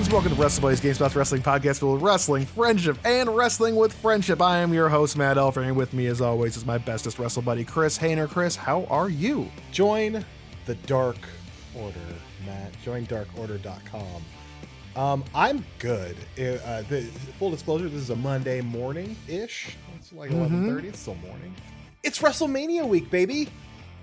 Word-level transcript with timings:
friends. 0.00 0.12
Welcome 0.12 0.34
to 0.34 0.42
Wrestle 0.42 0.62
Buddies 0.62 0.80
GameSpot 0.80 1.14
Wrestling 1.14 1.42
Podcast 1.42 1.92
with 1.92 2.02
wrestling, 2.02 2.46
friendship, 2.46 2.96
and 3.04 3.36
wrestling 3.36 3.76
with 3.76 3.92
friendship. 3.92 4.40
I 4.40 4.58
am 4.58 4.72
your 4.72 4.88
host, 4.88 5.16
Matt 5.16 5.36
Elfring, 5.36 5.66
and 5.66 5.76
with 5.76 5.92
me, 5.92 6.06
as 6.06 6.20
always, 6.20 6.56
is 6.56 6.64
my 6.64 6.78
bestest 6.78 7.18
wrestle 7.18 7.42
buddy, 7.42 7.64
Chris 7.64 7.98
Hayner. 7.98 8.28
Chris, 8.28 8.56
how 8.56 8.84
are 8.84 9.10
you? 9.10 9.50
Join 9.72 10.24
the 10.64 10.74
Dark 10.86 11.18
Order, 11.74 11.98
Matt. 12.46 12.72
Join 12.82 13.04
darkorder.com. 13.06 14.22
Um, 14.96 15.24
I'm 15.34 15.64
good. 15.78 16.16
Uh, 16.38 16.82
the, 16.88 17.02
full 17.38 17.50
disclosure, 17.50 17.88
this 17.88 18.00
is 18.00 18.10
a 18.10 18.16
Monday 18.16 18.60
morning 18.60 19.16
ish. 19.28 19.76
It's 19.96 20.12
like 20.12 20.30
11:30. 20.30 20.84
It's 20.84 20.98
still 21.00 21.14
morning. 21.16 21.54
It's 22.02 22.20
WrestleMania 22.20 22.88
week, 22.88 23.10
baby. 23.10 23.48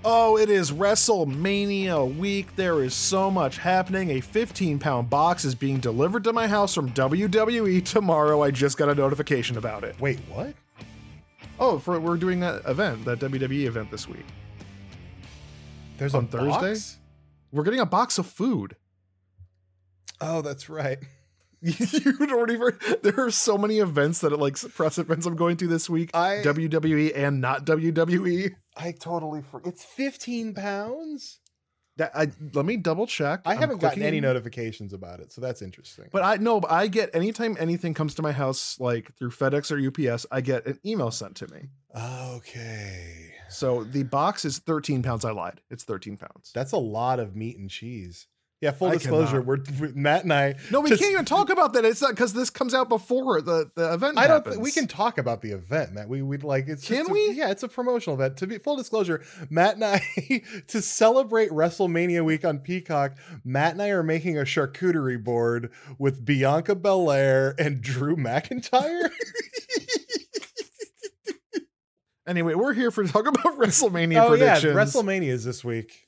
Oh, 0.10 0.38
it 0.38 0.50
is 0.50 0.72
WrestleMania 0.72 2.16
week. 2.16 2.56
There 2.56 2.82
is 2.82 2.94
so 2.94 3.30
much 3.30 3.58
happening. 3.58 4.12
A 4.12 4.22
15 4.22 4.80
pound 4.80 5.10
box 5.10 5.44
is 5.44 5.54
being 5.54 5.82
delivered 5.82 6.24
to 6.24 6.32
my 6.32 6.48
house 6.48 6.74
from 6.74 6.92
WWE 6.92 7.84
tomorrow. 7.84 8.42
I 8.42 8.52
just 8.52 8.78
got 8.78 8.88
a 8.88 8.96
notification 8.96 9.58
about 9.58 9.84
it. 9.84 10.00
Wait, 10.00 10.20
what? 10.30 10.54
Oh, 11.60 11.78
for 11.78 12.00
we're 12.00 12.16
doing 12.16 12.40
that 12.40 12.62
event, 12.66 13.04
that 13.04 13.20
WWE 13.20 13.66
event 13.66 13.92
this 13.92 14.08
week. 14.08 14.26
There's 15.98 16.16
On 16.16 16.24
a 16.24 16.28
Thursday? 16.28 16.70
box? 16.70 16.98
We're 17.52 17.66
getting 17.66 17.82
a 17.82 17.86
box 17.86 18.18
of 18.18 18.28
food. 18.28 18.78
Oh, 20.22 20.42
that's 20.42 20.70
right. 20.70 21.00
You'd 21.62 22.32
already 22.32 22.56
heard. 22.56 22.80
There 23.04 23.20
are 23.20 23.32
so 23.32 23.58
many 23.58 23.80
events 23.80 24.20
that 24.20 24.32
it 24.32 24.38
like 24.38 24.58
press 24.76 24.98
events 24.98 25.26
I'm 25.26 25.36
going 25.36 25.58
to 25.58 25.68
this 25.68 25.90
week. 25.90 26.12
I 26.14 26.42
WWE 26.44 27.14
and 27.16 27.42
not 27.42 27.66
WWE. 27.66 28.56
I 28.76 28.92
totally 28.92 29.42
forgot. 29.42 29.74
It's 29.74 29.84
15 29.84 30.54
pounds. 30.54 31.40
That 31.98 32.12
I 32.14 32.28
let 32.54 32.64
me 32.66 32.78
double 32.78 33.08
check. 33.08 33.42
I 33.44 33.54
I'm 33.54 33.58
haven't 33.58 33.80
gotten 33.82 34.04
any 34.04 34.22
notifications 34.22 34.94
about 34.94 35.20
it, 35.20 35.32
so 35.32 35.42
that's 35.42 35.64
interesting. 35.64 36.06
But 36.12 36.24
I 36.24 36.36
no, 36.36 36.60
but 36.60 36.70
I 36.72 36.86
get 36.88 37.10
anytime 37.16 37.58
anything 37.60 37.96
comes 37.96 38.14
to 38.16 38.22
my 38.22 38.32
house, 38.32 38.80
like 38.80 39.16
through 39.18 39.32
FedEx 39.32 39.72
or 39.72 39.80
UPS, 40.12 40.28
I 40.32 40.42
get 40.42 40.68
an 40.68 40.78
email 40.86 41.10
sent 41.10 41.38
to 41.38 41.48
me. 41.48 41.70
okay, 42.36 43.34
So 43.50 43.84
the 43.84 44.04
box 44.04 44.46
is 44.46 44.60
13 44.60 45.02
pounds. 45.02 45.26
I 45.26 45.32
lied. 45.32 45.62
It's 45.72 45.84
13 45.86 46.18
pounds. 46.18 46.52
that's 46.54 46.72
a 46.74 46.78
lot 46.78 47.20
of 47.20 47.36
meat 47.36 47.58
and 47.58 47.68
cheese. 47.68 48.28
Yeah, 48.60 48.72
full 48.72 48.88
I 48.88 48.94
disclosure, 48.94 49.40
we're 49.40 49.60
we- 49.80 49.94
Matt 49.94 50.24
and 50.24 50.34
I. 50.34 50.56
No, 50.72 50.82
we 50.82 50.90
just- 50.90 51.00
can't 51.00 51.12
even 51.14 51.26
talk 51.26 51.52
about 51.52 51.74
that. 51.74 51.86
It's 51.86 52.02
not 52.02 52.12
because 52.12 52.34
this 52.34 52.50
comes 52.50 52.74
out 52.74 52.90
before 52.90 53.40
the, 53.40 53.70
the 53.76 53.94
event. 53.94 54.18
I 54.18 54.26
don't. 54.26 54.44
Th- 54.44 54.58
we 54.58 54.72
can 54.72 54.88
talk 54.88 55.20
about 55.20 55.44
the 55.44 55.52
event, 55.52 55.94
Matt. 55.94 56.10
We 56.10 56.24
would 56.24 56.44
like 56.44 56.68
it's. 56.68 56.88
Can 56.88 56.98
just 56.98 57.10
a- 57.12 57.14
we? 57.14 57.34
yeah, 57.34 57.52
it's 57.52 57.62
a 57.62 57.68
promotional 57.68 58.16
event. 58.16 58.36
To 58.38 58.48
be 58.48 58.58
full 58.58 58.76
disclosure, 58.76 59.24
Matt 59.52 59.76
and 59.76 59.86
I 59.86 60.02
to 60.70 60.82
celebrate 60.82 61.52
WrestleMania 61.52 62.26
week 62.26 62.44
on 62.46 62.58
Peacock. 62.58 63.16
Matt 63.44 63.74
and 63.74 63.82
I 63.84 63.90
are 63.90 64.02
making 64.02 64.40
a 64.40 64.42
charcuterie 64.42 65.24
board 65.24 65.72
with 66.00 66.26
Bianca 66.26 66.74
Belair 66.74 67.54
and 67.60 67.80
Drew 67.82 68.16
McIntyre. 68.16 69.12
Anyway, 72.26 72.54
we're 72.56 72.74
here 72.74 72.92
for 72.92 73.06
talk 73.06 73.26
about 73.26 73.46
WrestleMania 73.58 74.18
oh 74.22 74.34
yeah, 74.34 74.60
predictions. 74.60 74.76
WrestleMania 74.76 75.30
is 75.30 75.46
this 75.46 75.64
week. 75.64 76.07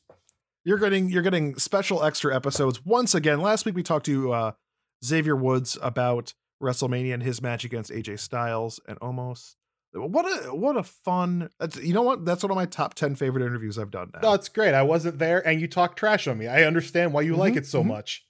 You're 0.70 0.78
getting 0.78 1.09
you're 1.09 1.23
getting 1.23 1.56
special 1.56 2.03
extra 2.03 2.36
episodes 2.36 2.86
once 2.86 3.16
again. 3.16 3.42
Last 3.42 3.66
week 3.66 3.73
we 3.73 3.81
talked 3.81 4.06
to 4.06 4.31
uh, 4.31 4.52
Xavier 5.03 5.36
Woods 5.36 5.80
about 5.81 6.36
WrestleMania 6.61 7.11
and 7.16 7.23
his 7.23 7.42
match 7.42 7.66
against 7.66 7.89
AJ 7.89 8.20
Styles 8.20 8.80
and 8.88 8.95
almost 9.00 9.56
what 9.94 10.26
a 10.28 10.53
what 10.53 10.78
a 10.78 10.84
fun. 10.84 11.50
You 11.81 11.94
know 11.94 12.03
what? 12.03 12.23
That's 12.23 12.44
one 12.44 12.52
of 12.52 12.56
my 12.56 12.67
top 12.67 12.94
ten 12.94 13.16
favorite 13.16 13.44
interviews 13.44 13.80
I've 13.80 13.89
done. 13.89 14.11
Now. 14.14 14.20
No, 14.22 14.34
it's 14.36 14.48
great. 14.48 14.76
I 14.76 14.84
wasn't 14.84 15.17
there, 15.17 15.39
and 15.48 15.59
you 15.59 15.67
talked 15.67 15.98
trash 15.98 16.28
on 16.28 16.38
me. 16.38 16.45
I 16.45 16.61
understand 16.66 17.14
why 17.14 17.22
you 17.22 17.36
like 17.36 17.54
Mhm, 17.55 17.58
it 17.58 17.66
so 17.66 17.82
mhm. 17.82 17.88
much. 17.88 18.27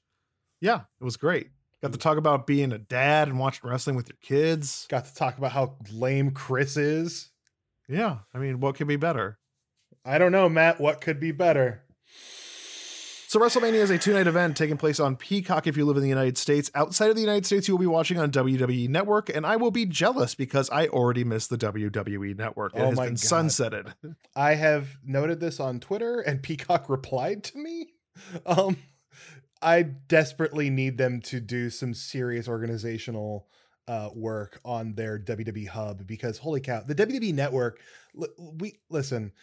yeah, 0.62 0.84
it 1.02 1.04
was 1.04 1.18
great. 1.18 1.50
Got 1.82 1.92
to 1.92 1.98
talk 1.98 2.16
about 2.18 2.48
being 2.48 2.72
a 2.72 2.78
dad 2.78 3.28
and 3.28 3.38
watching 3.38 3.70
wrestling 3.70 3.98
with 3.98 4.08
your 4.08 4.18
kids. 4.22 4.86
Got 4.88 5.04
to 5.08 5.14
talk 5.14 5.38
about 5.38 5.52
how 5.52 5.76
lame 5.92 6.32
Chris 6.32 6.78
is. 6.78 7.32
Yeah, 7.90 8.20
I 8.34 8.38
mean, 8.38 8.62
what 8.62 8.76
could 8.76 8.88
be 8.88 8.96
better? 8.96 9.40
I 10.06 10.18
don't 10.18 10.32
know, 10.32 10.48
Matt. 10.48 10.80
What 10.80 11.02
could 11.02 11.20
be 11.20 11.34
better? 11.34 11.84
So 13.30 13.40
WrestleMania 13.40 13.76
is 13.76 13.92
a 13.92 14.00
two-night 14.00 14.26
event 14.26 14.58
taking 14.58 14.76
place 14.76 15.00
on 15.00 15.16
Peacock 15.16 15.68
if 15.68 15.78
you 15.78 15.86
live 15.86 15.98
in 15.98 16.02
the 16.02 16.10
United 16.10 16.36
States. 16.36 16.72
Outside 16.74 17.12
of 17.12 17.16
the 17.16 17.22
United 17.22 17.46
States, 17.46 17.68
you 17.68 17.76
will 17.76 17.80
be 17.80 17.86
watching 17.86 18.18
on 18.18 18.32
WWE 18.32 18.90
Network, 18.90 19.30
and 19.30 19.46
I 19.46 19.56
will 19.56 19.70
be 19.70 19.86
jealous 19.86 20.34
because 20.34 20.68
I 20.72 20.88
already 20.88 21.24
miss 21.24 21.46
the 21.46 21.56
WWE 21.56 22.36
Network. 22.36 22.74
It 22.76 22.80
Oh 22.82 22.88
has 22.88 22.98
my 22.98 23.06
been 23.06 23.14
God. 23.14 23.22
sunsetted. 23.22 23.94
I 24.36 24.56
have 24.56 24.98
noted 25.06 25.40
this 25.40 25.60
on 25.60 25.80
Twitter, 25.80 26.22
and 26.22 26.42
Peacock 26.44 26.90
replied 26.90 27.44
to 27.44 27.60
me. 27.60 27.90
Um, 28.48 28.78
I 29.62 29.84
desperately 29.84 30.72
need 30.72 30.98
them 30.98 31.22
to 31.26 31.40
do 31.40 31.70
some 31.70 31.94
serious 31.94 32.48
organizational 32.48 33.48
uh, 33.88 34.10
work 34.16 34.60
on 34.66 34.96
their 34.96 35.20
WWE 35.20 35.68
hub 35.68 36.08
because 36.08 36.40
holy 36.40 36.62
cow, 36.62 36.82
the 36.82 36.96
WWE 36.96 37.36
network. 37.36 37.80
li- 38.16 38.28
We 38.40 38.80
listen. 38.90 39.34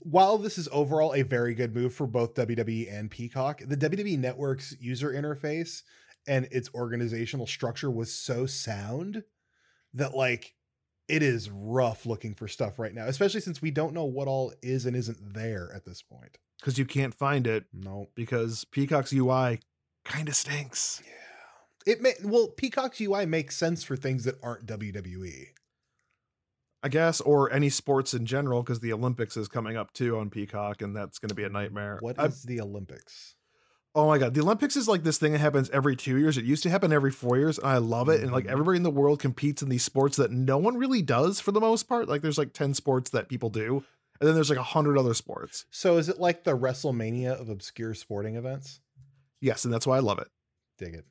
While 0.00 0.38
this 0.38 0.58
is 0.58 0.68
overall 0.72 1.14
a 1.14 1.22
very 1.22 1.54
good 1.54 1.74
move 1.74 1.94
for 1.94 2.06
both 2.06 2.34
WWE 2.34 2.92
and 2.92 3.10
Peacock, 3.10 3.62
the 3.66 3.76
WWE 3.76 4.18
network's 4.18 4.74
user 4.80 5.10
interface 5.10 5.82
and 6.26 6.46
its 6.50 6.70
organizational 6.74 7.46
structure 7.46 7.90
was 7.90 8.12
so 8.12 8.46
sound 8.46 9.24
that 9.94 10.14
like 10.14 10.54
it 11.08 11.22
is 11.22 11.50
rough 11.50 12.06
looking 12.06 12.34
for 12.34 12.46
stuff 12.46 12.78
right 12.78 12.94
now, 12.94 13.06
especially 13.06 13.40
since 13.40 13.60
we 13.60 13.70
don't 13.70 13.94
know 13.94 14.04
what 14.04 14.28
all 14.28 14.52
is 14.62 14.86
and 14.86 14.94
isn't 14.96 15.34
there 15.34 15.70
at 15.74 15.84
this 15.84 16.02
point. 16.02 16.38
Because 16.60 16.78
you 16.78 16.84
can't 16.84 17.14
find 17.14 17.46
it 17.46 17.64
No. 17.72 18.08
because 18.14 18.64
Peacock's 18.64 19.12
UI 19.12 19.60
kind 20.04 20.28
of 20.28 20.36
stinks. 20.36 21.02
Yeah. 21.04 21.92
It 21.92 22.02
may 22.02 22.12
well 22.22 22.48
Peacock's 22.48 23.00
UI 23.00 23.24
makes 23.26 23.56
sense 23.56 23.82
for 23.82 23.96
things 23.96 24.24
that 24.24 24.36
aren't. 24.42 24.66
WWE. 24.66 25.46
I 26.82 26.88
guess, 26.88 27.20
or 27.20 27.52
any 27.52 27.68
sports 27.68 28.14
in 28.14 28.24
general, 28.24 28.62
because 28.62 28.80
the 28.80 28.92
Olympics 28.92 29.36
is 29.36 29.48
coming 29.48 29.76
up 29.76 29.92
too 29.92 30.16
on 30.18 30.30
Peacock, 30.30 30.80
and 30.82 30.96
that's 30.96 31.18
going 31.18 31.28
to 31.28 31.34
be 31.34 31.44
a 31.44 31.48
nightmare. 31.50 31.98
What 32.00 32.18
I- 32.18 32.26
is 32.26 32.42
the 32.44 32.60
Olympics? 32.60 33.36
oh 33.96 34.06
my 34.06 34.18
god, 34.18 34.34
the 34.34 34.40
Olympics 34.40 34.76
is 34.76 34.86
like 34.86 35.02
this 35.02 35.18
thing 35.18 35.32
that 35.32 35.40
happens 35.40 35.68
every 35.70 35.96
two 35.96 36.16
years. 36.16 36.38
It 36.38 36.44
used 36.44 36.62
to 36.62 36.70
happen 36.70 36.92
every 36.92 37.10
four 37.10 37.36
years, 37.36 37.58
and 37.58 37.66
I 37.66 37.78
love 37.78 38.08
it. 38.08 38.20
And 38.22 38.30
like 38.30 38.44
Mhm. 38.44 38.50
everybody 38.52 38.76
in 38.76 38.82
the 38.84 38.90
world 38.90 39.18
competes 39.18 39.62
in 39.62 39.68
these 39.68 39.84
sports 39.84 40.16
that 40.16 40.30
no 40.30 40.58
one 40.58 40.76
really 40.78 41.02
does 41.02 41.40
for 41.40 41.50
the 41.50 41.60
most 41.60 41.88
part. 41.88 42.08
Like 42.08 42.22
there's 42.22 42.38
like 42.38 42.52
ten 42.52 42.72
sports 42.72 43.10
that 43.10 43.28
people 43.28 43.50
do, 43.50 43.84
and 44.20 44.28
then 44.28 44.34
there's 44.36 44.48
like 44.48 44.58
a 44.60 44.62
hundred 44.62 44.96
other 44.96 45.12
sports. 45.12 45.66
So 45.70 45.96
is 45.96 46.08
it 46.08 46.20
like 46.20 46.44
the 46.44 46.56
WrestleMania 46.56 47.32
of 47.40 47.48
obscure 47.48 47.92
sporting 47.94 48.36
events? 48.36 48.80
Yes, 49.40 49.64
and 49.64 49.74
that's 49.74 49.88
why 49.88 49.96
I 49.96 50.00
love 50.00 50.18
it, 50.20 50.28
Dig 50.78 50.94
it. 50.94 51.06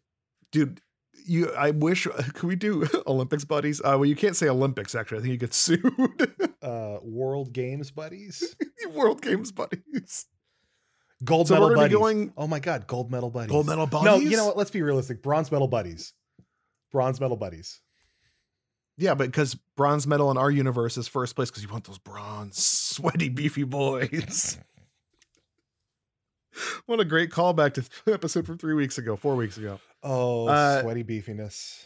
dude. 0.52 0.80
You, 1.26 1.52
I 1.54 1.72
wish 1.72 2.08
could 2.34 2.48
we 2.48 2.56
do 2.56 2.88
Olympics 3.08 3.46
buddies? 3.46 3.80
Uh, 3.82 3.96
well, 3.98 4.06
you 4.06 4.16
can't 4.16 4.36
say 4.36 4.48
Olympics 4.48 4.96
actually. 4.96 5.20
I 5.20 5.22
think 5.22 5.32
you 5.34 5.38
get 5.38 5.54
sued. 5.54 5.82
Uh 6.62 6.98
World 7.02 7.54
Games 7.54 7.90
buddies. 7.90 8.54
World 8.92 9.22
Games 9.22 9.52
buddies. 9.54 10.26
Gold 11.24 11.48
So 11.48 11.54
medal 11.54 11.74
buddies. 11.74 11.98
going 11.98 12.34
oh 12.38 12.48
my 12.48 12.60
god, 12.60 12.86
gold 12.86 13.10
medal 13.10 13.30
buddies. 13.30 13.50
gold 13.52 13.66
medal 13.68 13.88
buddies. 13.88 14.06
No, 14.06 14.18
you 14.18 14.36
know 14.36 14.46
what? 14.48 14.58
Let's 14.58 14.70
be 14.72 14.82
realistic. 14.82 15.22
Bronze 15.24 15.52
medal 15.52 15.70
buddies. 15.70 16.14
Bronze 16.92 17.22
medal 17.22 17.38
buddies. 17.38 17.80
Yeah, 18.98 19.14
but 19.16 19.28
because 19.28 19.56
bronze 19.78 20.06
medal 20.06 20.30
in 20.32 20.38
our 20.38 20.52
universe 20.52 20.98
is 20.98 21.08
first 21.08 21.36
place 21.38 21.50
because 21.50 21.64
you 21.64 21.70
want 21.70 21.86
those 21.86 21.98
bronze, 21.98 22.62
sweaty, 22.62 23.30
beefy 23.30 23.64
boys. 23.64 24.58
what 26.86 27.00
a 27.00 27.06
great 27.06 27.30
callback 27.30 27.74
to 27.76 27.82
the 28.06 28.14
episode 28.14 28.46
from 28.46 28.58
three 28.58 28.74
weeks 28.74 28.98
ago, 28.98 29.16
four 29.16 29.36
weeks 29.36 29.58
ago. 29.58 29.80
Oh, 30.04 30.48
Uh, 30.48 30.82
sweaty 30.82 31.04
beefiness. 31.04 31.86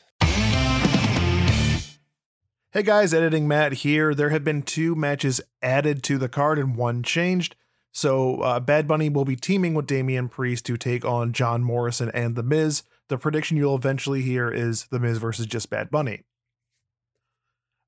Hey 2.72 2.82
guys, 2.82 3.14
editing 3.14 3.48
Matt 3.48 3.74
here. 3.74 4.16
There 4.16 4.30
have 4.32 4.44
been 4.44 4.64
two 4.64 4.96
matches 4.96 5.40
added 5.62 6.02
to 6.04 6.18
the 6.18 6.28
card 6.30 6.58
and 6.58 6.76
one 6.76 7.04
changed. 7.04 7.56
So 7.92 8.42
uh, 8.42 8.60
Bad 8.60 8.88
Bunny 8.88 9.10
will 9.10 9.26
be 9.26 9.36
teaming 9.36 9.76
with 9.76 9.86
Damian 9.86 10.28
Priest 10.28 10.66
to 10.66 10.78
take 10.78 11.06
on 11.06 11.34
John 11.34 11.64
Morrison 11.64 12.10
and 12.16 12.36
The 12.36 12.42
Miz. 12.42 12.82
The 13.10 13.20
prediction 13.20 13.58
you'll 13.58 13.76
eventually 13.76 14.24
hear 14.24 14.50
is 14.50 14.86
The 14.90 14.98
Miz 14.98 15.20
versus 15.20 15.46
just 15.46 15.70
Bad 15.70 15.92
Bunny. 15.92 16.24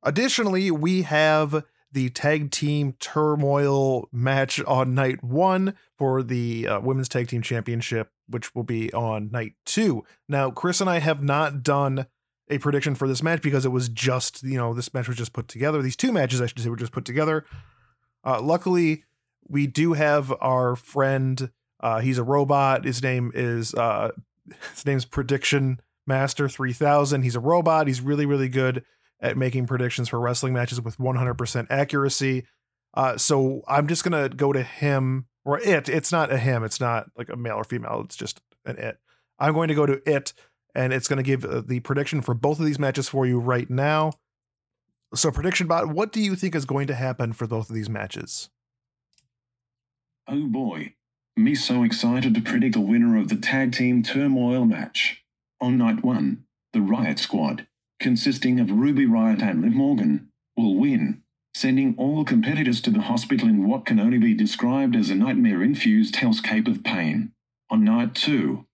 Additionally, 0.04 0.70
we 0.70 1.02
have 1.02 1.64
the 1.96 2.10
tag 2.10 2.52
team 2.52 2.94
turmoil 3.00 4.10
match 4.12 4.62
on 4.66 4.94
night 4.94 5.24
one 5.24 5.74
for 5.98 6.22
the 6.22 6.68
uh, 6.68 6.80
women's 6.82 7.08
tag 7.08 7.30
team 7.30 7.42
championship, 7.42 8.12
which 8.28 8.54
will 8.54 8.64
be 8.66 8.92
on 8.92 9.32
night 9.32 9.54
two. 9.66 10.04
Now, 10.28 10.52
Chris 10.52 10.82
and 10.82 10.90
I 10.90 11.00
have 11.00 11.24
not 11.24 11.64
done 11.64 12.06
a 12.50 12.58
prediction 12.58 12.96
for 12.96 13.08
this 13.08 13.24
match 13.24 13.42
because 13.42 13.66
it 13.66 13.72
was 13.72 13.88
just, 13.88 14.44
you 14.44 14.58
know, 14.58 14.74
this 14.74 14.94
match 14.94 15.08
was 15.08 15.16
just 15.16 15.32
put 15.32 15.48
together. 15.48 15.82
These 15.82 15.96
two 15.96 16.12
matches, 16.12 16.42
I 16.42 16.48
should 16.48 16.60
say, 16.60 16.70
were 16.70 16.76
just 16.76 16.92
put 16.92 17.06
together. 17.06 17.46
Uh, 18.26 18.42
luckily, 18.42 19.06
we 19.48 19.66
do 19.66 19.94
have 19.94 20.34
our 20.42 20.76
friend. 20.76 21.50
Uh, 21.80 22.02
he's 22.02 22.18
a 22.18 22.24
robot. 22.24 22.84
His 22.84 23.02
name 23.02 23.32
is 23.34 23.74
uh, 23.74 24.12
his 24.74 24.86
name's 24.86 25.06
Prediction 25.06 25.80
Master 26.06 26.50
Three 26.50 26.74
Thousand. 26.74 27.22
He's 27.22 27.38
a 27.38 27.40
robot. 27.40 27.88
He's 27.88 28.02
really 28.02 28.26
really 28.26 28.50
good 28.50 28.84
at 29.22 29.38
making 29.38 29.68
predictions 29.68 30.10
for 30.10 30.20
wrestling 30.20 30.54
matches 30.54 30.82
with 30.82 30.98
100% 30.98 31.68
accuracy. 31.70 32.46
Uh, 32.94 33.18
so 33.18 33.62
I'm 33.68 33.88
just 33.88 34.04
gonna 34.04 34.30
go 34.30 34.54
to 34.54 34.64
him 34.64 35.28
or 35.46 35.60
it. 35.60 35.88
It's 35.88 36.12
not 36.12 36.32
a 36.32 36.38
him. 36.38 36.64
It's 36.64 36.80
not 36.80 37.10
like 37.16 37.30
a 37.30 37.36
male 37.36 37.56
or 37.56 37.64
female. 37.64 38.02
It's 38.04 38.16
just 38.16 38.42
an 38.66 38.78
it. 38.78 38.98
I'm 39.40 39.54
going 39.54 39.68
to 39.68 39.76
go 39.76 39.86
to 39.86 40.02
it, 40.10 40.34
and 40.74 40.92
it's 40.92 41.08
going 41.08 41.18
to 41.18 41.24
give 41.24 41.46
uh, 41.46 41.62
the 41.66 41.82
prediction 41.82 42.22
for 42.22 42.34
both 42.34 42.60
of 42.60 42.66
these 42.66 42.80
matches 42.80 43.08
for 43.08 43.26
you 43.26 43.40
right 43.40 43.70
now. 43.70 44.14
So, 45.14 45.32
prediction 45.32 45.68
bot, 45.68 45.90
what 45.90 46.12
do 46.12 46.22
you 46.22 46.36
think 46.36 46.56
is 46.56 46.66
going 46.66 46.88
to 46.88 46.96
happen 46.96 47.32
for 47.32 47.48
both 47.48 47.70
of 47.70 47.76
these 47.76 47.90
matches? 47.90 48.50
Oh 50.28 50.48
boy. 50.48 50.96
Me 51.38 51.54
so 51.54 51.84
excited 51.84 52.34
to 52.34 52.42
predict 52.42 52.74
the 52.74 52.80
winner 52.80 53.18
of 53.18 53.28
the 53.28 53.36
tag 53.36 53.74
team 53.74 54.02
turmoil 54.02 54.66
match. 54.66 55.24
On 55.62 55.78
night 55.78 56.04
one, 56.04 56.46
the 56.74 56.80
Riott 56.80 57.20
Squad, 57.20 57.68
consisting 58.00 58.60
of 58.60 58.72
Ruby 58.72 59.06
Riott 59.06 59.42
and 59.42 59.62
Liv 59.62 59.74
Morgan, 59.74 60.30
will 60.58 60.76
win, 60.76 61.22
sending 61.54 61.96
all 61.98 62.26
competitors 62.26 62.82
to 62.82 62.92
the 62.92 63.02
hospital 63.02 63.48
in 63.48 63.68
what 63.68 63.86
can 63.86 64.00
only 64.00 64.18
be 64.18 64.34
described 64.34 64.96
as 64.96 65.10
a 65.10 65.16
nightmare 65.16 65.64
infused 65.64 66.16
hellscape 66.16 66.68
of 66.68 66.84
pain. 66.84 67.32
On 67.70 67.84
night 67.84 68.16
two, 68.16 68.66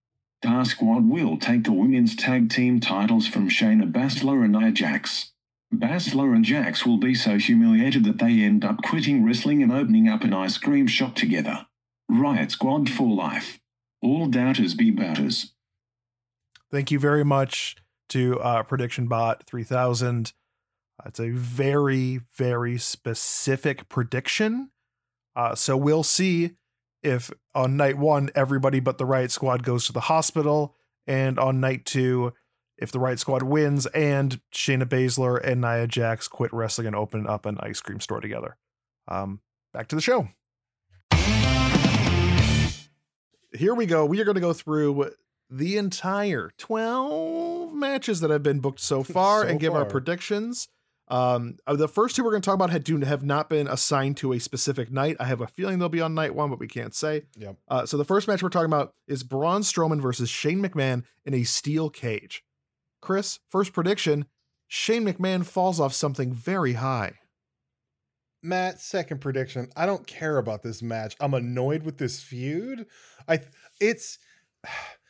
Riott 0.44 0.68
Squad 0.68 1.08
will 1.08 1.38
take 1.38 1.64
the 1.64 1.72
women's 1.72 2.16
tag 2.16 2.50
team 2.50 2.80
titles 2.80 3.28
from 3.28 3.50
Shayna 3.50 3.92
Baszler 3.92 4.44
and 4.44 4.54
Nia 4.54 4.72
Jax. 4.72 5.32
Baszler 5.74 6.36
and 6.36 6.44
Jax 6.44 6.86
will 6.86 6.98
be 6.98 7.16
so 7.16 7.38
humiliated 7.38 8.04
that 8.04 8.18
they 8.18 8.42
end 8.42 8.66
up 8.66 8.82
quitting 8.84 9.24
wrestling 9.24 9.64
and 9.64 9.72
opening 9.72 10.10
up 10.10 10.24
an 10.24 10.34
ice 10.34 10.58
cream 10.58 10.88
shop 10.88 11.16
together. 11.16 11.68
Riott 12.12 12.52
Squad 12.52 12.90
for 12.90 13.08
life. 13.08 13.60
All 14.02 14.28
doubters 14.28 14.74
be 14.74 14.92
bouters. 14.92 15.52
Thank 16.72 16.92
you 16.92 17.00
very 17.00 17.24
much 17.24 17.76
to 18.12 18.40
uh, 18.40 18.64
Prediction 18.64 19.08
Bot 19.08 19.44
3000. 19.46 20.34
Uh, 21.00 21.08
it's 21.08 21.20
a 21.20 21.30
very, 21.30 22.22
very 22.36 22.78
specific 22.78 23.90
prediction. 23.90 24.70
Uh, 25.36 25.56
so 25.56 25.78
we'll 25.78 26.04
see 26.04 26.52
if 27.02 27.32
on 27.56 27.78
night 27.78 27.98
one, 27.98 28.30
everybody 28.36 28.80
but 28.80 28.98
the 28.98 29.06
Riott 29.06 29.32
Squad 29.32 29.64
goes 29.64 29.86
to 29.86 29.94
the 29.94 30.02
hospital, 30.02 30.76
and 31.08 31.40
on 31.40 31.60
night 31.60 31.86
two, 31.86 32.34
if 32.78 32.92
the 32.92 33.00
Riott 33.00 33.20
Squad 33.20 33.44
wins 33.44 33.86
and 33.88 34.40
Shayna 34.54 34.86
Baszler 34.86 35.40
and 35.44 35.62
Nia 35.62 35.88
Jax 35.88 36.28
quit 36.28 36.52
wrestling 36.54 36.88
and 36.88 36.96
open 36.96 37.28
up 37.28 37.46
an 37.46 37.58
ice 37.62 37.80
cream 37.80 38.00
store 38.00 38.20
together. 38.22 38.58
Um, 39.08 39.40
back 39.74 39.88
to 39.88 39.96
the 39.96 40.02
show. 40.02 40.28
Here 43.54 43.74
we 43.74 43.86
go. 43.86 44.06
We 44.06 44.20
are 44.22 44.26
going 44.26 44.36
to 44.36 44.42
go 44.42 44.54
through 44.54 45.12
the 45.52 45.78
entire 45.78 46.52
12 46.58 47.74
matches 47.74 48.22
that 48.22 48.30
have 48.30 48.42
been 48.42 48.60
booked 48.60 48.80
so 48.80 49.04
far 49.04 49.44
So 49.44 49.50
and 49.50 49.60
give 49.60 49.76
our 49.76 49.86
predictions. 49.86 50.70
Um, 51.10 51.58
uh, 51.68 51.76
the 51.76 51.90
first 51.90 52.16
two 52.16 52.24
we're 52.24 52.32
going 52.32 52.42
to 52.42 52.46
talk 52.46 52.56
about 52.56 52.70
had, 52.70 52.86
do, 52.86 52.98
have 53.02 53.22
not 53.22 53.50
been 53.50 53.68
assigned 53.68 54.16
to 54.18 54.32
a 54.32 54.40
specific 54.40 54.90
night. 54.90 55.18
I 55.20 55.26
have 55.26 55.42
a 55.42 55.48
feeling 55.48 55.78
they'll 55.78 55.90
be 55.90 56.00
on 56.00 56.16
night 56.16 56.34
one, 56.34 56.50
but 56.50 56.58
we 56.58 56.70
can't 56.70 56.96
say. 56.96 57.24
Yep. 57.36 57.58
Uh, 57.68 57.86
so 57.86 57.98
the 57.98 58.06
first 58.06 58.30
match 58.30 58.42
we're 58.42 58.48
talking 58.48 58.72
about 58.72 58.94
is 59.08 59.24
Braun 59.24 59.62
Strowman 59.62 60.02
versus 60.02 60.30
Shane 60.30 60.62
McMahon 60.62 61.04
in 61.26 61.34
a 61.34 61.44
steel 61.44 61.90
cage. 61.90 62.46
Chris, 63.02 63.40
first 63.50 63.74
prediction: 63.74 64.26
Shane 64.70 65.06
McMahon 65.06 65.46
falls 65.46 65.82
off 65.82 65.94
something 65.94 66.32
very 66.32 66.74
high. 66.74 67.16
Matt, 68.42 68.80
second 68.80 69.20
prediction. 69.20 69.68
I 69.76 69.86
don't 69.86 70.08
care 70.08 70.38
about 70.38 70.64
this 70.64 70.82
match. 70.82 71.18
I'm 71.20 71.34
annoyed 71.34 71.84
with 71.84 71.98
this 71.98 72.24
feud. 72.24 72.86
I 73.28 73.42
it's 73.82 74.18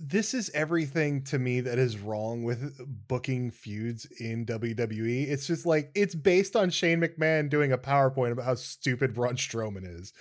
this 0.00 0.34
is 0.34 0.50
everything 0.54 1.22
to 1.24 1.38
me 1.38 1.60
that 1.60 1.78
is 1.78 1.98
wrong 1.98 2.42
with 2.42 2.72
booking 3.08 3.50
feuds 3.50 4.06
in 4.18 4.44
WWE. 4.44 5.28
It's 5.28 5.46
just 5.46 5.64
like 5.66 5.90
it's 5.94 6.14
based 6.14 6.56
on 6.56 6.70
Shane 6.70 7.00
McMahon 7.00 7.48
doing 7.48 7.72
a 7.72 7.78
PowerPoint 7.78 8.32
about 8.32 8.44
how 8.44 8.54
stupid 8.54 9.14
Braun 9.14 9.36
Strowman 9.36 9.86
is. 10.00 10.12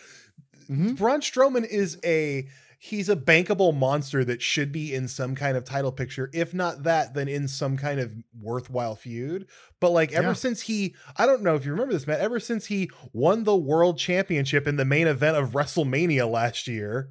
Mhm. 0.69 0.97
Braun 0.97 1.21
Strowman 1.21 1.65
is 1.67 1.97
a 2.05 2.47
he's 2.77 3.07
a 3.07 3.15
bankable 3.15 3.73
monster 3.73 4.25
that 4.25 4.41
should 4.41 4.69
be 4.71 4.93
in 4.93 5.07
some 5.07 5.35
kind 5.35 5.55
of 5.55 5.63
title 5.63 5.91
picture. 5.91 6.29
If 6.33 6.53
not 6.53 6.83
that, 6.83 7.13
then 7.13 7.29
in 7.29 7.47
some 7.47 7.77
kind 7.77 7.99
of 8.01 8.13
worthwhile 8.37 8.95
feud. 8.97 9.47
But 9.79 9.91
like 9.91 10.11
ever 10.11 10.27
Yeah. 10.29 10.33
since 10.33 10.61
he, 10.63 10.93
I 11.15 11.25
don't 11.25 11.43
know 11.43 11.55
if 11.55 11.65
you 11.65 11.71
remember 11.71 11.93
this, 11.93 12.05
Matt. 12.05 12.19
Ever 12.19 12.41
since 12.41 12.65
he 12.65 12.89
won 13.13 13.45
the 13.45 13.55
world 13.55 13.97
championship 13.97 14.67
in 14.67 14.75
the 14.75 14.83
main 14.83 15.07
event 15.07 15.37
of 15.37 15.51
WrestleMania 15.51 16.29
last 16.29 16.67
year, 16.67 17.09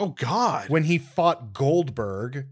Oh 0.00 0.14
God! 0.18 0.68
when 0.68 0.84
he 0.84 0.98
fought 0.98 1.52
Goldberg. 1.52 2.46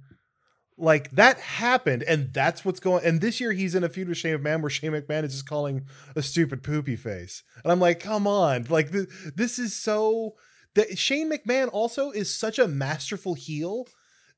Like 0.81 1.11
that 1.11 1.41
happened, 1.41 2.05
and 2.05 2.33
that's 2.33 2.65
what's 2.65 2.79
going. 2.79 3.05
And 3.05 3.21
this 3.21 3.41
year 3.41 3.53
he's 3.53 3.75
in 3.75 3.83
a 3.83 3.89
feud 3.89 4.09
with 4.09 4.19
Shane 4.19 4.39
McMahon, 4.39 4.61
where 4.61 4.71
Shane 4.71 4.93
McMahon 4.93 5.25
is 5.25 5.33
just 5.33 5.49
calling 5.49 5.87
a 6.15 6.23
stupid 6.23 6.63
poopy 6.63 6.95
face, 6.95 7.43
and 7.65 7.73
I'm 7.73 7.81
like, 7.81 7.99
come 7.99 8.29
on, 8.29 8.67
like 8.69 8.93
th- 8.93 9.09
this 9.35 9.59
is 9.59 9.75
so. 9.75 10.35
That 10.75 10.97
Shane 10.97 11.33
McMahon 11.33 11.69
also 11.73 12.13
is 12.13 12.33
such 12.33 12.59
a 12.59 12.69
masterful 12.69 13.35
heel 13.35 13.89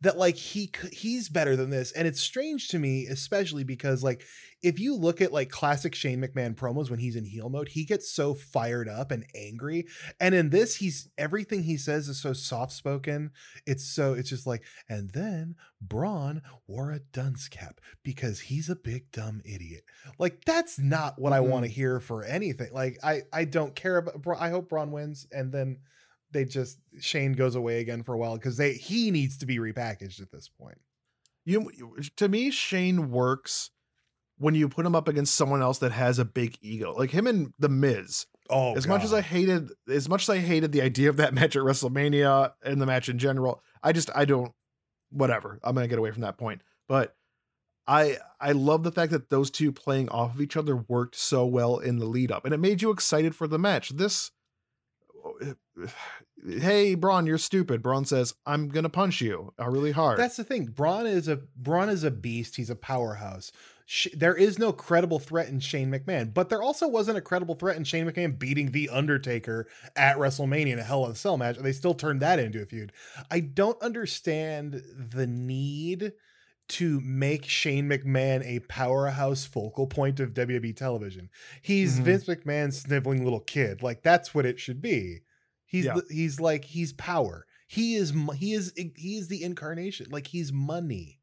that 0.02 0.17
like 0.17 0.37
he 0.37 0.70
he's 0.93 1.29
better 1.29 1.56
than 1.56 1.70
this, 1.70 1.93
and 1.93 2.08
it's 2.08 2.20
strange 2.20 2.69
to 2.69 2.79
me, 2.79 3.06
especially 3.06 3.64
because 3.64 4.02
like 4.02 4.25
if 4.62 4.79
you 4.79 4.94
look 4.94 5.20
at 5.20 5.32
like 5.32 5.50
classic 5.50 5.94
Shane 5.94 6.20
McMahon 6.20 6.55
promos 6.55 6.91
when 6.91 6.99
he's 6.99 7.17
in 7.17 7.25
heel 7.25 7.49
mode, 7.49 7.69
he 7.69 7.85
gets 7.85 8.11
so 8.11 8.35
fired 8.35 8.88
up 8.88 9.11
and 9.11 9.26
angry, 9.35 9.87
and 10.19 10.35
in 10.35 10.50
this 10.50 10.76
he's 10.76 11.08
everything 11.19 11.64
he 11.64 11.76
says 11.76 12.08
is 12.08 12.20
so 12.20 12.32
soft 12.32 12.73
spoken 12.73 13.31
it's 13.67 13.85
so 13.85 14.14
it's 14.14 14.29
just 14.29 14.47
like 14.47 14.62
and 14.88 15.11
then 15.11 15.55
braun 15.81 16.43
wore 16.67 16.93
a 16.93 17.00
dunce 17.12 17.49
cap 17.49 17.81
because 18.02 18.41
he's 18.41 18.69
a 18.69 18.76
big 18.76 19.11
dumb 19.12 19.41
idiot. 19.44 19.85
Like 20.19 20.44
that's 20.44 20.79
not 20.79 21.19
what 21.19 21.32
i 21.32 21.38
mm-hmm. 21.38 21.50
want 21.50 21.64
to 21.64 21.70
hear 21.70 22.00
for 22.00 22.25
anything. 22.25 22.73
Like 22.73 22.99
i 23.02 23.23
i 23.32 23.44
don't 23.44 23.75
care 23.75 23.99
about 23.99 24.20
i 24.38 24.50
hope 24.50 24.69
braun 24.69 24.93
wins 24.93 25.26
and 25.32 25.52
then 25.52 25.79
they 26.32 26.44
just 26.44 26.78
shane 26.98 27.32
goes 27.32 27.54
away 27.54 27.80
again 27.80 28.02
for 28.02 28.14
a 28.14 28.18
while 28.18 28.34
because 28.34 28.56
they 28.56 28.72
he 28.72 29.10
needs 29.10 29.38
to 29.38 29.46
be 29.46 29.58
repackaged 29.58 30.20
at 30.20 30.30
this 30.30 30.48
point 30.48 30.78
you 31.44 31.70
to 32.16 32.28
me, 32.28 32.50
Shane 32.50 33.10
works 33.10 33.70
when 34.38 34.54
you 34.54 34.68
put 34.68 34.86
him 34.86 34.94
up 34.94 35.08
against 35.08 35.34
someone 35.34 35.62
else 35.62 35.78
that 35.78 35.92
has 35.92 36.18
a 36.18 36.24
big 36.24 36.56
ego, 36.62 36.94
like 36.96 37.10
him 37.10 37.26
and 37.26 37.52
the 37.58 37.68
Miz. 37.68 38.26
oh 38.48 38.74
as 38.74 38.86
much 38.86 39.04
as 39.04 39.12
I 39.12 39.20
hated, 39.20 39.70
as 39.88 40.08
much 40.08 40.22
as 40.22 40.30
I 40.30 40.38
hated 40.38 40.72
the 40.72 40.82
idea 40.82 41.08
of 41.08 41.16
that 41.16 41.34
match 41.34 41.56
at 41.56 41.62
WrestleMania 41.62 42.52
and 42.64 42.80
the 42.80 42.86
match 42.86 43.08
in 43.08 43.18
general, 43.18 43.62
I 43.82 43.92
just 43.92 44.10
I 44.14 44.24
don't. 44.24 44.52
Whatever, 45.12 45.58
I'm 45.64 45.74
gonna 45.74 45.88
get 45.88 45.98
away 45.98 46.12
from 46.12 46.22
that 46.22 46.38
point. 46.38 46.62
But 46.88 47.16
I 47.86 48.18
I 48.40 48.52
love 48.52 48.84
the 48.84 48.92
fact 48.92 49.12
that 49.12 49.30
those 49.30 49.50
two 49.50 49.72
playing 49.72 50.08
off 50.10 50.34
of 50.34 50.40
each 50.40 50.56
other 50.56 50.76
worked 50.76 51.16
so 51.16 51.44
well 51.44 51.78
in 51.78 51.99
the 51.99 52.06
lead 52.06 52.30
up, 52.30 52.44
and 52.44 52.54
it 52.54 52.58
made 52.58 52.82
you 52.82 52.90
excited 52.90 53.34
for 53.34 53.49
the 53.49 53.58
match. 53.58 53.90
This, 53.90 54.30
hey 56.58 56.94
Braun, 56.94 57.26
you're 57.26 57.38
stupid. 57.38 57.82
Braun 57.82 58.04
says, 58.04 58.34
"I'm 58.46 58.68
gonna 58.68 58.88
punch 58.88 59.20
you 59.20 59.52
uh, 59.60 59.68
really 59.68 59.92
hard." 59.92 60.18
That's 60.18 60.37
the 60.37 60.44
thing. 60.44 60.66
Braun 60.66 61.06
is 61.06 61.28
a 61.28 61.37
Braun 61.56 61.88
is 61.88 62.04
a 62.04 62.10
beast. 62.10 62.56
He's 62.56 62.70
a 62.70 62.76
powerhouse. 62.76 63.52
Sh- 63.87 64.08
there 64.14 64.37
is 64.37 64.58
no 64.58 64.72
credible 64.72 65.18
threat 65.18 65.49
in 65.49 65.58
Shane 65.60 65.90
McMahon, 65.90 66.32
but 66.32 66.49
there 66.49 66.62
also 66.62 66.87
wasn't 66.87 67.18
a 67.18 67.22
credible 67.22 67.56
threat 67.56 67.76
in 67.76 67.84
Shane 67.84 68.06
McMahon 68.08 68.38
beating 68.38 68.70
the 68.70 68.88
Undertaker 68.88 69.66
at 69.96 70.16
WrestleMania 70.16 70.72
in 70.75 70.78
a 70.78 70.84
Hell 70.84 71.04
in 71.06 71.12
a 71.12 71.14
Cell 71.16 71.37
match, 71.37 71.56
and 71.56 71.66
they 71.66 71.72
still 71.72 71.94
turned 71.94 72.20
that 72.22 72.38
into 72.38 72.62
a 72.62 72.66
feud. 72.66 72.92
I 73.30 73.40
don't 73.40 73.80
understand 73.82 74.82
the 74.96 75.26
need 75.26 76.12
to 76.68 77.00
make 77.00 77.44
Shane 77.46 77.88
McMahon 77.88 78.44
a 78.46 78.60
powerhouse 78.60 79.44
focal 79.44 79.88
point 79.88 80.20
of 80.20 80.34
WWE 80.34 80.72
television. 80.76 81.28
He's 81.60 81.99
Mhm. 81.99 82.02
Vince 82.04 82.25
McMahon's 82.26 82.78
sniveling 82.78 83.25
little 83.25 83.40
kid. 83.40 83.82
Like 83.82 84.02
that's 84.04 84.32
what 84.32 84.46
it 84.46 84.60
should 84.60 84.80
be. 84.80 85.22
He's 85.70 85.84
Yeah. 85.84 86.00
he's 86.10 86.40
like 86.40 86.64
he's 86.64 86.92
power. 86.92 87.46
He 87.68 87.94
is 87.94 88.12
he 88.34 88.52
is 88.52 88.72
he 88.76 89.16
is 89.16 89.28
the 89.28 89.42
incarnation. 89.44 90.06
Like 90.10 90.26
he's 90.26 90.52
money. 90.52 91.20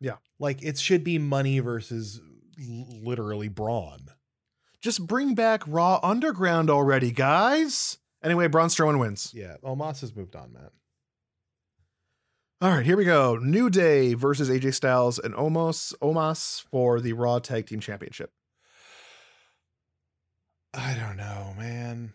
Yeah. 0.00 0.16
Like 0.38 0.62
it 0.62 0.78
should 0.78 1.04
be 1.04 1.18
money 1.18 1.58
versus 1.60 2.20
literally 2.58 3.48
brawn. 3.48 4.06
just 4.80 5.06
bring 5.06 5.34
back 5.34 5.62
Raw 5.66 6.00
Underground 6.02 6.70
already, 6.70 7.12
guys. 7.12 7.98
Anyway, 8.24 8.46
Braun 8.48 8.68
Strowman 8.68 8.98
wins. 8.98 9.30
Yeah. 9.34 9.56
Omos 9.62 10.00
has 10.00 10.16
moved 10.16 10.34
on, 10.36 10.52
Matt. 10.54 10.72
All 12.60 12.70
right, 12.70 12.86
here 12.86 12.96
we 12.96 13.04
go. 13.04 13.36
New 13.36 13.68
Day 13.68 14.14
versus 14.14 14.48
AJ 14.48 14.74
Styles 14.74 15.18
and 15.18 15.34
Omos 15.34 15.92
Omos 16.00 16.62
for 16.70 17.00
the 17.00 17.12
Raw 17.12 17.38
Tag 17.40 17.66
Team 17.66 17.80
Championship. 17.80 18.30
I 20.74 20.94
don't 20.94 21.16
know, 21.16 21.54
man. 21.58 22.14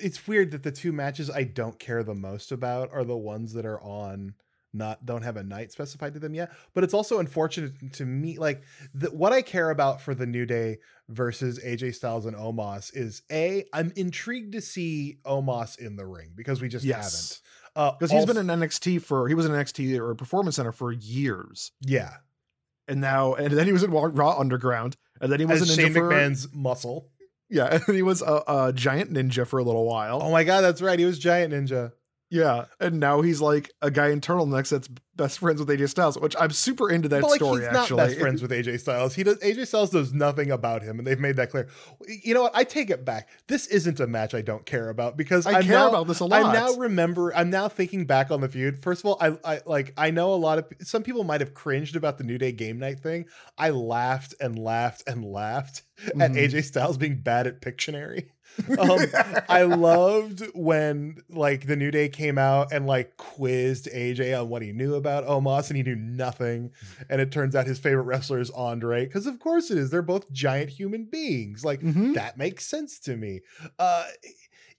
It's 0.00 0.26
weird 0.26 0.50
that 0.52 0.62
the 0.62 0.72
two 0.72 0.92
matches 0.92 1.30
I 1.30 1.44
don't 1.44 1.78
care 1.78 2.02
the 2.02 2.14
most 2.14 2.52
about 2.52 2.90
are 2.92 3.04
the 3.04 3.16
ones 3.16 3.52
that 3.54 3.66
are 3.66 3.80
on 3.80 4.34
not 4.74 5.06
don't 5.06 5.22
have 5.22 5.36
a 5.38 5.42
night 5.42 5.72
specified 5.72 6.12
to 6.14 6.20
them 6.20 6.34
yet. 6.34 6.52
But 6.74 6.84
it's 6.84 6.92
also 6.94 7.18
unfortunate 7.20 7.92
to 7.94 8.04
me. 8.04 8.38
Like 8.38 8.62
the, 8.92 9.08
what 9.10 9.32
I 9.32 9.40
care 9.42 9.70
about 9.70 10.00
for 10.02 10.14
the 10.14 10.26
New 10.26 10.44
Day 10.44 10.78
versus 11.08 11.58
AJ 11.64 11.94
Styles 11.94 12.26
and 12.26 12.36
Omos 12.36 12.90
is 12.94 13.22
a 13.32 13.64
I'm 13.72 13.92
intrigued 13.96 14.52
to 14.52 14.60
see 14.60 15.18
Omos 15.24 15.78
in 15.78 15.96
the 15.96 16.04
ring 16.06 16.32
because 16.34 16.60
we 16.60 16.68
just 16.68 16.84
Yes. 16.84 17.40
haven't. 17.74 17.88
Uh, 17.92 17.92
Because 17.98 18.10
he's 18.10 18.26
been 18.26 18.36
in 18.36 18.46
NXT 18.46 19.00
for 19.02 19.28
he 19.28 19.34
was 19.34 19.46
in 19.46 19.52
NXT 19.52 19.98
or 19.98 20.14
Performance 20.14 20.56
Center 20.56 20.72
for 20.72 20.90
years, 20.92 21.70
yeah, 21.80 22.14
and 22.88 23.00
now 23.00 23.34
and 23.34 23.52
then 23.52 23.66
he 23.66 23.72
was 23.72 23.82
in 23.84 23.90
Raw 23.92 24.36
Underground, 24.38 24.96
and 25.20 25.30
then 25.30 25.38
he 25.38 25.46
was 25.46 25.62
as 25.62 25.70
ninja 25.70 25.82
Shane 25.82 25.92
for 25.94 26.10
McMahon's 26.10 26.48
muscle. 26.52 27.08
Yeah, 27.48 27.78
he 27.86 28.02
was 28.02 28.22
a, 28.22 28.42
a 28.46 28.72
giant 28.74 29.12
ninja 29.12 29.46
for 29.46 29.58
a 29.58 29.64
little 29.64 29.86
while. 29.86 30.20
Oh 30.22 30.30
my 30.30 30.44
god, 30.44 30.62
that's 30.62 30.82
right. 30.82 30.98
He 30.98 31.04
was 31.04 31.18
Giant 31.18 31.52
Ninja. 31.52 31.92
Yeah, 32.30 32.66
and 32.78 33.00
now 33.00 33.22
he's 33.22 33.40
like 33.40 33.72
a 33.80 33.90
guy 33.90 34.08
in 34.10 34.20
turtlenecks 34.20 34.68
that's 34.68 34.86
best 35.16 35.38
friends 35.38 35.58
with 35.60 35.68
AJ 35.70 35.88
Styles, 35.88 36.18
which 36.18 36.36
I'm 36.38 36.50
super 36.50 36.90
into 36.90 37.08
that 37.08 37.22
but 37.22 37.30
like 37.30 37.38
story. 37.38 37.62
he's 37.62 37.68
actually, 37.74 37.96
not 37.96 38.06
best 38.08 38.20
friends 38.20 38.42
with 38.42 38.50
AJ 38.50 38.80
Styles. 38.80 39.14
He 39.14 39.22
does. 39.24 39.38
AJ 39.38 39.66
Styles 39.66 39.90
does 39.90 40.12
nothing 40.12 40.50
about 40.50 40.82
him, 40.82 40.98
and 40.98 41.06
they've 41.06 41.18
made 41.18 41.36
that 41.36 41.50
clear. 41.50 41.68
You 42.22 42.34
know 42.34 42.42
what? 42.42 42.52
I 42.54 42.64
take 42.64 42.90
it 42.90 43.04
back. 43.06 43.30
This 43.46 43.66
isn't 43.68 43.98
a 43.98 44.06
match 44.06 44.34
I 44.34 44.42
don't 44.42 44.66
care 44.66 44.90
about 44.90 45.16
because 45.16 45.46
I 45.46 45.52
I'm 45.54 45.62
care 45.62 45.72
now, 45.78 45.88
about 45.88 46.06
this 46.06 46.20
a 46.20 46.26
lot. 46.26 46.44
I 46.44 46.52
now 46.52 46.74
remember. 46.74 47.34
I'm 47.34 47.48
now 47.48 47.66
thinking 47.68 48.04
back 48.04 48.30
on 48.30 48.42
the 48.42 48.48
feud. 48.50 48.82
First 48.82 49.00
of 49.00 49.06
all, 49.06 49.16
I, 49.22 49.38
I 49.54 49.60
like. 49.64 49.94
I 49.96 50.10
know 50.10 50.34
a 50.34 50.36
lot 50.36 50.58
of 50.58 50.66
some 50.82 51.02
people 51.02 51.24
might 51.24 51.40
have 51.40 51.54
cringed 51.54 51.96
about 51.96 52.18
the 52.18 52.24
New 52.24 52.36
Day 52.36 52.52
game 52.52 52.78
night 52.78 53.00
thing. 53.00 53.24
I 53.56 53.70
laughed 53.70 54.34
and 54.38 54.58
laughed 54.58 55.02
and 55.06 55.24
laughed 55.24 55.82
at 56.06 56.14
Mhm. 56.32 56.36
AJ 56.36 56.64
Styles 56.64 56.98
being 56.98 57.20
bad 57.22 57.46
at 57.46 57.62
Pictionary. 57.62 58.26
um, 58.78 59.00
I 59.48 59.62
loved 59.62 60.42
when 60.54 61.22
like 61.28 61.66
the 61.66 61.76
New 61.76 61.90
Day 61.90 62.08
came 62.08 62.38
out 62.38 62.72
and 62.72 62.86
like 62.86 63.16
quizzed 63.16 63.88
AJ 63.92 64.34
on 64.34 64.48
what 64.48 64.62
he 64.62 64.72
knew 64.72 64.94
about 64.94 65.24
Omos, 65.26 65.68
and 65.68 65.76
he 65.76 65.82
knew 65.82 65.96
nothing. 65.96 66.72
And 67.08 67.20
it 67.20 67.30
turns 67.30 67.54
out 67.54 67.66
his 67.66 67.78
favorite 67.78 68.04
wrestler 68.04 68.38
is 68.40 68.50
Andre, 68.50 69.06
because 69.06 69.26
of 69.26 69.38
course 69.38 69.70
it 69.70 69.78
is. 69.78 69.90
They're 69.90 70.02
both 70.02 70.30
giant 70.32 70.70
human 70.70 71.04
beings. 71.04 71.64
Like 71.64 71.80
Mhm. 71.80 72.14
that 72.14 72.36
makes 72.36 72.64
sense 72.66 72.98
to 73.00 73.16
me. 73.16 73.40
Uh, 73.78 74.06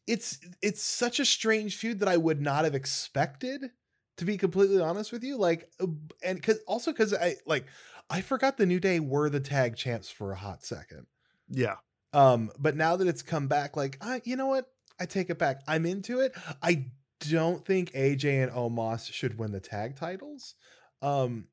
it's 0.08 0.40
it's 0.62 0.82
such 0.82 1.20
a 1.20 1.26
strange 1.26 1.78
feud 1.78 2.00
that 2.00 2.10
I 2.10 2.18
would 2.18 2.42
not 2.42 2.66
have 2.66 2.76
expected. 2.76 3.72
To 4.18 4.26
be 4.26 4.38
completely 4.38 4.82
honest 4.82 5.14
with 5.14 5.24
you, 5.24 5.38
like, 5.38 5.72
uh, 5.80 5.88
and 6.22 6.38
because 6.38 6.60
also 6.68 6.92
because 6.92 7.14
I 7.14 7.38
like 7.46 7.66
I 8.10 8.20
forgot 8.20 8.58
the 8.58 8.66
New 8.66 8.82
Day 8.82 9.00
were 9.00 9.30
the 9.30 9.40
tag 9.40 9.78
champs 9.78 10.10
for 10.10 10.34
a 10.34 10.36
hot 10.36 10.66
second. 10.66 11.08
yeah, 11.48 11.76
Um, 12.14 12.52
but 12.58 12.76
now 12.76 12.96
that 12.96 13.08
it's 13.08 13.22
come 13.22 13.48
back, 13.48 13.78
like, 13.78 13.98
I, 14.02 14.22
you 14.26 14.36
know 14.36 14.48
what? 14.48 14.66
I 15.00 15.06
take 15.06 15.30
it 15.30 15.38
back. 15.38 15.62
I'm 15.68 15.86
into 15.86 16.20
it. 16.20 16.34
I 16.62 16.88
don't 17.20 17.66
think 17.66 17.94
AJ 17.94 18.44
and 18.44 18.52
Omos 18.52 19.12
should 19.12 19.38
win 19.38 19.52
the 19.52 19.60
tag 19.60 19.96
titles. 19.96 20.56
Um, 21.02 21.48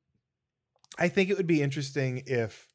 I 0.97 1.09
think 1.09 1.29
it 1.29 1.37
would 1.37 1.47
be 1.47 1.61
interesting 1.61 2.23
if 2.25 2.67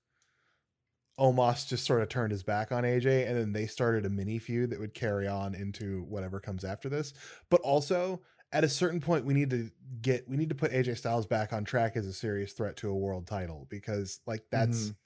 Omos 1.19 1.67
just 1.69 1.85
sort 1.85 2.01
of 2.03 2.09
turned 2.09 2.33
his 2.33 2.43
back 2.43 2.73
on 2.73 2.85
AJ 2.85 3.29
and 3.29 3.37
then 3.37 3.53
they 3.53 3.67
started 3.67 4.07
a 4.07 4.11
mini 4.11 4.39
feud 4.39 4.71
that 4.71 4.81
would 4.81 4.95
carry 4.95 5.29
on 5.29 5.55
into 5.55 6.03
whatever 6.05 6.41
comes 6.41 6.65
after 6.65 6.89
this. 6.89 7.12
But 7.51 7.61
also, 7.61 8.23
at 8.51 8.65
a 8.65 8.69
certain 8.69 9.01
point, 9.01 9.27
we 9.27 9.35
need 9.35 9.51
to 9.51 9.71
get 10.01 10.27
we 10.29 10.37
need 10.37 10.49
to 10.49 10.55
put 10.55 10.73
AJ 10.73 10.97
Styles 10.97 11.27
back 11.27 11.53
on 11.53 11.65
track 11.65 11.97
as 11.97 12.07
a 12.07 12.12
serious 12.15 12.53
threat 12.53 12.77
to 12.79 12.89
a 12.89 12.97
world 12.97 13.27
title 13.27 13.67
because, 13.69 14.21
like, 14.27 14.45
that's 14.51 14.93
Mhm. 14.93 14.97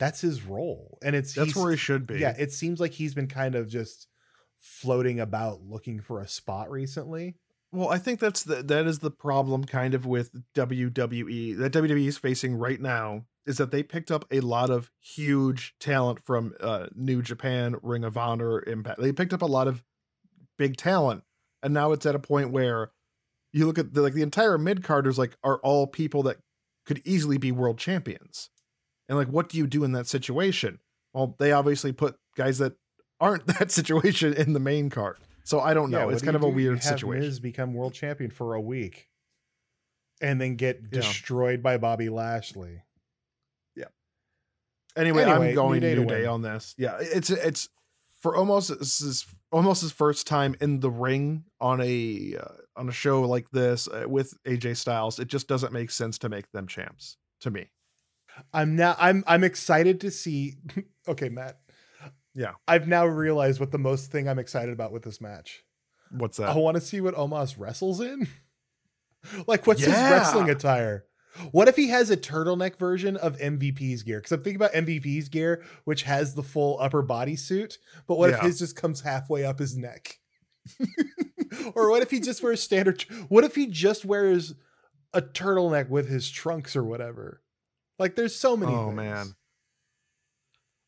That's 0.00 0.20
his 0.20 0.42
role, 0.42 0.98
and 1.02 1.14
it's 1.14 1.34
that's 1.34 1.54
where 1.54 1.70
he 1.70 1.76
should 1.76 2.06
be. 2.06 2.18
yeah, 2.18 2.34
it 2.36 2.52
seems 2.52 2.80
like 2.80 2.92
he's 2.92 3.14
been 3.14 3.28
kind 3.28 3.54
of 3.54 3.68
just 3.68 4.08
floating 4.56 5.20
about 5.20 5.62
looking 5.62 6.00
for 6.00 6.20
a 6.20 6.26
spot 6.26 6.70
recently. 6.70 7.36
Well, 7.70 7.88
I 7.88 7.98
think 7.98 8.18
that's 8.18 8.42
the 8.42 8.62
that 8.64 8.86
is 8.86 8.98
the 8.98 9.12
problem 9.12 9.64
kind 9.64 9.94
of 9.94 10.06
with 10.06 10.32
WWE 10.54 11.56
that 11.58 11.72
WWE 11.72 12.08
is 12.08 12.18
facing 12.18 12.56
right 12.56 12.80
now 12.80 13.26
is 13.46 13.58
that 13.58 13.70
they 13.70 13.82
picked 13.82 14.10
up 14.10 14.24
a 14.30 14.40
lot 14.40 14.70
of 14.70 14.90
huge 15.00 15.74
talent 15.78 16.22
from 16.22 16.54
uh, 16.60 16.86
New 16.94 17.22
Japan, 17.22 17.76
Ring 17.82 18.04
of 18.04 18.16
Honor, 18.16 18.62
Impact. 18.66 19.00
They 19.00 19.12
picked 19.12 19.32
up 19.32 19.42
a 19.42 19.46
lot 19.46 19.68
of 19.68 19.84
big 20.58 20.76
talent, 20.76 21.22
and 21.62 21.72
now 21.72 21.92
it's 21.92 22.06
at 22.06 22.14
a 22.14 22.20
point 22.20 22.50
where 22.50 22.90
you 23.52 23.66
look 23.66 23.78
at 23.78 23.94
the, 23.94 24.02
like 24.02 24.14
the 24.14 24.22
entire 24.22 24.58
mid 24.58 24.82
carders 24.82 25.18
like 25.18 25.36
are 25.42 25.58
all 25.58 25.86
people 25.86 26.22
that 26.24 26.38
could 26.86 27.02
easily 27.04 27.38
be 27.38 27.52
world 27.52 27.78
champions, 27.78 28.50
and 29.10 29.18
like 29.18 29.28
what 29.28 29.50
do 29.50 29.58
you 29.58 29.66
do 29.66 29.84
in 29.84 29.92
that 29.92 30.06
situation? 30.06 30.78
Well, 31.12 31.36
they 31.38 31.52
obviously 31.52 31.92
put 31.92 32.16
guys 32.34 32.56
that 32.58 32.72
aren't 33.20 33.46
that 33.58 33.70
situation 33.70 34.32
in 34.32 34.54
the 34.54 34.60
main 34.60 34.88
card. 34.88 35.18
So 35.44 35.60
I 35.60 35.74
don't 35.74 35.90
know. 35.90 36.06
Yeah, 36.08 36.12
it's 36.12 36.22
do 36.22 36.26
kind 36.26 36.36
of 36.36 36.42
a 36.44 36.46
do? 36.48 36.54
Weird 36.54 36.82
situation. 36.82 37.26
Miz 37.26 37.40
become 37.40 37.74
world 37.74 37.92
champion 37.92 38.30
for 38.30 38.54
a 38.54 38.60
week, 38.60 39.08
and 40.22 40.40
then 40.40 40.56
get 40.56 40.80
Yeah. 40.82 40.88
destroyed 41.00 41.62
by 41.62 41.76
Bobby 41.76 42.08
Lashley. 42.08 42.84
Anyway, 44.96 45.22
Anyway, 45.22 45.48
I'm 45.50 45.54
going 45.54 45.74
New 45.80 45.88
Day 45.88 45.94
New 45.94 46.02
to 46.02 46.14
Day 46.14 46.26
on 46.26 46.42
this. 46.42 46.74
Yeah, 46.76 46.96
it's 47.00 47.30
it's 47.30 47.68
for 48.20 48.34
almost 48.34 48.76
this 48.76 49.00
is 49.00 49.24
almost 49.52 49.82
his 49.82 49.92
first 49.92 50.26
time 50.26 50.56
in 50.60 50.80
the 50.80 50.90
ring 50.90 51.44
on 51.60 51.80
a 51.80 52.34
uh, 52.40 52.48
on 52.76 52.88
a 52.88 52.92
show 52.92 53.22
like 53.22 53.48
this 53.50 53.86
uh, 53.86 54.08
with 54.08 54.34
AJ 54.44 54.76
Styles. 54.78 55.20
It 55.20 55.28
just 55.28 55.46
doesn't 55.46 55.72
make 55.72 55.92
sense 55.92 56.18
to 56.18 56.28
make 56.28 56.50
them 56.50 56.66
champs 56.66 57.16
to 57.40 57.52
me. 57.52 57.70
I'm 58.52 58.76
now 58.76 58.96
I'm 58.98 59.24
I'm 59.26 59.44
excited 59.44 60.00
to 60.02 60.10
see. 60.10 60.54
okay, 61.08 61.28
Matt. 61.28 61.58
Yeah. 62.34 62.52
I've 62.68 62.86
now 62.86 63.06
realized 63.06 63.60
what 63.60 63.72
the 63.72 63.78
most 63.78 64.10
thing 64.10 64.28
I'm 64.28 64.38
excited 64.38 64.72
about 64.72 64.92
with 64.92 65.02
this 65.02 65.20
match. 65.20 65.62
What's 66.10 66.38
that? 66.38 66.50
I 66.50 66.56
want 66.56 66.76
to 66.76 66.80
see 66.80 67.00
what 67.00 67.14
Omos 67.14 67.56
wrestles 67.58 68.00
in. 68.00 68.28
like, 69.46 69.66
what's 69.66 69.82
his 69.82 69.94
wrestling 69.94 70.50
attire? 70.50 71.04
What 71.52 71.68
if 71.68 71.76
he 71.76 71.88
has 71.88 72.10
a 72.10 72.16
turtleneck 72.16 72.76
version 72.76 73.16
of 73.16 73.38
MVP's 73.38 74.02
gear? 74.02 74.18
Because 74.18 74.32
I'm 74.32 74.42
thinking 74.42 74.56
about 74.56 74.72
MVP's 74.72 75.28
gear, 75.28 75.64
which 75.84 76.02
has 76.02 76.34
the 76.34 76.42
full 76.42 76.78
upper 76.80 77.02
body 77.02 77.36
suit, 77.36 77.78
but 78.08 78.18
what 78.18 78.30
if 78.30 78.40
his 78.40 78.58
just 78.58 78.74
comes 78.74 79.02
halfway 79.02 79.44
up 79.44 79.60
his 79.60 79.76
neck? 79.76 80.18
or 81.74 81.90
what 81.90 82.02
if 82.02 82.10
he 82.10 82.18
just 82.20 82.42
wears 82.42 82.62
standard? 82.62 83.02
What 83.28 83.44
if 83.44 83.54
he 83.54 83.68
just 83.68 84.04
wears 84.04 84.54
a 85.14 85.22
turtleneck 85.22 85.88
with 85.88 86.08
his 86.08 86.28
trunks 86.28 86.74
or 86.74 86.82
whatever? 86.82 87.42
Like, 88.00 88.16
there's 88.16 88.34
so 88.34 88.56
many. 88.56 88.72
Oh 88.72 88.86
things. 88.86 88.96
man. 88.96 89.34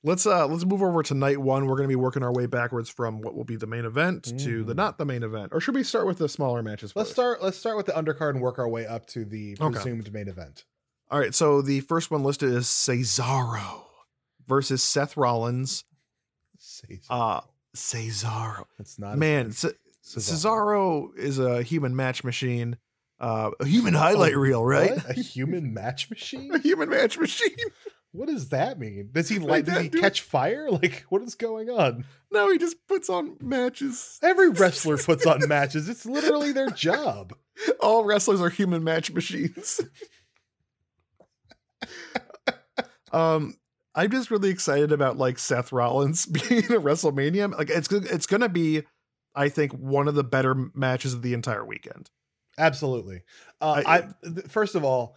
Let's 0.04 0.26
uh 0.26 0.48
let's 0.48 0.64
move 0.64 0.82
over 0.82 1.00
to 1.04 1.14
night 1.14 1.38
one. 1.38 1.66
We're 1.66 1.76
gonna 1.76 1.86
be 1.86 1.94
working 1.94 2.24
our 2.24 2.32
way 2.32 2.46
backwards 2.46 2.88
from 2.88 3.20
what 3.20 3.36
will 3.36 3.44
be 3.44 3.54
the 3.54 3.68
main 3.68 3.84
event 3.84 4.24
to 4.40 4.64
the 4.64 4.72
Mhm. 4.72 4.76
not 4.76 4.98
the 4.98 5.04
main 5.04 5.22
event. 5.22 5.52
Or 5.52 5.60
should 5.60 5.76
we 5.76 5.84
start 5.84 6.06
with 6.08 6.18
the 6.18 6.28
smaller 6.28 6.60
matches? 6.60 6.92
Let's 6.96 7.12
start. 7.12 7.40
Let's 7.40 7.56
start 7.56 7.76
with 7.76 7.86
the 7.86 7.92
undercard 7.92 8.30
and 8.30 8.40
work 8.40 8.58
our 8.58 8.68
way 8.68 8.84
up 8.84 9.06
to 9.08 9.24
the 9.24 9.56
Okay. 9.60 9.74
presumed 9.74 10.12
main 10.12 10.26
event. 10.26 10.64
All 11.08 11.20
right, 11.20 11.32
so 11.34 11.62
the 11.62 11.80
first 11.80 12.10
one 12.10 12.24
listed 12.24 12.50
is 12.52 12.66
Cesaro 12.66 13.84
versus 14.48 14.82
Seth 14.82 15.16
Rollins. 15.16 15.84
Cesaro. 16.58 17.04
Uh 17.10 17.40
Cesaro. 17.76 18.64
it's 18.80 18.98
not 18.98 19.18
Man, 19.18 19.52
Ce- 19.52 19.66
Cesaro. 20.04 20.18
Cesaro 21.12 21.16
is 21.16 21.38
a 21.38 21.62
human 21.62 21.94
match 21.94 22.24
machine. 22.24 22.76
Uh, 23.22 23.52
a 23.60 23.64
human 23.66 23.94
highlight 23.94 24.36
reel, 24.36 24.64
right? 24.64 24.96
What? 24.96 25.10
A 25.10 25.12
human 25.22 25.72
match 25.72 26.10
machine? 26.10 26.50
a 26.54 26.58
human 26.58 26.88
match 26.88 27.16
machine. 27.16 27.54
What 28.10 28.26
does 28.28 28.48
that 28.48 28.80
mean? 28.80 29.10
Does 29.12 29.28
he 29.28 29.38
like? 29.38 29.64
Does 29.64 29.78
he 29.80 29.88
do- 29.88 30.00
catch 30.00 30.20
fire? 30.22 30.68
Like, 30.70 31.04
what 31.08 31.22
is 31.22 31.36
going 31.36 31.70
on? 31.70 32.04
No, 32.32 32.50
he 32.50 32.58
just 32.58 32.76
puts 32.88 33.08
on 33.08 33.36
matches. 33.40 34.18
Every 34.22 34.48
wrestler 34.50 34.98
puts 34.98 35.24
on 35.24 35.46
matches. 35.46 35.88
It's 35.88 36.04
literally 36.04 36.50
their 36.50 36.70
job. 36.70 37.34
All 37.80 38.04
wrestlers 38.04 38.40
are 38.40 38.50
human 38.50 38.82
match 38.82 39.12
machines. 39.12 39.80
um, 43.12 43.54
I'm 43.94 44.10
just 44.10 44.30
really 44.32 44.50
excited 44.50 44.90
about 44.90 45.16
like 45.16 45.38
Seth 45.38 45.70
Rollins 45.70 46.26
being 46.26 46.64
in 46.64 46.72
a 46.72 46.80
WrestleMania. 46.80 47.56
Like 47.56 47.70
it's 47.70 47.90
it's 47.92 48.26
gonna 48.26 48.48
be, 48.48 48.82
I 49.34 49.48
think, 49.48 49.72
one 49.72 50.08
of 50.08 50.16
the 50.16 50.24
better 50.24 50.56
matches 50.74 51.14
of 51.14 51.22
the 51.22 51.34
entire 51.34 51.64
weekend. 51.64 52.10
Absolutely. 52.58 53.22
Uh, 53.60 53.82
I- 53.86 53.96
I, 53.98 54.40
first 54.48 54.74
of 54.74 54.84
all, 54.84 55.16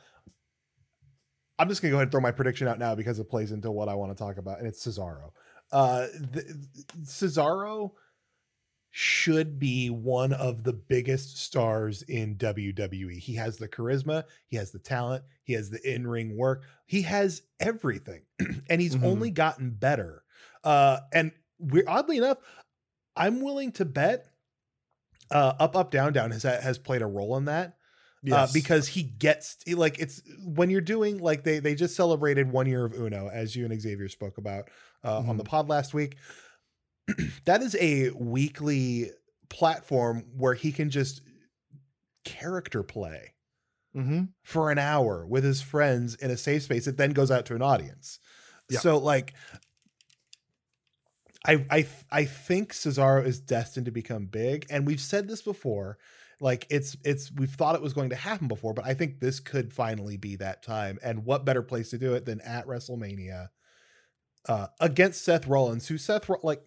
I'm 1.57 1.69
just 1.69 1.81
gonna 1.81 1.91
go 1.91 1.97
ahead 1.97 2.03
and 2.07 2.11
throw 2.11 2.21
my 2.21 2.31
prediction 2.31 2.67
out 2.67 2.79
now 2.79 2.95
because 2.95 3.19
it 3.19 3.29
plays 3.29 3.51
into 3.51 3.71
what 3.71 3.87
I 3.89 3.93
want 3.95 4.11
to 4.11 4.21
talk 4.21 4.37
about, 4.37 4.59
and 4.59 4.67
it's 4.67 4.85
Cesaro. 4.85 5.31
Uh, 5.71 6.07
th- 6.33 6.45
Cesaro 7.03 7.91
should 8.91 9.59
be 9.59 9.89
one 9.89 10.31
of 10.33 10.63
the 10.63 10.71
biggest 10.73 11.37
stars 11.37 12.01
in 12.03 12.35
WWE. 12.37 13.17
He 13.19 13.35
has 13.35 13.57
the 13.57 13.67
charisma, 13.67 14.23
he 14.47 14.55
has 14.57 14.71
the 14.71 14.79
talent, 14.79 15.23
he 15.43 15.53
has 15.53 15.69
the 15.69 15.79
in-ring 15.89 16.37
work, 16.37 16.63
he 16.85 17.01
has 17.03 17.41
everything, 17.59 18.21
and 18.69 18.81
he's 18.81 18.95
Mhm. 18.95 19.03
only 19.03 19.31
gotten 19.31 19.71
better. 19.71 20.23
Uh, 20.63 20.99
and 21.13 21.31
we're 21.59 21.87
oddly 21.87 22.17
enough, 22.17 22.37
I'm 23.17 23.41
willing 23.41 23.71
to 23.73 23.85
bet 23.85 24.27
uh, 25.31 25.53
up, 25.59 25.75
up, 25.75 25.91
down, 25.91 26.13
down 26.13 26.31
has 26.31 26.43
has 26.43 26.77
played 26.77 27.01
a 27.01 27.07
role 27.07 27.37
in 27.37 27.45
that 27.45 27.77
uh, 28.31 28.47
because 28.53 28.87
he 28.87 29.03
gets 29.03 29.57
he- 29.65 29.75
like 29.75 29.99
it's 29.99 30.21
when 30.45 30.69
you're 30.69 30.81
doing 30.81 31.19
like 31.19 31.43
they 31.43 31.59
they 31.59 31.75
just 31.75 31.95
celebrated 31.95 32.51
one 32.51 32.67
year 32.67 32.85
of 32.85 32.93
Uno 32.93 33.29
as 33.29 33.55
you 33.55 33.65
and 33.65 33.81
Xavier 33.81 34.09
spoke 34.09 34.37
about 34.37 34.69
uh, 35.03 35.19
on 35.19 35.37
the 35.37 35.43
pod 35.43 35.69
last 35.69 35.93
week. 35.93 36.17
that 37.45 37.61
is 37.61 37.75
a 37.79 38.09
weekly 38.11 39.11
platform 39.49 40.25
where 40.35 40.53
he 40.53 40.71
can 40.71 40.89
just 40.89 41.21
character 42.23 42.81
play 42.83 43.33
hmm 43.93 44.23
for 44.43 44.71
an 44.71 44.77
hour 44.77 45.25
with 45.25 45.43
his 45.43 45.61
friends 45.61 46.15
in 46.15 46.31
a 46.31 46.37
safe 46.37 46.63
space. 46.63 46.87
It 46.87 46.97
then 46.97 47.11
goes 47.11 47.31
out 47.31 47.45
to 47.47 47.55
an 47.55 47.61
audience. 47.61 48.19
Yeah. 48.69 48.79
So 48.79 48.97
like. 48.97 49.33
I, 51.45 51.65
I 51.69 51.87
I 52.11 52.25
think 52.25 52.73
Cesaro 52.73 53.25
is 53.25 53.39
destined 53.39 53.85
to 53.85 53.91
become 53.91 54.25
big, 54.25 54.65
and 54.69 54.85
we've 54.85 55.01
said 55.01 55.27
this 55.27 55.41
before. 55.41 55.97
Like 56.41 56.67
it's 56.69 56.97
it's 57.05 57.31
we've 57.31 57.51
thought 57.53 57.75
it 57.75 57.81
was 57.81 57.93
going 57.93 58.09
to 58.09 58.15
happen 58.15 58.47
before, 58.47 58.73
but 58.73 58.85
I 58.85 58.93
think 58.93 59.19
this 59.19 59.39
could 59.39 59.73
finally 59.73 60.17
be 60.17 60.35
that 60.37 60.63
time. 60.63 60.99
And 61.03 61.25
what 61.25 61.45
better 61.45 61.61
place 61.61 61.89
to 61.91 61.97
do 61.97 62.13
it 62.13 62.25
than 62.25 62.41
at 62.41 62.65
WrestleMania 62.67 63.49
uh, 64.47 64.67
against 64.79 65.23
Seth 65.23 65.47
Rollins, 65.47 65.87
who 65.87 65.97
Seth 65.97 66.29
like 66.43 66.61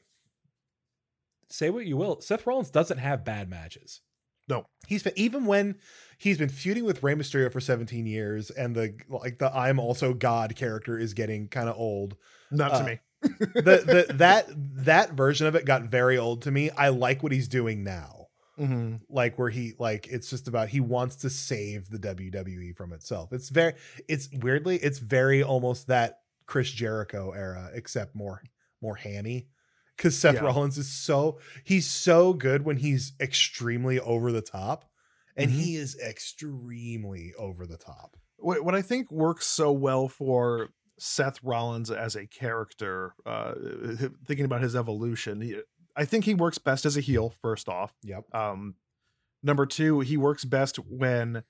say 1.50 1.70
what 1.70 1.86
you 1.86 1.96
will, 1.96 2.20
Seth 2.20 2.46
Rollins 2.46 2.70
doesn't 2.70 2.98
have 2.98 3.24
bad 3.24 3.48
matches. 3.50 4.00
No. 4.48 4.64
He's 4.86 5.02
been 5.02 5.12
even 5.16 5.44
when 5.44 5.76
he's 6.16 6.38
been 6.38 6.48
feuding 6.48 6.84
with 6.84 7.02
Rey 7.02 7.14
Mysterio 7.14 7.52
for 7.52 7.60
17 7.60 8.06
years, 8.06 8.50
and 8.50 8.74
the 8.74 8.94
like 9.08 9.38
the 9.38 9.54
I'm 9.54 9.78
also 9.78 10.14
God 10.14 10.56
character 10.56 10.98
is 10.98 11.12
getting 11.12 11.48
kind 11.48 11.68
of 11.68 11.76
old. 11.76 12.16
Not 12.50 12.72
Uh, 12.72 12.78
to 12.78 12.84
me. 12.84 13.00
The 13.22 14.06
the 14.08 14.14
that 14.14 14.46
that 14.84 15.12
version 15.12 15.46
of 15.46 15.54
it 15.54 15.64
got 15.64 15.82
very 15.84 16.18
old 16.18 16.42
to 16.42 16.50
me. 16.50 16.70
I 16.70 16.88
like 16.90 17.22
what 17.22 17.32
he's 17.32 17.48
doing 17.48 17.82
now. 17.84 18.28
hmm 18.56 18.96
Like 19.08 19.38
where 19.38 19.50
he 19.50 19.74
like 19.78 20.06
it's 20.08 20.30
just 20.30 20.48
about 20.48 20.68
he 20.68 20.80
wants 20.80 21.16
to 21.16 21.30
save 21.30 21.90
the 21.90 21.98
WWE 21.98 22.76
from 22.76 22.92
itself. 22.92 23.32
It's 23.32 23.48
very 23.48 23.74
it's 24.08 24.28
weirdly 24.32 24.76
it's 24.76 24.98
very 24.98 25.42
almost 25.42 25.86
that 25.88 26.20
Chris 26.46 26.70
Jericho 26.70 27.32
era, 27.32 27.70
except 27.74 28.14
more 28.14 28.42
more 28.80 28.96
hammy. 28.96 29.48
Because 29.96 30.16
Seth 30.16 30.36
Yeah. 30.36 30.42
Rollins 30.42 30.78
is 30.78 30.88
so 30.88 31.40
he's 31.64 31.88
so 31.90 32.32
good 32.32 32.64
when 32.64 32.76
he's 32.76 33.12
extremely 33.20 33.98
over 34.00 34.30
the 34.30 34.42
top, 34.42 34.84
and 35.36 35.50
Mhm. 35.50 35.54
he 35.54 35.74
is 35.76 35.98
extremely 36.00 37.34
over 37.34 37.66
the 37.66 37.76
top. 37.76 38.16
what, 38.40 38.64
what 38.64 38.74
I 38.76 38.82
think 38.82 39.10
works 39.10 39.46
so 39.46 39.72
well 39.72 40.06
for 40.08 40.68
Seth 40.98 41.42
Rollins 41.42 41.90
as 41.90 42.16
a 42.16 42.26
character, 42.26 43.14
uh, 43.26 43.54
thinking 44.26 44.44
about 44.44 44.62
his 44.62 44.74
evolution, 44.76 45.40
he, 45.40 45.60
I 45.96 46.04
think 46.04 46.24
he 46.24 46.34
works 46.34 46.58
best 46.58 46.84
as 46.86 46.96
a 46.96 47.00
heel. 47.00 47.30
First 47.42 47.68
off, 47.68 47.94
Yep. 48.02 48.34
um, 48.34 48.74
number 49.42 49.66
two, 49.66 50.00
he 50.00 50.16
works 50.16 50.44
best 50.44 50.76
when 50.78 51.42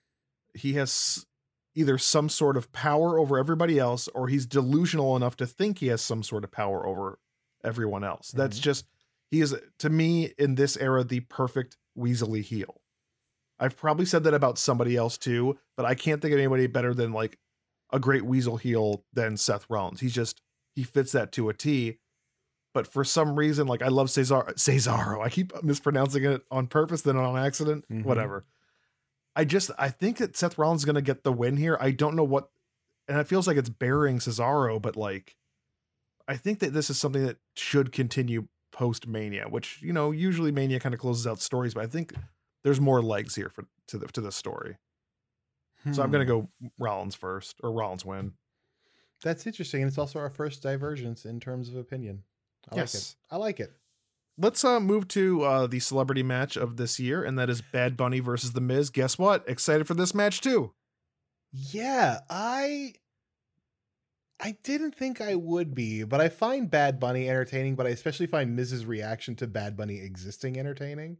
he 0.54 0.74
has 0.74 1.26
either 1.74 1.98
some 1.98 2.28
sort 2.28 2.56
of 2.56 2.72
power 2.72 3.18
over 3.18 3.38
everybody 3.38 3.78
else, 3.78 4.08
or 4.08 4.28
he's 4.28 4.46
delusional 4.46 5.14
enough 5.16 5.36
to 5.36 5.46
think 5.46 5.78
he 5.78 5.86
has 5.88 6.02
some 6.02 6.22
sort 6.22 6.44
of 6.44 6.50
power 6.50 6.86
over 6.86 7.18
everyone 7.62 8.02
else. 8.04 8.30
That's 8.32 8.58
Mhm. 8.58 8.62
just 8.62 8.86
he 9.30 9.40
is 9.40 9.54
to 9.78 9.90
me 9.90 10.32
in 10.38 10.54
this 10.54 10.76
era 10.78 11.04
the 11.04 11.20
perfect 11.20 11.76
Weasley 11.96 12.42
heel. 12.42 12.80
I've 13.60 13.76
probably 13.76 14.06
said 14.06 14.24
that 14.24 14.34
about 14.34 14.56
somebody 14.58 14.96
else 14.96 15.18
too, 15.18 15.58
but 15.76 15.84
I 15.84 15.94
can't 15.94 16.22
think 16.22 16.32
of 16.32 16.38
anybody 16.38 16.66
better 16.66 16.94
than 16.94 17.12
like 17.12 17.38
a 17.90 17.98
great 17.98 18.24
Weasel 18.24 18.56
heel 18.56 19.04
than 19.12 19.36
Seth 19.36 19.66
Rollins. 19.68 20.00
He's 20.00 20.14
just 20.14 20.40
he 20.74 20.84
fits 20.84 21.12
that 21.12 21.32
to 21.32 21.48
a 21.48 21.54
T. 21.54 21.98
But 22.74 22.86
for 22.86 23.02
some 23.02 23.34
reason, 23.36 23.66
like 23.66 23.82
I 23.82 23.88
love 23.88 24.10
Cesar 24.10 24.42
Cesaro. 24.56 25.22
I 25.24 25.30
keep 25.30 25.62
mispronouncing 25.64 26.24
it 26.24 26.42
on 26.50 26.66
purpose, 26.66 27.02
then 27.02 27.16
on 27.16 27.36
accident. 27.38 27.84
Mhm. 27.90 28.04
Whatever. 28.04 28.44
I 29.34 29.44
just 29.44 29.70
I 29.78 29.88
think 29.88 30.18
that 30.18 30.36
Seth 30.36 30.58
Rollins 30.58 30.82
is 30.82 30.84
gonna 30.84 31.02
get 31.02 31.24
the 31.24 31.32
win 31.32 31.56
here. 31.56 31.76
I 31.80 31.90
don't 31.90 32.14
know 32.16 32.24
what 32.24 32.50
and 33.08 33.18
it 33.18 33.26
feels 33.26 33.46
like 33.46 33.56
it's 33.56 33.70
burying 33.70 34.18
Cesaro, 34.18 34.80
but 34.80 34.96
like 34.96 35.36
I 36.28 36.36
think 36.36 36.58
that 36.58 36.74
this 36.74 36.90
is 36.90 36.98
something 37.00 37.24
that 37.24 37.38
should 37.56 37.90
continue 37.90 38.48
post 38.70 39.06
Mania, 39.06 39.46
which 39.48 39.80
you 39.82 39.92
know 39.92 40.10
usually 40.10 40.52
Mania 40.52 40.78
kind 40.78 40.94
of 40.94 41.00
closes 41.00 41.26
out 41.26 41.40
stories, 41.40 41.72
but 41.74 41.82
I 41.84 41.86
think 41.86 42.12
there's 42.64 42.80
more 42.80 43.00
legs 43.02 43.34
here 43.34 43.48
for 43.48 43.64
to 43.88 43.98
the 43.98 44.06
to 44.08 44.20
the 44.20 44.30
story. 44.30 44.76
So 45.92 46.02
I'm 46.02 46.10
gonna 46.10 46.24
Hmm. 46.24 46.28
go 46.30 46.48
Rollins 46.78 47.14
first 47.14 47.56
or 47.62 47.72
Rollins 47.72 48.04
win. 48.04 48.32
That's 49.22 49.46
interesting, 49.46 49.82
and 49.82 49.88
it's 49.88 49.98
also 49.98 50.18
our 50.20 50.30
first 50.30 50.62
divergence 50.62 51.24
in 51.24 51.40
terms 51.40 51.68
of 51.68 51.76
opinion. 51.76 52.22
I 52.70 52.74
like 52.76 52.84
it. 52.84 52.94
Yes. 52.94 53.16
I 53.30 53.36
like 53.36 53.60
it. 53.60 53.72
Let's 54.40 54.64
uh 54.64 54.78
move 54.78 55.08
to 55.08 55.42
uh 55.42 55.66
the 55.66 55.80
celebrity 55.80 56.22
match 56.22 56.56
of 56.56 56.76
this 56.76 57.00
year, 57.00 57.24
and 57.24 57.38
that 57.38 57.50
is 57.50 57.60
Bad 57.60 57.96
Bunny 57.96 58.20
versus 58.20 58.52
The 58.52 58.60
Miz. 58.60 58.90
Guess 58.90 59.18
what? 59.18 59.48
Excited 59.48 59.86
for 59.88 59.94
this 59.94 60.14
match 60.14 60.40
too. 60.40 60.72
Yeah, 61.52 62.20
I 62.30 62.94
I 64.40 64.56
didn't 64.62 64.94
think 64.94 65.20
I 65.20 65.34
would 65.34 65.74
be, 65.74 66.04
but 66.04 66.20
I 66.20 66.28
find 66.28 66.70
Bad 66.70 67.00
Bunny 67.00 67.28
entertaining, 67.28 67.74
but 67.74 67.86
I 67.86 67.90
especially 67.90 68.26
find 68.28 68.54
Miz's 68.54 68.86
reaction 68.86 69.34
to 69.36 69.48
Bad 69.48 69.76
Bunny 69.76 69.98
existing 69.98 70.56
entertaining. 70.58 71.18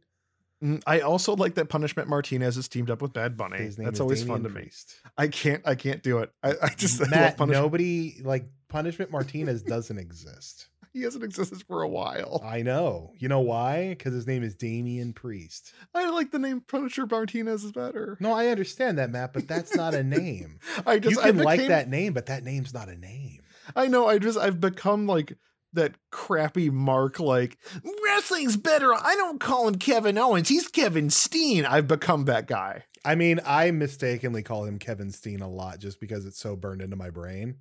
Mm, 0.63 0.81
I 0.85 0.99
also 0.99 1.35
like 1.35 1.55
that 1.55 1.69
Punishment 1.69 2.09
Martinez 2.09 2.57
is 2.57 2.67
teamed 2.67 2.89
up 2.89 3.01
with 3.01 3.13
Bad 3.13 3.37
Bunny. 3.37 3.69
That's 3.77 3.99
always 3.99 4.21
Damian 4.21 4.35
fun 4.35 4.43
to 4.43 4.49
me. 4.49 4.61
Priest. 4.63 4.95
I 5.17 5.27
can't 5.27 5.65
I 5.65 5.75
can't 5.75 6.03
do 6.03 6.19
it. 6.19 6.31
I, 6.43 6.53
I 6.61 6.69
just 6.75 6.99
Matt, 7.09 7.37
Punishment. 7.37 7.51
nobody 7.63 8.21
like 8.23 8.45
Punishment 8.67 9.11
Martinez 9.11 9.63
doesn't 9.63 9.97
exist. 9.97 10.67
He 10.91 11.03
hasn't 11.03 11.23
existed 11.23 11.61
for 11.67 11.83
a 11.83 11.87
while. 11.87 12.41
I 12.43 12.63
know. 12.63 13.13
You 13.19 13.27
know 13.27 13.41
why? 13.41 13.89
Because 13.89 14.11
his 14.11 14.25
name 14.25 14.41
is 14.41 14.55
Damian 14.55 15.13
Priest. 15.13 15.71
I 15.93 16.09
like 16.09 16.31
the 16.31 16.39
name 16.39 16.61
Punisher 16.61 17.05
Martinez 17.05 17.63
is 17.63 17.71
better. 17.71 18.17
No, 18.19 18.33
I 18.33 18.47
understand 18.47 18.97
that, 18.97 19.11
Matt, 19.11 19.31
but 19.31 19.47
that's 19.47 19.75
not 19.75 19.93
a 19.93 20.01
name. 20.03 20.59
I 20.87 20.97
just 20.97 21.17
you 21.17 21.21
I 21.21 21.27
can 21.27 21.37
like 21.37 21.67
that 21.67 21.89
name, 21.89 22.13
but 22.13 22.25
that 22.25 22.43
name's 22.43 22.73
not 22.73 22.89
a 22.89 22.97
name. 22.97 23.43
I 23.75 23.85
know. 23.85 24.07
I 24.07 24.17
just 24.17 24.39
I've 24.39 24.59
become 24.59 25.05
like 25.05 25.37
that 25.73 25.95
crappy 26.11 26.69
Mark. 26.69 27.19
Like 27.19 27.57
wrestling's 28.05 28.57
better. 28.57 28.93
I 28.93 29.15
don't 29.15 29.39
call 29.39 29.67
him 29.67 29.75
Kevin 29.75 30.17
Owens. 30.17 30.49
He's 30.49 30.67
Kevin 30.67 31.09
Steen. 31.09 31.65
I've 31.65 31.87
become 31.87 32.25
that 32.25 32.47
guy. 32.47 32.83
I 33.05 33.15
mean, 33.15 33.39
I 33.45 33.71
mistakenly 33.71 34.43
call 34.43 34.65
him 34.65 34.77
Kevin 34.79 35.11
Steen 35.11 35.41
a 35.41 35.49
lot 35.49 35.79
just 35.79 35.99
because 35.99 36.25
it's 36.25 36.39
so 36.39 36.55
burned 36.55 36.81
into 36.81 36.95
my 36.95 37.09
brain. 37.09 37.55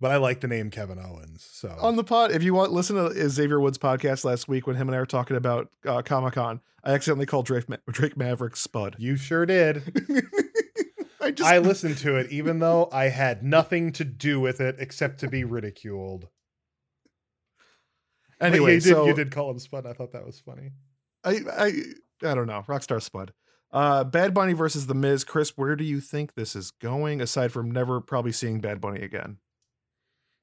But 0.00 0.10
I 0.10 0.16
like 0.16 0.40
the 0.40 0.48
name 0.48 0.70
Kevin 0.70 0.98
Owens. 0.98 1.46
So 1.52 1.68
On 1.80 1.94
the 1.96 2.04
pod, 2.04 2.30
if 2.32 2.42
you 2.42 2.54
want, 2.54 2.72
listen 2.72 2.96
to 2.96 3.28
Xavier 3.28 3.60
Woods 3.60 3.76
podcast 3.76 4.24
last 4.24 4.48
week 4.48 4.66
when 4.66 4.76
him 4.76 4.88
and 4.88 4.96
I 4.96 4.98
were 4.98 5.04
talking 5.06 5.36
about 5.36 5.68
uh, 5.86 6.00
Comic 6.00 6.34
Con. 6.34 6.60
I 6.82 6.92
accidentally 6.94 7.26
called 7.26 7.44
Drake 7.44 7.68
Ma- 7.68 7.76
Drake 7.90 8.16
Maverick 8.16 8.56
Spud. 8.56 8.96
you 8.98 9.16
sure 9.16 9.44
did. 9.44 9.82
I 11.20 11.30
just 11.30 11.50
I 11.50 11.58
listened 11.58 11.98
to 11.98 12.16
it, 12.16 12.32
even 12.32 12.60
though 12.60 12.88
I 12.90 13.10
had 13.10 13.42
nothing 13.44 13.92
to 13.92 14.04
do 14.04 14.40
with 14.40 14.58
it 14.62 14.76
except 14.78 15.20
to 15.20 15.28
be 15.28 15.44
ridiculed. 15.44 16.28
Anyway. 18.40 18.74
you 18.74 18.80
did, 18.80 18.88
so 18.88 19.06
you 19.06 19.14
did 19.14 19.30
call 19.30 19.50
him 19.50 19.58
Spud. 19.58 19.86
I 19.86 19.92
thought 19.92 20.12
that 20.12 20.24
was 20.24 20.38
funny. 20.40 20.70
I 21.24 21.40
I 21.56 21.72
I 22.30 22.34
don't 22.34 22.46
know. 22.46 22.64
Rockstar 22.66 23.02
Spud. 23.02 23.32
Uh, 23.72 24.02
Bad 24.02 24.34
Bunny 24.34 24.52
versus 24.52 24.86
The 24.88 24.94
Miz. 24.94 25.22
Chris, 25.22 25.56
where 25.56 25.76
do 25.76 25.84
you 25.84 26.00
think 26.00 26.34
this 26.34 26.56
is 26.56 26.70
going? 26.72 27.20
Aside 27.20 27.52
from 27.52 27.70
never 27.70 28.00
probably 28.00 28.32
seeing 28.32 28.60
Bad 28.60 28.80
Bunny 28.80 29.00
again. 29.02 29.38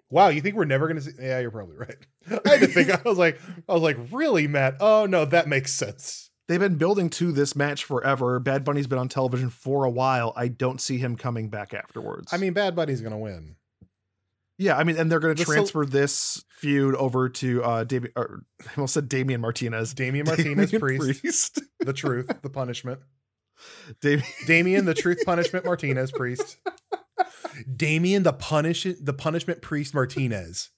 Wow, 0.10 0.30
you 0.30 0.40
think 0.40 0.56
we're 0.56 0.64
never 0.66 0.88
gonna 0.88 1.02
see? 1.02 1.12
Yeah, 1.20 1.40
you're 1.40 1.52
probably 1.52 1.76
right. 1.76 1.98
I 2.46 2.50
had 2.52 2.60
to 2.62 2.68
think. 2.68 2.90
I 2.90 3.02
was 3.04 3.18
like, 3.18 3.40
I 3.68 3.74
was 3.74 3.82
like, 3.82 3.98
really, 4.12 4.48
Matt? 4.48 4.78
Oh 4.80 5.06
no, 5.06 5.26
that 5.26 5.48
makes 5.48 5.74
sense. 5.74 6.30
They've 6.48 6.60
been 6.62 6.76
building 6.76 7.10
to 7.12 7.34
this 7.34 7.58
match 7.58 7.84
forever. 7.84 8.40
Bad 8.40 8.64
Bunny's 8.64 8.88
been 8.88 9.00
on 9.00 9.10
television 9.10 9.50
for 9.50 9.84
a 9.84 9.90
while. 9.90 10.32
I 10.38 10.48
don't 10.48 10.80
see 10.80 10.98
him 10.98 11.18
coming 11.18 11.50
back 11.50 11.74
afterwards. 11.74 12.32
I 12.32 12.38
mean, 12.38 12.54
Bad 12.54 12.74
Bunny's 12.76 13.02
gonna 13.02 13.18
win. 13.18 13.58
Yeah, 14.58 14.76
I 14.76 14.84
mean, 14.84 14.98
and 14.98 15.12
they're 15.12 15.20
going 15.20 15.36
to 15.36 15.46
transfer 15.46 15.86
this 15.86 16.44
feud 16.50 16.96
over 16.96 17.30
to 17.30 17.64
uh, 17.64 17.84
Damian. 17.84 18.12
I 18.16 18.24
almost 18.76 18.96
said 18.96 19.08
Damian 19.08 19.40
Martinez. 19.40 19.94
Damian 19.94 20.26
Martinez, 20.28 20.72
Damian 20.72 20.98
priest, 21.00 21.62
the 21.80 21.94
truth, 21.94 22.32
the 22.42 22.50
punishment. 22.50 23.00
Damian, 24.02 24.26
Damien, 24.46 24.86
the 24.86 24.94
truth 24.94 25.20
punishment 25.26 25.66
Martinez 25.66 26.12
priest. 26.12 26.58
Damian, 27.76 28.24
the 28.24 28.34
punish 28.34 28.88
the 29.00 29.14
punishment 29.14 29.62
priest 29.62 29.94
Martinez. 29.94 30.72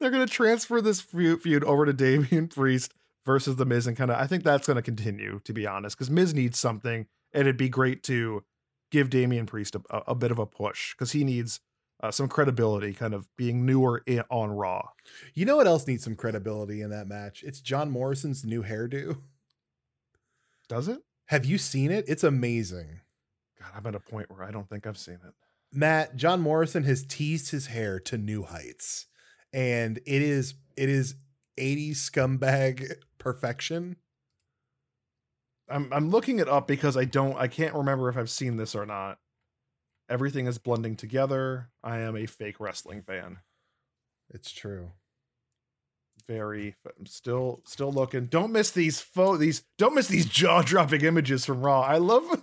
they're 0.00 0.10
going 0.10 0.26
to 0.26 0.32
transfer 0.32 0.80
this 0.80 1.00
feud, 1.00 1.64
over 1.64 1.86
to 1.86 1.92
Damian 1.92 2.48
Priest 2.48 2.94
versus 3.26 3.56
the 3.56 3.66
Miz, 3.66 3.86
and 3.86 3.96
kind 3.96 4.10
of. 4.10 4.18
I 4.18 4.26
think 4.26 4.44
that's 4.44 4.66
going 4.66 4.76
to 4.76 4.82
continue, 4.82 5.40
to 5.44 5.52
be 5.52 5.66
honest, 5.66 5.96
because 5.96 6.10
Miz 6.10 6.34
needs 6.34 6.58
something, 6.58 7.06
and 7.32 7.40
it'd 7.42 7.56
be 7.56 7.68
great 7.68 8.02
to 8.04 8.44
give 8.90 9.10
Damian 9.10 9.46
Priest 9.46 9.74
a, 9.74 9.82
a, 9.90 10.02
a 10.08 10.14
bit 10.14 10.30
of 10.30 10.38
a 10.38 10.46
push 10.46 10.94
because 10.94 11.12
he 11.12 11.24
needs 11.24 11.60
uh, 12.00 12.10
some 12.10 12.28
credibility, 12.28 12.92
kind 12.92 13.14
of 13.14 13.26
being 13.36 13.66
newer 13.66 14.02
in, 14.06 14.22
on 14.30 14.50
Raw. 14.50 14.88
You 15.34 15.44
know 15.44 15.56
what 15.56 15.66
else 15.66 15.86
needs 15.86 16.04
some 16.04 16.14
credibility 16.14 16.80
in 16.80 16.90
that 16.90 17.08
match? 17.08 17.42
It's 17.42 17.60
John 17.60 17.90
Morrison's 17.90 18.44
new 18.44 18.62
hairdo. 18.62 19.20
Does 20.68 20.88
it? 20.88 21.00
Have 21.26 21.44
you 21.44 21.58
seen 21.58 21.90
it? 21.90 22.04
It's 22.08 22.24
amazing. 22.24 23.00
God, 23.60 23.70
I'm 23.74 23.86
at 23.86 23.94
a 23.94 24.00
point 24.00 24.30
where 24.30 24.44
I 24.44 24.50
don't 24.50 24.68
think 24.68 24.86
I've 24.86 24.98
seen 24.98 25.18
it. 25.26 25.34
Matt, 25.72 26.16
John 26.16 26.40
Morrison 26.40 26.84
has 26.84 27.04
teased 27.04 27.50
his 27.50 27.66
hair 27.66 27.98
to 28.00 28.16
new 28.16 28.44
heights. 28.44 29.06
And 29.52 29.98
it 29.98 30.22
is 30.22 30.54
it 30.76 30.88
is 30.88 31.14
80s 31.58 31.96
scumbag 31.96 32.92
perfection. 33.18 33.96
I'm 35.68 35.92
I'm 35.92 36.10
looking 36.10 36.38
it 36.38 36.48
up 36.48 36.66
because 36.66 36.96
I 36.96 37.04
don't 37.04 37.36
I 37.36 37.48
can't 37.48 37.74
remember 37.74 38.08
if 38.08 38.16
I've 38.16 38.30
seen 38.30 38.56
this 38.56 38.74
or 38.74 38.86
not. 38.86 39.18
Everything 40.08 40.46
is 40.46 40.58
blending 40.58 40.96
together. 40.96 41.68
I 41.84 41.98
am 41.98 42.16
a 42.16 42.26
fake 42.26 42.60
wrestling 42.60 43.02
fan. 43.02 43.38
It's 44.32 44.50
true. 44.52 44.92
Very 46.26 46.74
still 47.06 47.62
still 47.66 47.92
looking. 47.92 48.26
Don't 48.26 48.52
miss 48.52 48.70
these 48.70 49.00
pho 49.00 49.36
these 49.36 49.62
don't 49.78 49.94
miss 49.94 50.08
these 50.08 50.26
jaw-dropping 50.26 51.02
images 51.02 51.44
from 51.46 51.62
Raw. 51.62 51.80
I 51.80 51.96
love 51.98 52.24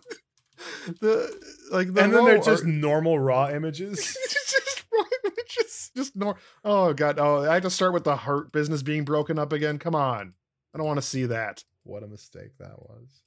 the 1.02 1.32
like 1.72 1.94
the 1.94 2.04
and 2.04 2.14
then 2.14 2.26
they're 2.26 2.38
just 2.38 2.64
art- 2.64 2.66
normal 2.66 3.20
raw 3.20 3.50
images. 3.54 3.98
just 3.98 4.84
Raw 4.94 5.04
images. 5.26 5.92
Just 5.96 6.16
nor 6.16 6.38
oh 6.64 6.94
god, 6.94 7.20
oh 7.20 7.50
I 7.50 7.56
have 7.56 7.64
to 7.64 7.70
start 7.70 7.94
with 7.94 8.06
the 8.06 8.16
heart 8.16 8.52
business 8.52 8.82
being 8.82 9.06
broken 9.06 9.38
up 9.38 9.54
again. 9.54 9.78
Come 9.78 9.94
on. 9.96 10.34
I 10.74 10.78
don't 10.78 10.88
want 10.88 10.98
to 10.98 11.06
see 11.08 11.26
that. 11.28 11.64
what 11.84 12.04
a 12.04 12.08
mistake 12.08 12.58
that 12.60 12.80
was. 12.80 13.22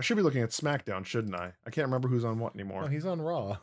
I 0.00 0.02
should 0.02 0.16
be 0.16 0.22
looking 0.22 0.40
at 0.42 0.48
SmackDown, 0.48 1.04
shouldn't 1.04 1.34
I? 1.34 1.52
I 1.66 1.70
can't 1.70 1.84
remember 1.86 2.08
who's 2.08 2.24
on 2.24 2.38
what 2.38 2.54
No, 2.54 2.60
anymore. 2.62 2.88
he's 2.88 3.04
on 3.04 3.20
Raw. 3.20 3.58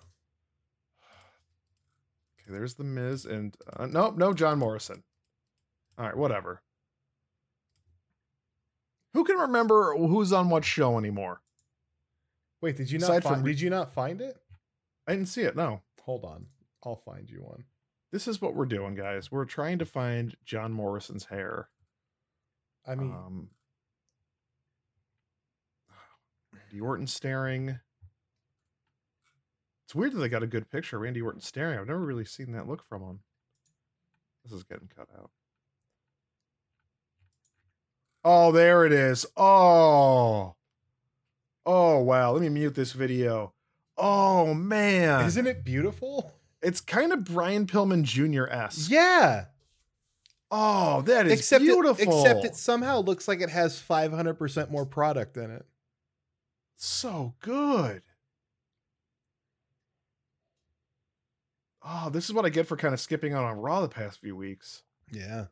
Okay, 2.40 2.50
there's 2.50 2.76
the 2.76 2.84
Miz 2.84 3.26
and 3.26 3.58
uh, 3.76 3.88
no, 3.88 4.12
no 4.12 4.34
John 4.34 4.60
Morrison. 4.60 5.02
All 5.98 6.06
right, 6.06 6.16
whatever. 6.16 6.62
Who 9.16 9.24
can 9.24 9.38
remember 9.38 9.96
who's 9.98 10.32
on 10.32 10.52
what 10.52 10.64
show 10.64 11.00
anymore? 11.00 11.42
Wait, 12.62 12.78
did 12.78 12.92
you 12.92 13.00
not 13.00 13.10
Aside 13.10 13.24
find, 13.24 13.36
from- 13.38 13.46
did 13.46 13.60
you 13.60 13.72
not 13.72 13.92
find 13.94 14.22
it? 14.22 14.38
I 15.08 15.14
didn't 15.14 15.30
see 15.30 15.42
it. 15.42 15.56
No. 15.56 15.82
Hold 16.04 16.24
on. 16.24 16.46
I'll 16.86 16.96
find 16.98 17.28
you 17.30 17.40
one. 17.40 17.64
This 18.12 18.28
is 18.28 18.40
what 18.42 18.54
we're 18.54 18.66
doing, 18.68 18.94
guys. 18.94 19.32
We're 19.32 19.46
trying 19.46 19.80
to 19.80 19.86
find 19.86 20.36
John 20.46 20.72
Morrison's 20.72 21.26
hair. 21.26 21.70
I 22.86 22.94
mean, 22.94 23.12
um, 23.12 23.50
Randy 26.68 26.82
Orton 26.82 27.08
staring. 27.08 27.80
It's 29.86 29.96
weird 29.96 30.14
that 30.14 30.20
they 30.20 30.30
got 30.30 30.44
a 30.44 30.48
good 30.48 30.70
picture 30.70 30.98
of 30.98 31.04
Randy 31.04 31.22
Orton 31.22 31.42
staring. 31.42 31.80
I've 31.80 31.88
never 31.88 32.00
really 32.00 32.26
seen 32.26 32.52
that 32.52 32.68
look 32.68 32.84
from 32.84 33.02
him. 33.02 33.20
This 34.44 34.54
is 34.54 34.64
getting 34.64 34.90
cut 34.96 35.08
out. 35.18 35.32
Oh, 38.24 38.52
there 38.52 38.86
it 38.86 38.92
is. 38.92 39.26
Oh. 39.38 40.56
Oh, 41.66 42.00
wow. 42.00 42.34
Let 42.34 42.42
me 42.42 42.50
mute 42.50 42.76
this 42.76 42.92
video. 42.92 43.54
Oh, 43.98 44.54
man. 44.54 45.26
isn't 45.26 45.48
it 45.48 45.64
beautiful? 45.64 46.34
It's 46.62 46.82
kind 46.82 47.14
of 47.14 47.24
Brian 47.24 47.66
Pillman 47.66 48.04
Jr. 48.04 48.48
esque. 48.50 48.92
Yeah. 48.92 49.46
Oh, 50.52 51.02
that 51.04 51.28
is 51.28 51.34
except 51.34 51.64
beautiful. 51.64 52.02
It, 52.02 52.08
except 52.08 52.46
it 52.46 52.56
somehow 52.56 53.00
looks 53.00 53.28
like 53.28 53.42
it 53.42 53.50
has 53.50 53.82
500% 53.82 54.70
more 54.70 54.86
product 54.86 55.38
in 55.38 55.52
it. 55.52 55.66
So 56.78 57.34
good. 57.42 58.04
Oh, 61.84 62.10
this 62.10 62.26
is 62.26 62.34
what 62.34 62.46
I 62.46 62.50
get 62.50 62.68
for 62.68 62.76
kind 62.78 62.94
of 62.94 63.00
skipping 63.00 63.34
out 63.34 63.46
on 63.46 63.58
Raw 63.58 63.82
the 63.82 63.88
past 63.88 64.20
few 64.20 64.36
weeks. 64.36 64.84
Yeah. 65.12 65.46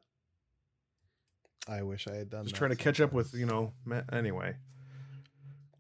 I 1.68 1.82
wish 1.82 2.08
I 2.08 2.16
had 2.16 2.30
done 2.30 2.44
Just 2.44 2.56
trying 2.56 2.72
to 2.72 2.76
catch 2.76 3.00
up 3.02 3.12
with, 3.12 3.34
you 3.34 3.46
know, 3.46 3.74
anyway. 4.12 4.56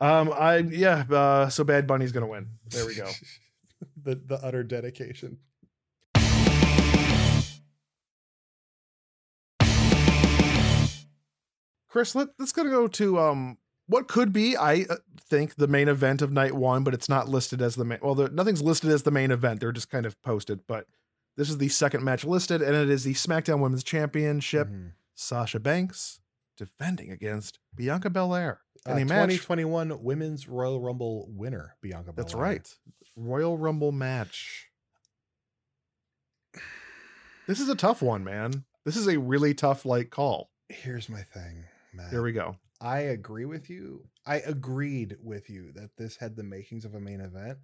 Um, 0.01 0.33
I 0.33 0.57
yeah, 0.57 1.05
uh, 1.09 1.49
so 1.49 1.63
Bad 1.63 1.87
Bunny's 1.87 2.11
gonna 2.11 2.27
win. 2.27 2.47
There 2.69 2.85
we 2.85 2.95
go. 2.95 3.09
the 4.03 4.15
the 4.15 4.35
utter 4.43 4.63
dedication. 4.63 5.37
Chris, 11.87 12.13
let, 12.13 12.29
let's 12.37 12.51
gonna 12.51 12.71
go 12.71 12.87
to 12.87 13.19
um 13.19 13.57
what 13.87 14.07
could 14.07 14.33
be, 14.33 14.55
I 14.57 14.85
uh, 14.89 14.95
think, 15.19 15.55
the 15.55 15.67
main 15.67 15.87
event 15.87 16.21
of 16.21 16.31
night 16.31 16.53
one, 16.53 16.83
but 16.83 16.93
it's 16.93 17.09
not 17.09 17.29
listed 17.29 17.61
as 17.61 17.75
the 17.75 17.85
main. 17.85 17.99
Well, 18.01 18.15
there, 18.15 18.29
nothing's 18.29 18.61
listed 18.61 18.89
as 18.91 19.03
the 19.03 19.11
main 19.11 19.31
event. 19.31 19.59
They're 19.59 19.71
just 19.71 19.89
kind 19.89 20.05
of 20.05 20.19
posted. 20.21 20.61
But 20.67 20.87
this 21.37 21.49
is 21.49 21.57
the 21.57 21.69
second 21.69 22.03
match 22.03 22.23
listed, 22.25 22.61
and 22.61 22.75
it 22.75 22.89
is 22.89 23.03
the 23.03 23.13
SmackDown 23.13 23.59
Women's 23.59 23.83
Championship. 23.83 24.67
Mhm. 24.69 24.93
Sasha 25.15 25.59
Banks 25.59 26.19
defending 26.57 27.11
against 27.11 27.59
Bianca 27.75 28.09
Belair 28.09 28.61
Uh, 28.87 28.91
in 28.93 28.97
a 29.01 29.05
match. 29.05 29.29
2021 29.29 30.03
Women's 30.03 30.47
Royal 30.47 30.81
Rumble 30.81 31.27
winner 31.29 31.75
Bianca 31.81 32.11
That's 32.15 32.33
right, 32.33 32.67
Royal 33.15 33.57
Rumble 33.57 33.91
match. 33.91 34.69
This 37.47 37.59
is 37.59 37.69
a 37.69 37.75
tough 37.75 38.01
one, 38.01 38.23
man. 38.23 38.65
This 38.85 38.97
is 38.97 39.07
a 39.07 39.19
really 39.19 39.53
tough 39.53 39.85
like 39.85 40.09
call. 40.09 40.49
Here's 40.69 41.09
my 41.09 41.21
thing, 41.21 41.65
Matt. 41.93 42.09
Here 42.09 42.21
we 42.23 42.31
go. 42.31 42.57
I 42.81 42.99
agree 42.99 43.45
with 43.45 43.69
you. 43.69 44.09
I 44.25 44.37
agreed 44.37 45.17
with 45.21 45.49
you 45.49 45.71
that 45.73 45.95
this 45.97 46.17
had 46.17 46.35
the 46.35 46.43
makings 46.43 46.85
of 46.85 46.93
a 46.95 46.99
main 46.99 47.21
event. 47.21 47.59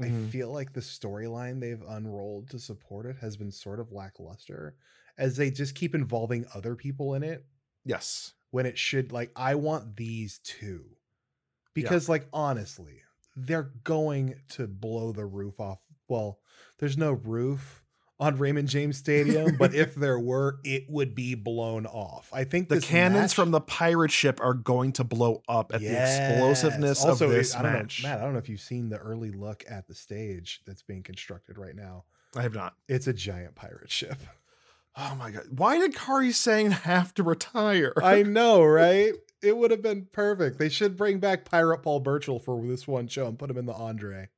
I 0.00 0.10
Mhm. 0.10 0.12
feel 0.12 0.52
like 0.52 0.72
the 0.72 0.80
storyline 0.80 1.60
they've 1.60 1.82
unrolled 1.82 2.50
to 2.50 2.58
support 2.58 3.06
it 3.06 3.16
has 3.18 3.36
been 3.36 3.50
sort 3.52 3.80
of 3.80 3.92
lackluster 3.92 4.76
as 5.16 5.36
they 5.36 5.50
just 5.50 5.74
keep 5.74 5.94
involving 5.94 6.46
other 6.54 6.76
people 6.76 7.14
in 7.14 7.22
it 7.22 7.46
Yes. 7.84 8.34
when 8.50 8.66
it 8.66 8.78
should 8.78 9.12
like 9.12 9.32
I 9.36 9.54
want 9.54 9.96
these 9.96 10.38
two. 10.40 10.96
Because 11.74 12.08
like 12.08 12.28
honestly, 12.32 13.02
they're 13.36 13.72
going 13.84 14.42
to 14.50 14.68
blow 14.68 15.12
the 15.12 15.26
roof 15.26 15.60
off. 15.60 15.86
Well, 16.08 16.40
there's 16.78 16.98
no 16.98 17.12
roof 17.12 17.84
on 18.18 18.38
Raymond 18.38 18.68
James 18.68 18.96
Stadium, 18.96 19.56
but 19.58 19.74
if 19.74 19.94
there 19.96 20.18
were, 20.18 20.58
it 20.64 20.84
would 20.88 21.14
be 21.14 21.34
blown 21.34 21.84
off. 21.86 22.30
I 22.32 22.44
think 22.44 22.68
The 22.68 22.80
cannons 22.80 23.20
match- 23.22 23.34
from 23.34 23.50
the 23.50 23.60
pirate 23.60 24.10
ship 24.10 24.40
are 24.42 24.54
going 24.54 24.92
to 24.92 25.04
blow 25.04 25.42
up 25.48 25.72
at 25.74 25.80
the 25.80 25.88
explosiveness 25.88 27.04
also, 27.04 27.26
of 27.26 27.30
this 27.30 27.54
I 27.54 27.62
don't 27.62 27.72
match. 27.72 28.02
Know, 28.02 28.08
Matt, 28.08 28.18
I 28.20 28.22
don't 28.24 28.32
know 28.32 28.38
if 28.38 28.48
you've 28.48 28.60
seen 28.60 28.88
the 28.88 28.98
early 28.98 29.30
look 29.30 29.64
at 29.68 29.86
the 29.86 29.94
stage 29.94 30.62
that's 30.66 30.82
being 30.82 31.02
constructed 31.02 31.58
right 31.58 31.76
now. 31.76 32.04
I 32.34 32.42
have 32.42 32.54
not. 32.54 32.74
It's 32.88 33.06
a 33.06 33.12
giant 33.12 33.54
pirate 33.54 33.90
ship. 33.90 34.18
Oh 34.98 35.14
my 35.14 35.30
god! 35.30 35.42
Why 35.50 35.76
did 35.78 35.92
Kairi 35.94 36.32
Sane 36.32 36.70
have 36.70 37.12
to 37.16 37.22
retire? 37.22 37.92
I 38.02 38.22
know, 38.22 38.64
right? 38.64 39.12
It 39.42 39.54
would 39.58 39.70
have 39.70 39.82
been 39.82 40.08
perfect. 40.10 40.58
They 40.58 40.70
should 40.70 40.96
bring 40.96 41.18
back 41.18 41.44
Pirate 41.44 41.82
Paul 41.82 42.00
Burchill 42.00 42.38
for 42.38 42.66
this 42.66 42.88
one 42.88 43.06
show 43.06 43.26
and 43.26 43.38
put 43.38 43.50
him 43.50 43.58
in 43.58 43.66
the 43.66 43.74
Andre 43.74 44.30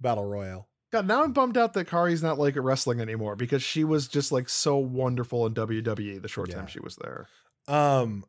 Battle 0.00 0.24
Royal. 0.24 0.66
God, 0.90 1.06
now 1.06 1.22
I'm 1.22 1.32
bummed 1.32 1.56
out 1.56 1.72
that 1.74 1.86
Kairi's 1.88 2.22
not 2.22 2.38
like 2.38 2.54
wrestling 2.56 3.00
anymore 3.00 3.36
because 3.36 3.62
she 3.62 3.84
was 3.84 4.08
just 4.08 4.32
like 4.32 4.48
so 4.48 4.76
wonderful 4.76 5.46
in 5.46 5.54
WWE 5.54 6.20
the 6.20 6.28
short 6.28 6.48
Yeah. 6.48 6.56
time 6.56 6.66
she 6.66 6.80
was 6.80 6.96
there. 6.96 7.28
Um, 7.68 8.24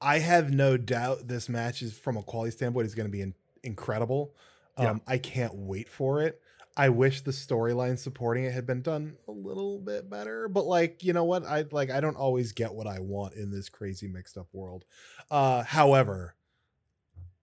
I 0.00 0.18
have 0.20 0.50
no 0.50 0.76
doubt 0.78 1.28
this 1.28 1.48
match 1.50 1.82
is 1.82 1.98
from 1.98 2.16
a 2.16 2.22
quality 2.22 2.50
standpoint 2.52 2.86
is 2.86 2.94
going 2.94 3.06
to 3.08 3.12
be 3.12 3.20
in, 3.20 3.34
incredible. 3.62 4.34
Um, 4.78 4.84
Yeah. 4.86 4.98
I 5.06 5.18
can't 5.18 5.54
wait 5.54 5.88
for 5.90 6.22
it. 6.22 6.40
I 6.76 6.88
wish 6.88 7.20
the 7.20 7.32
storyline 7.32 7.98
supporting 7.98 8.44
it 8.44 8.52
had 8.54 8.64
been 8.66 8.80
done 8.80 9.16
a 9.28 9.32
little 9.32 9.78
bit 9.78 10.08
better, 10.08 10.48
but 10.48 10.64
like 10.64 11.02
you 11.04 11.12
know 11.12 11.24
what, 11.24 11.44
I 11.44 11.66
like 11.72 11.90
I 11.90 12.00
don't 12.00 12.16
always 12.16 12.52
get 12.52 12.72
what 12.72 12.86
I 12.86 13.00
want 13.00 13.34
in 13.34 13.50
this 13.50 13.68
crazy 13.68 14.08
mixed 14.08 14.38
up 14.38 14.46
world. 14.52 14.86
Uh, 15.30 15.62
however, 15.64 16.36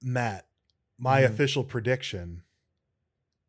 Matt, 0.01 0.47
my 0.97 1.21
Mhm. 1.21 1.25
official 1.25 1.63
prediction: 1.65 2.41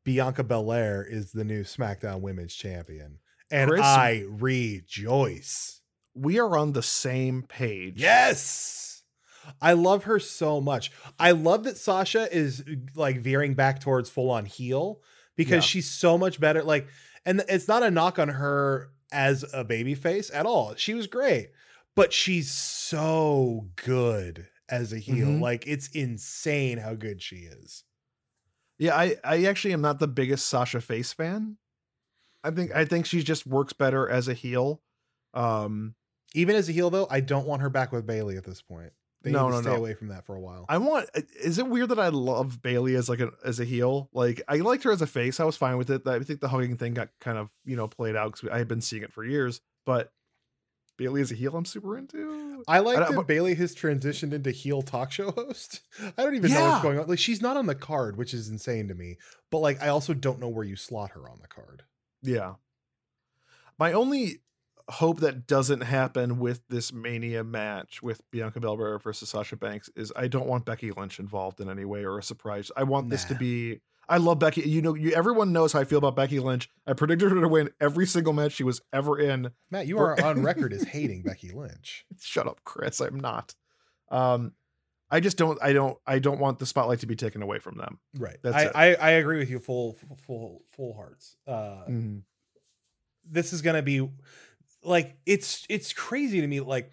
Bianca 0.09 0.43
Belair 0.43 1.05
is 1.05 1.33
the 1.33 1.45
new 1.45 1.65
SmackDown 1.65 2.23
Women's 2.23 2.55
Champion, 2.55 3.19
and 3.51 3.69
Chris- 3.71 3.83
I 3.83 4.25
rejoice. 4.27 5.83
We 6.15 6.39
are 6.41 6.57
on 6.57 6.73
the 6.73 6.83
same 6.83 7.43
page. 7.43 8.01
Yes. 8.01 9.03
I 9.61 9.75
love 9.75 10.05
her 10.05 10.19
so 10.19 10.63
much. 10.63 10.91
I 11.19 11.33
love 11.33 11.65
that 11.65 11.77
Sasha 11.77 12.27
is 12.35 12.65
like 12.97 13.21
veering 13.21 13.53
back 13.53 13.81
towards 13.81 14.09
full 14.09 14.31
on 14.31 14.47
heel 14.47 15.03
because 15.37 15.57
Yeah. 15.65 15.69
she's 15.69 15.91
so 15.91 16.17
much 16.17 16.41
better. 16.41 16.63
Like, 16.63 16.89
and 17.27 17.45
it's 17.47 17.69
not 17.69 17.83
a 17.83 17.91
knock 17.91 18.19
on 18.19 18.29
her 18.31 18.91
as 19.13 19.45
a 19.53 19.63
baby 19.63 19.95
face 19.95 20.31
at 20.33 20.47
all. 20.47 20.75
She 20.77 20.95
was 20.95 21.07
great, 21.07 21.51
but 21.95 22.15
she's 22.15 22.51
so 22.51 23.69
good 23.77 24.49
as 24.71 24.91
a 24.95 24.99
heel. 24.99 25.29
Mhm. 25.29 25.41
Like, 25.43 25.67
it's 25.67 25.89
insane 25.89 26.79
how 26.79 26.95
good 26.95 27.21
she 27.23 27.37
is. 27.37 27.85
Yeah, 28.79 28.97
I 28.97 29.17
I 29.25 29.45
actually 29.45 29.73
am 29.75 29.81
not 29.81 29.99
the 29.99 30.09
biggest 30.09 30.47
Sasha 30.47 30.81
Face 30.81 31.13
fan. 31.13 31.57
I 32.45 32.51
think 32.51 32.75
I 32.75 32.85
think 32.85 33.07
she 33.07 33.23
just 33.23 33.47
works 33.47 33.73
better 33.73 34.09
as 34.09 34.29
a 34.29 34.35
heel. 34.35 34.81
Um 35.35 35.95
Even 36.35 36.57
as 36.57 36.69
a 36.69 36.73
heel, 36.73 36.91
though, 36.91 37.07
I 37.11 37.21
don't 37.21 37.47
want 37.47 37.63
her 37.63 37.71
back 37.71 37.91
with 37.93 38.07
Bayley 38.07 38.37
at 38.37 38.45
this 38.45 38.63
point. 38.63 38.93
They 39.23 39.33
No, 39.33 39.47
need 39.47 39.51
to 39.51 39.57
no, 39.57 39.63
stay 39.63 39.71
no. 39.73 39.77
away 39.79 39.95
from 39.95 40.09
that 40.09 40.25
for 40.25 40.37
a 40.37 40.41
while. 40.41 40.65
I 40.69 40.79
want 40.79 41.11
is 41.43 41.59
it 41.59 41.67
weird 41.67 41.89
that 41.89 41.99
I 41.99 42.09
love 42.09 42.63
Bayley 42.63 42.95
as 42.95 43.09
like 43.09 43.19
a 43.21 43.33
as 43.45 43.59
a 43.59 43.65
heel? 43.65 44.09
Like 44.13 44.41
I 44.47 44.57
liked 44.59 44.85
her 44.85 44.93
as 44.93 45.03
a 45.03 45.07
face. 45.09 45.41
I 45.41 45.45
was 45.45 45.57
fine 45.57 45.77
with 45.77 45.91
it. 45.91 46.07
I 46.07 46.21
think 46.21 46.41
the 46.41 46.49
hugging 46.49 46.77
thing 46.77 46.95
got 46.95 47.09
kind 47.21 47.37
of, 47.37 47.51
you 47.65 47.75
know, 47.77 47.89
played 47.89 48.15
out 48.15 48.33
cuz 48.39 48.49
I 48.49 48.59
had 48.59 48.69
been 48.69 48.81
seeing 48.81 49.03
it 49.03 49.13
for 49.13 49.25
years, 49.25 49.61
but 49.85 50.13
Bayley 50.99 51.23
as 51.23 51.33
a 51.33 51.35
heel 51.35 51.57
I'm 51.57 51.65
super 51.65 51.97
into. 51.97 52.63
I 52.69 52.81
like 52.81 52.99
I 52.99 53.07
that 53.07 53.15
but- 53.15 53.27
Bayley 53.27 53.55
has 53.55 53.75
transitioned 53.75 54.35
into 54.35 54.51
heel 54.51 54.83
talk 54.83 55.11
show 55.13 55.31
host. 55.37 55.81
I 56.19 56.25
don't 56.25 56.35
even 56.35 56.53
know 56.53 56.69
what's 56.69 56.83
going 56.83 56.99
on. 56.99 57.07
Like 57.07 57.19
she's 57.19 57.41
not 57.41 57.57
on 57.57 57.65
the 57.67 57.75
card, 57.75 58.17
which 58.19 58.35
is 58.35 58.49
insane 58.51 58.89
to 58.89 58.95
me. 58.95 59.17
But 59.51 59.59
like 59.59 59.81
I 59.81 59.89
also 59.89 60.13
don't 60.13 60.41
know 60.41 60.49
where 60.49 60.65
you 60.65 60.77
slot 60.77 61.13
her 61.13 61.31
on 61.31 61.39
the 61.41 61.49
card. 61.49 61.85
Yeah. 62.23 62.55
My 63.79 63.93
only 63.93 64.41
hope 64.89 65.21
that 65.21 65.47
doesn't 65.47 65.83
happen 65.83 66.39
with 66.39 66.63
this 66.69 66.93
Mania 66.93 67.45
match 67.45 68.03
with 68.03 68.23
Bianca 68.31 68.59
Belair 68.59 68.99
versus 68.99 69.29
Sasha 69.29 69.57
Banks 69.57 69.89
is 69.95 70.13
I 70.17 70.27
don't 70.29 70.47
want 70.47 70.65
Becky 70.65 70.91
Lynch 70.91 71.21
involved 71.21 71.61
in 71.61 71.71
any 71.71 71.85
way 71.85 72.05
or 72.05 72.19
a 72.19 72.23
surprise. 72.23 72.71
I 72.77 72.83
want 72.83 73.09
this 73.09 73.25
to 73.27 73.35
be. 73.35 73.81
I 74.09 74.17
love 74.17 74.39
Becky. 74.39 74.63
You 74.63 74.81
know, 74.83 74.95
you 74.95 75.13
everyone 75.13 75.53
knows 75.53 75.73
how 75.73 75.81
I 75.81 75.85
feel 75.85 75.99
about 75.99 76.17
Becky 76.17 76.39
Lynch. 76.41 76.71
I 76.87 76.95
predicted 76.95 77.31
her 77.31 77.41
to 77.41 77.49
win 77.49 77.71
every 77.81 78.07
single 78.07 78.33
match 78.33 78.53
she 78.53 78.65
was 78.65 78.81
ever 78.93 79.19
in. 79.19 79.51
Matt, 79.71 79.87
you 79.87 79.99
are 79.99 80.19
on 80.25 80.43
record 80.45 80.73
as 80.73 80.83
hating 80.85 81.23
Becky 81.23 81.51
Lynch. 81.51 82.05
Shut 82.21 82.47
up, 82.47 82.61
Chris. 82.65 83.01
I'm 83.01 83.21
not. 83.21 83.55
Um, 84.11 84.53
I 85.11 85.21
just 85.21 85.37
don't. 85.37 85.59
I 85.63 85.73
don't. 85.73 85.99
I 86.07 86.19
don't 86.19 86.41
want 86.41 86.59
the 86.59 86.67
spotlight 86.67 87.01
to 87.01 87.07
be 87.07 87.17
taken 87.17 87.43
away 87.43 87.59
from 87.59 87.77
them. 87.77 87.99
Right. 88.19 88.39
That's 88.43 88.57
I. 88.75 88.93
I 88.93 88.95
I 88.95 89.11
agree 89.13 89.39
with 89.39 89.51
you 89.51 89.59
full 89.59 89.97
full 90.27 90.63
full 90.75 90.95
hearts. 90.95 91.37
Uh 91.47 91.85
Mhm. 91.89 92.23
this 93.29 93.53
is 93.53 93.61
gonna 93.63 93.83
be 93.83 94.09
like 94.83 95.17
it's 95.27 95.67
it's 95.69 95.93
crazy 95.93 96.41
to 96.41 96.47
me 96.47 96.61
like 96.61 96.93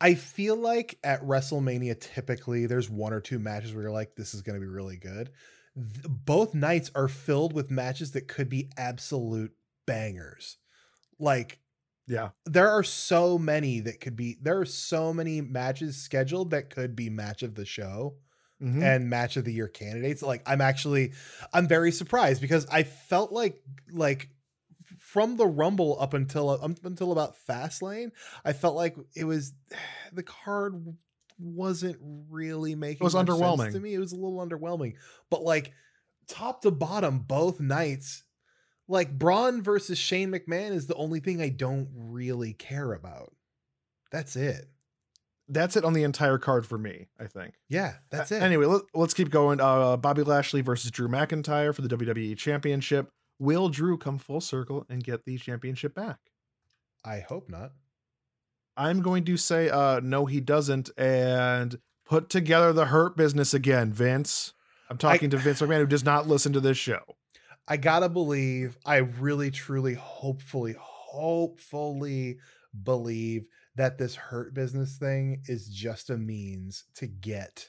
i 0.00 0.14
feel 0.14 0.56
like 0.56 0.98
at 1.04 1.22
wrestlemania 1.22 1.98
typically 1.98 2.66
there's 2.66 2.90
one 2.90 3.12
or 3.12 3.20
two 3.20 3.38
matches 3.38 3.72
where 3.74 3.82
you're 3.84 3.92
like 3.92 4.14
this 4.16 4.34
is 4.34 4.42
gonna 4.42 4.60
be 4.60 4.66
really 4.66 4.96
good 4.96 5.30
Th- 5.76 6.06
both 6.08 6.54
nights 6.54 6.90
are 6.94 7.08
filled 7.08 7.52
with 7.52 7.70
matches 7.70 8.12
that 8.12 8.28
could 8.28 8.48
be 8.48 8.70
absolute 8.76 9.52
bangers 9.86 10.58
like 11.18 11.60
Yeah. 12.06 12.30
there 12.46 12.68
are 12.70 12.82
so 12.84 13.38
many 13.38 13.80
that 13.80 14.00
could 14.00 14.16
be 14.16 14.36
there 14.40 14.58
are 14.60 14.64
so 14.66 15.12
many 15.14 15.40
matches 15.40 15.96
scheduled 15.96 16.50
that 16.50 16.70
could 16.70 16.94
be 16.96 17.10
match 17.10 17.42
of 17.42 17.54
the 17.54 17.64
show 17.66 18.16
Mhm. 18.62 18.82
and 18.82 19.10
match 19.10 19.36
of 19.36 19.44
the 19.44 19.52
year 19.52 19.68
candidates 19.68 20.22
like 20.22 20.42
i'm 20.46 20.60
actually 20.60 21.12
i'm 21.52 21.66
very 21.66 21.90
surprised 21.90 22.40
because 22.40 22.66
i 22.70 22.82
felt 22.84 23.32
like 23.32 23.60
like 23.90 24.28
from 25.14 25.36
the 25.36 25.46
rumble 25.46 25.96
up 26.00 26.12
until 26.12 26.50
up 26.50 26.84
until 26.84 27.12
about 27.12 27.36
fastlane 27.48 28.10
i 28.44 28.52
felt 28.52 28.74
like 28.74 28.96
it 29.14 29.22
was 29.22 29.52
the 30.12 30.24
card 30.24 30.96
wasn't 31.38 31.96
really 32.28 32.74
making 32.74 32.98
it 33.00 33.04
was 33.04 33.14
underwhelming. 33.14 33.70
to 33.72 33.78
me 33.78 33.94
it 33.94 33.98
was 34.00 34.10
a 34.10 34.16
little 34.16 34.44
underwhelming 34.44 34.94
but 35.30 35.42
like 35.42 35.72
top 36.26 36.62
to 36.62 36.70
bottom 36.72 37.20
both 37.20 37.60
nights 37.60 38.24
like 38.88 39.16
braun 39.16 39.62
versus 39.62 39.96
shane 39.98 40.32
mcmahon 40.32 40.72
is 40.72 40.88
the 40.88 40.94
only 40.96 41.20
thing 41.20 41.40
i 41.40 41.48
don't 41.48 41.88
really 41.94 42.52
care 42.52 42.92
about 42.92 43.32
that's 44.10 44.34
it 44.34 44.66
That's 45.48 45.76
it 45.76 45.84
on 45.84 45.92
the 45.92 46.02
entire 46.04 46.38
card 46.38 46.66
for 46.66 46.78
me, 46.78 47.08
I 47.20 47.26
think. 47.26 47.54
yeah 47.68 47.94
that's 48.10 48.32
it 48.32 48.42
Anyway, 48.42 48.66
let, 48.66 48.82
let's 48.94 49.12
keep 49.14 49.28
going. 49.30 49.60
Uh, 49.60 49.96
Bobby 49.96 50.22
Lashley 50.22 50.62
versus 50.62 50.90
Drew 50.90 51.06
McIntyre 51.08 51.74
for 51.74 51.82
the 51.82 51.88
WWE 51.94 52.36
Championship. 52.36 53.10
Will 53.38 53.68
Drew 53.68 53.98
come 53.98 54.18
full 54.18 54.40
circle 54.40 54.86
and 54.88 55.02
get 55.02 55.24
the 55.24 55.38
championship 55.38 55.94
back? 55.94 56.18
i 57.04 57.20
hope 57.20 57.50
not 57.50 57.72
I'm 58.76 59.02
going 59.02 59.24
to 59.26 59.36
say 59.36 59.68
uh, 59.68 60.00
no, 60.00 60.26
he 60.26 60.40
doesn't, 60.40 60.90
and 60.98 61.78
put 62.04 62.28
together 62.28 62.72
the 62.72 62.86
Hurt 62.86 63.16
Business 63.16 63.54
again, 63.54 63.92
Vince. 63.92 64.52
I'm 64.90 64.98
talking 64.98 65.30
to 65.30 65.36
Vince 65.36 65.60
McMahon, 65.60 65.78
who 65.78 65.86
does 65.86 66.04
not 66.04 66.26
listen 66.26 66.52
to 66.54 66.60
this 66.60 66.76
show. 66.76 67.00
I 67.68 67.76
gotta 67.76 68.08
believe, 68.08 68.76
I 68.84 68.96
really, 68.96 69.50
truly, 69.50 69.94
hopefully, 69.94 70.74
hopefully 70.78 72.38
believe 72.82 73.46
that 73.76 73.96
this 73.96 74.14
hurt 74.14 74.54
business 74.54 74.96
thing 74.96 75.42
is 75.46 75.68
just 75.68 76.10
a 76.10 76.18
means 76.18 76.84
to 76.94 77.06
get 77.06 77.68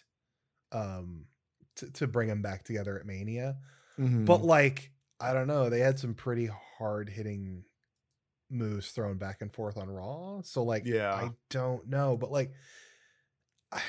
um 0.71 1.25
to, 1.75 1.91
to 1.91 2.07
bring 2.07 2.27
them 2.27 2.41
back 2.41 2.63
together 2.63 2.97
at 2.99 3.05
Mania. 3.05 3.57
Mhm. 3.99 4.25
But 4.25 4.43
like, 4.43 4.91
I 5.19 5.33
don't 5.33 5.47
know, 5.47 5.69
they 5.69 5.79
had 5.79 5.99
some 5.99 6.13
pretty 6.13 6.49
hard 6.77 7.09
hitting 7.09 7.63
moves 8.49 8.91
thrown 8.91 9.17
back 9.17 9.41
and 9.41 9.51
forth 9.53 9.77
on 9.77 9.89
Raw. 9.89 10.41
So 10.43 10.63
like 10.63 10.83
Yeah. 10.85 11.13
I 11.13 11.31
don't 11.49 11.87
know, 11.87 12.17
but 12.17 12.31
like 12.31 12.53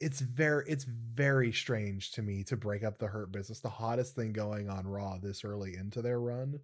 it's 0.00 0.20
very 0.20 0.64
it's 0.66 0.84
very 0.84 1.52
strange 1.52 2.12
to 2.12 2.22
me 2.22 2.42
to 2.44 2.56
break 2.56 2.82
up 2.82 2.98
the 2.98 3.06
hurt 3.06 3.30
business, 3.32 3.60
the 3.60 3.68
hottest 3.68 4.14
thing 4.14 4.32
going 4.32 4.68
on 4.68 4.86
Raw 4.86 5.18
this 5.18 5.44
early 5.44 5.76
into 5.76 6.02
their 6.02 6.20
run. 6.20 6.60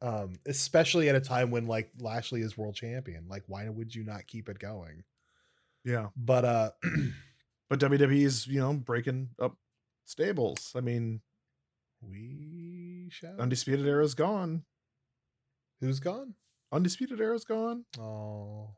Um, 0.00 0.38
especially 0.46 1.08
at 1.08 1.16
a 1.16 1.20
time 1.20 1.50
when 1.50 1.66
like 1.66 1.90
Lashley 1.98 2.40
is 2.40 2.56
world 2.56 2.76
champion. 2.76 3.26
Like, 3.28 3.42
why 3.48 3.68
would 3.68 3.92
you 3.92 4.04
not 4.04 4.28
keep 4.28 4.48
it 4.48 4.60
going? 4.60 5.02
yeah, 5.84 6.08
But 6.16 6.44
uh 6.44 6.70
but 7.68 7.80
WWE's 7.80 8.46
you 8.46 8.60
know 8.60 8.74
breaking 8.74 9.30
up 9.40 9.56
stables. 10.04 10.72
I 10.76 10.80
mean, 10.80 11.20
we 12.00 12.87
shall 13.10 13.40
Undisputed 13.40 13.86
Era's 13.86 14.14
gone. 14.14 14.64
who's 15.80 16.00
gone? 16.00 16.34
Undisputed 16.72 17.20
Era's 17.20 17.44
gone. 17.44 17.84
Oh, 17.98 18.70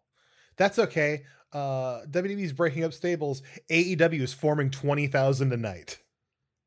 that's 0.57 0.79
okay. 0.79 1.25
Uh, 1.53 2.03
WWE's 2.09 2.53
breaking 2.53 2.85
up 2.85 2.93
stables. 2.93 3.43
AEW 3.71 4.21
is 4.21 4.33
forming 4.33 4.71
20,000 4.71 5.53
a 5.53 5.57
night. 5.57 5.99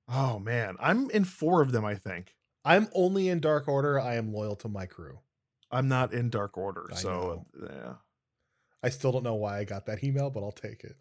Oh 0.09 0.39
man, 0.39 0.75
I'm 0.79 1.09
in 1.11 1.23
four 1.23 1.61
of 1.61 1.71
them. 1.71 1.85
I 1.85 1.95
think 1.95 2.35
I'm 2.65 2.89
only 2.93 3.29
in 3.29 3.39
Dark 3.39 3.67
Order. 3.67 3.99
I 3.99 4.15
am 4.15 4.33
loyal 4.33 4.55
to 4.57 4.67
my 4.67 4.85
crew. 4.85 5.19
I'm 5.71 5.87
not 5.87 6.13
in 6.13 6.29
Dark 6.29 6.57
Order, 6.57 6.89
I 6.91 6.95
so 6.95 7.45
yeah. 7.61 7.93
I 8.83 8.89
still 8.89 9.13
don't 9.13 9.23
know 9.23 9.35
why 9.35 9.59
I 9.59 9.63
got 9.63 9.85
that 9.85 10.03
email, 10.03 10.29
but 10.29 10.43
I'll 10.43 10.51
take 10.51 10.83
it. 10.83 10.97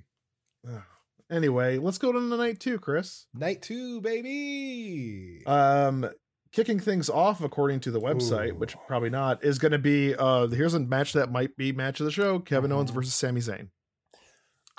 Anyway, 1.30 1.78
let's 1.78 1.98
go 1.98 2.12
to 2.12 2.20
the 2.20 2.36
night 2.36 2.60
two, 2.60 2.78
Chris. 2.78 3.26
Night 3.34 3.62
two, 3.62 4.00
baby. 4.00 5.42
Um, 5.46 6.08
kicking 6.52 6.78
things 6.78 7.08
off 7.10 7.40
according 7.42 7.80
to 7.80 7.90
the 7.90 8.00
website, 8.00 8.52
which 8.58 8.76
probably 8.86 9.10
not, 9.10 9.42
is 9.44 9.58
going 9.58 9.72
to 9.72 9.78
be 9.78 10.14
uh 10.14 10.46
here's 10.48 10.74
a 10.74 10.80
match 10.80 11.12
that 11.14 11.30
might 11.32 11.56
be 11.56 11.72
match 11.72 12.00
of 12.00 12.06
the 12.06 12.12
show: 12.12 12.38
Kevin 12.38 12.72
Owens 12.72 12.90
Mhm. 12.90 12.94
versus 12.94 13.14
Sami 13.14 13.40
Zayn. 13.40 13.68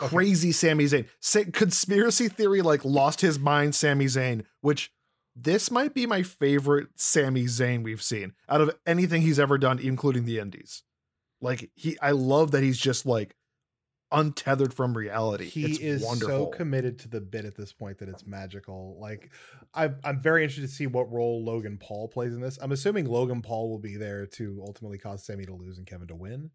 Okay. 0.01 0.09
Crazy 0.09 0.51
Sami 0.51 0.85
Zayn. 0.85 1.07
Say, 1.19 1.45
conspiracy 1.45 2.27
theory 2.27 2.61
like 2.61 2.83
lost 2.83 3.21
his 3.21 3.37
mind. 3.37 3.75
Sami 3.75 4.05
Zayn, 4.05 4.43
which 4.61 4.91
this 5.35 5.69
might 5.71 5.93
be 5.93 6.05
my 6.05 6.23
favorite 6.23 6.87
Sami 6.95 7.45
Zayn 7.45 7.83
we've 7.83 8.01
seen 8.01 8.33
out 8.49 8.61
of 8.61 8.75
anything 8.85 9.21
he's 9.21 9.39
ever 9.39 9.57
done, 9.57 9.79
including 9.79 10.25
the 10.25 10.39
Indies. 10.39 10.83
Like 11.41 11.69
he, 11.75 11.97
I 11.99 12.11
love 12.11 12.51
that 12.51 12.63
he's 12.63 12.77
just 12.79 13.05
like 13.05 13.35
untethered 14.13 14.73
from 14.73 14.95
reality. 14.95 15.49
he 15.49 15.65
it's 15.65 15.79
is 15.79 16.03
wonderful. 16.03 16.51
so 16.51 16.57
committed 16.57 16.99
to 16.99 17.09
the 17.09 17.19
bit 17.19 17.43
at 17.45 17.55
this 17.55 17.73
point 17.73 17.97
that 17.97 18.07
it's 18.07 18.25
magical. 18.25 18.97
Like, 18.99 19.31
I'm 19.73 19.97
I'm 20.03 20.21
very 20.21 20.43
interested 20.43 20.69
to 20.69 20.73
see 20.73 20.87
what 20.87 21.11
role 21.11 21.43
Logan 21.43 21.77
Paul 21.77 22.07
plays 22.07 22.33
in 22.33 22.39
this. 22.39 22.57
I'm 22.61 22.71
assuming 22.71 23.05
Logan 23.05 23.41
Paul 23.41 23.69
will 23.69 23.79
be 23.79 23.97
there 23.97 24.25
to 24.27 24.63
ultimately 24.65 24.97
cause 24.97 25.25
Sami 25.25 25.45
to 25.45 25.53
lose 25.53 25.77
and 25.77 25.87
Kevin 25.87 26.07
to 26.07 26.15
win. 26.15 26.51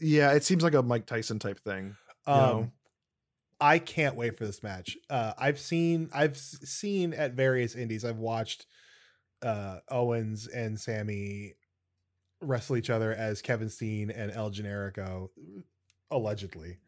yeah, 0.00 0.32
it 0.32 0.44
seems 0.44 0.62
like 0.62 0.74
a 0.74 0.82
Mike 0.82 1.06
Tyson 1.06 1.38
type 1.38 1.60
thing. 1.60 1.96
Um, 2.26 2.36
know? 2.36 2.72
I 3.60 3.78
can't 3.78 4.14
wait 4.14 4.36
for 4.36 4.46
this 4.46 4.62
match. 4.62 4.96
Uh, 5.08 5.32
I've 5.38 5.58
seen 5.58 6.10
I've 6.12 6.36
seen 6.36 7.14
at 7.14 7.32
various 7.32 7.74
indies. 7.74 8.04
I've 8.04 8.18
watched 8.18 8.66
uh, 9.42 9.78
Owens 9.88 10.46
and 10.46 10.78
Sami 10.78 11.54
wrestle 12.40 12.76
each 12.76 12.90
other 12.90 13.12
as 13.12 13.42
Kevin 13.42 13.68
Steen 13.68 14.10
and 14.10 14.30
El 14.30 14.50
Generico, 14.50 15.28
allegedly. 16.10 16.78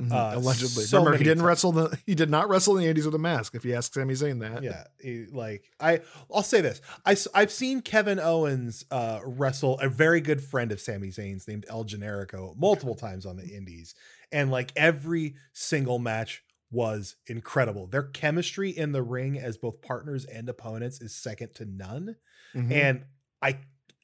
Mhm, 0.00 0.12
Uh, 0.12 0.38
Allegedly, 0.38 0.84
so 0.84 0.98
remember 0.98 1.18
he 1.18 1.24
didn't 1.24 1.38
times. 1.38 1.46
wrestle 1.46 1.72
the 1.72 1.98
he 2.06 2.14
did 2.14 2.30
not 2.30 2.48
wrestle 2.48 2.76
in 2.76 2.82
the 2.84 2.88
Indies 2.88 3.04
with 3.06 3.14
a 3.14 3.18
mask. 3.18 3.54
If 3.54 3.64
you 3.64 3.74
ask 3.74 3.92
Sami 3.92 4.14
Zayn 4.14 4.40
that, 4.40 4.62
Yeah, 4.62 4.84
he- 5.00 5.26
like 5.26 5.64
I, 5.78 6.00
I'll 6.32 6.42
say 6.42 6.60
this: 6.60 6.80
I 7.04 7.16
I've 7.34 7.52
seen 7.52 7.82
Kevin 7.82 8.18
Owens 8.18 8.84
uh, 8.90 9.20
wrestle 9.24 9.78
a 9.80 9.88
very 9.88 10.20
good 10.20 10.42
friend 10.42 10.72
of 10.72 10.80
Sami 10.80 11.08
Zayn's 11.08 11.46
named 11.46 11.66
El 11.68 11.84
Generico 11.84 12.56
multiple 12.56 12.94
times 12.94 13.26
on 13.26 13.36
the 13.36 13.46
Indies, 13.46 13.94
and 14.32 14.50
like 14.50 14.72
every 14.76 15.34
single 15.52 15.98
match 15.98 16.42
was 16.72 17.16
incredible. 17.26 17.86
Their 17.88 18.04
chemistry 18.04 18.70
in 18.70 18.92
the 18.92 19.02
ring 19.02 19.38
as 19.38 19.58
both 19.58 19.82
partners 19.82 20.24
and 20.24 20.48
opponents 20.48 21.00
is 21.00 21.14
second 21.14 21.54
to 21.56 21.64
none, 21.64 22.16
Mhm. 22.54 22.72
and 22.72 23.04
I, 23.42 23.58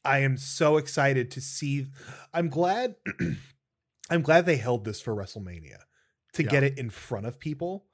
I 0.05 0.19
am 0.19 0.37
so 0.37 0.77
excited 0.77 1.31
to 1.33 1.41
see. 1.41 1.87
I'm 2.35 2.49
glad. 2.49 2.97
I'm 4.11 4.23
glad 4.23 4.47
they 4.47 4.57
held 4.57 4.85
this 4.85 5.01
for 5.01 5.14
WrestleMania 5.14 5.79
to 6.35 6.42
Yeah. 6.42 6.51
get 6.51 6.62
it 6.62 6.79
in 6.79 6.90
front 6.90 7.27
of 7.27 7.38
people 7.38 7.87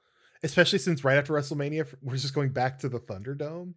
especially 0.42 0.78
since 0.78 1.04
right 1.04 1.16
after 1.16 1.32
WrestleMania, 1.32 1.86
we're 2.02 2.16
just 2.16 2.34
going 2.34 2.50
back 2.50 2.78
to 2.80 2.88
the 2.88 2.98
Thunderdome. 3.00 3.74